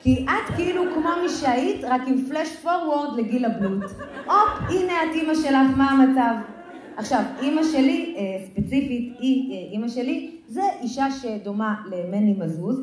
כי 0.05 0.25
את 0.25 0.55
כאילו 0.55 0.83
כמו 0.93 1.09
מי 1.23 1.29
שהיית, 1.29 1.83
רק 1.83 2.01
עם 2.07 2.25
פלאש 2.29 2.55
פורוורד 2.55 3.19
לגיל 3.19 3.45
הבלוט. 3.45 3.83
הופ, 4.25 4.69
הנה 4.69 4.93
את 4.93 5.15
אימא 5.15 5.35
שלך, 5.35 5.77
מה 5.77 5.91
המצב? 5.91 6.33
עכשיו, 6.97 7.23
אימא 7.41 7.63
שלי, 7.63 8.15
אה, 8.17 8.45
ספציפית, 8.45 9.15
היא, 9.19 9.53
אה, 9.53 9.71
אימא 9.71 9.87
שלי, 9.87 10.31
זה 10.47 10.61
אישה 10.81 11.11
שדומה 11.11 11.75
למני 11.85 12.35
מזוז, 12.37 12.81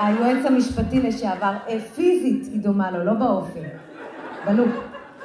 היועץ 0.00 0.46
המשפטי 0.46 1.00
לשעבר, 1.00 1.52
אה, 1.68 1.80
פיזית 1.80 2.52
היא 2.52 2.60
דומה 2.60 2.90
לו, 2.90 3.04
לא 3.04 3.12
באופן, 3.12 3.60
ב 4.46 4.50
look. 4.50 4.70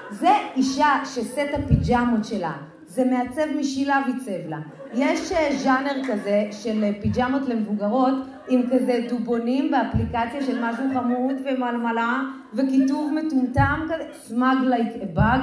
זה 0.10 0.32
אישה 0.56 0.90
שסט 1.06 1.50
הפיג'מות 1.54 2.26
שלה, 2.26 2.54
זה 2.94 3.06
מעצב 3.06 3.42
משלה 3.60 4.02
עיצב 4.06 4.50
לה. 4.50 4.58
יש 4.94 5.32
אה, 5.32 5.50
ז'אנר 5.58 6.04
כזה 6.08 6.48
של 6.52 6.84
אה, 6.84 6.92
פיג'מות 7.02 7.42
למבוגרות 7.48 8.14
עם 8.50 8.62
כזה 8.72 9.06
דובונים 9.10 9.72
באפליקציה 9.72 10.42
של 10.42 10.66
משהו 10.66 10.84
חמוד 10.94 11.36
ומלמלה 11.46 12.22
וכיתוב 12.54 13.14
מטומטם 13.14 13.80
כזה, 13.86 14.04
snug 14.14 14.58
like 14.64 14.88
a 15.04 15.11
bug. 15.11 15.42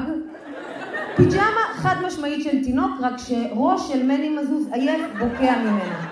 פיג'מה 1.17 1.61
חד 1.73 1.95
משמעית 2.07 2.45
של 2.45 2.65
תינוק, 2.65 2.91
רק 3.01 3.15
שראש 3.19 3.93
של 3.93 4.03
מני 4.03 4.29
מזוז 4.29 4.69
עייף 4.73 5.03
בוקע 5.19 5.59
ממנה. 5.59 6.09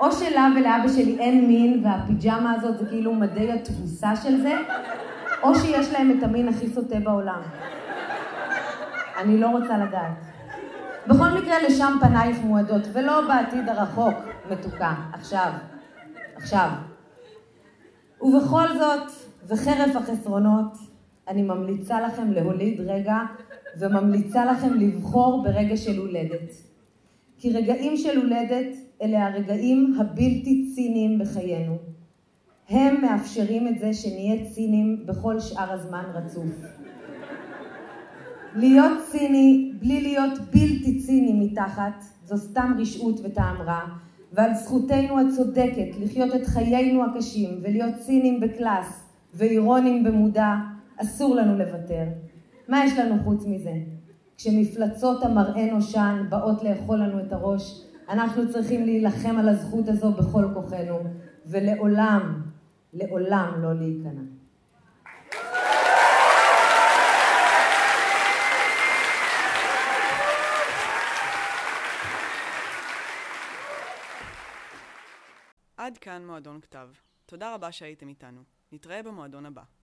או 0.00 0.12
שלה 0.12 0.48
ולאבא 0.56 0.88
שלי 0.88 1.18
אין 1.18 1.46
מין 1.46 1.84
והפיג'מה 1.84 2.52
הזאת 2.52 2.78
זה 2.78 2.86
כאילו 2.86 3.14
מדי 3.14 3.52
התבוסה 3.52 4.16
של 4.16 4.40
זה, 4.40 4.54
או 5.42 5.54
שיש 5.54 5.92
להם 5.92 6.18
את 6.18 6.22
המין 6.22 6.48
הכי 6.48 6.68
סוטה 6.68 7.00
בעולם. 7.00 7.40
אני 9.20 9.38
לא 9.38 9.50
רוצה 9.50 9.78
לדעת. 9.78 10.24
בכל 11.06 11.30
מקרה, 11.40 11.62
לשם 11.68 11.92
פנייך 12.00 12.38
מועדות, 12.44 12.82
ולא 12.92 13.28
בעתיד 13.28 13.68
הרחוק, 13.68 14.14
מתוקה, 14.50 14.94
עכשיו. 15.12 15.52
עכשיו. 16.36 16.70
ובכל 18.22 18.78
זאת, 18.78 19.12
וחרף 19.48 19.96
החסרונות, 19.96 20.72
אני 21.28 21.42
ממליצה 21.42 22.00
לכם 22.00 22.32
להוליד 22.32 22.80
רגע, 22.80 23.16
וממליצה 23.80 24.44
לכם 24.44 24.74
לבחור 24.74 25.42
ברגע 25.42 25.76
של 25.76 25.98
הולדת. 25.98 26.52
כי 27.38 27.52
רגעים 27.52 27.96
של 27.96 28.18
הולדת 28.18 28.76
אלה 29.02 29.26
הרגעים 29.26 29.94
הבלתי 30.00 30.72
ציניים 30.74 31.18
בחיינו. 31.18 31.78
הם 32.68 33.00
מאפשרים 33.02 33.68
את 33.68 33.78
זה 33.78 33.92
שנהיה 33.92 34.44
ציניים 34.50 35.06
בכל 35.06 35.40
שאר 35.40 35.72
הזמן 35.72 36.04
רצוף. 36.14 36.81
להיות 38.54 38.98
ציני 39.10 39.72
בלי 39.80 40.00
להיות 40.00 40.38
בלתי 40.38 40.98
ציני 40.98 41.46
מתחת, 41.46 42.04
זו 42.24 42.36
סתם 42.36 42.74
רשעות 42.78 43.20
וטעם 43.24 43.56
רע, 43.56 43.80
ועל 44.32 44.54
זכותנו 44.54 45.20
הצודקת 45.20 45.88
לחיות 46.00 46.34
את 46.34 46.46
חיינו 46.46 47.04
הקשים 47.04 47.58
ולהיות 47.62 47.94
ציניים 47.94 48.40
בקלאס 48.40 49.10
ואירונים 49.34 50.04
במודע, 50.04 50.54
אסור 50.96 51.34
לנו 51.34 51.58
לוותר. 51.58 52.04
מה 52.68 52.84
יש 52.84 52.98
לנו 52.98 53.22
חוץ 53.24 53.44
מזה? 53.46 53.72
כשמפלצות 54.36 55.22
המראה 55.22 55.72
נושן 55.72 56.24
באות 56.28 56.62
לאכול 56.62 56.98
לנו 56.98 57.20
את 57.20 57.32
הראש, 57.32 57.82
אנחנו 58.08 58.52
צריכים 58.52 58.84
להילחם 58.84 59.36
על 59.38 59.48
הזכות 59.48 59.88
הזו 59.88 60.12
בכל 60.12 60.44
כוחנו, 60.54 60.98
ולעולם, 61.46 62.42
לעולם 62.92 63.52
לא 63.62 63.74
להיכנע. 63.74 64.41
עד 75.92 75.98
כאן 75.98 76.26
מועדון 76.26 76.60
כתב. 76.60 76.90
תודה 77.26 77.54
רבה 77.54 77.72
שהייתם 77.72 78.08
איתנו. 78.08 78.44
נתראה 78.72 79.02
במועדון 79.02 79.46
הבא. 79.46 79.62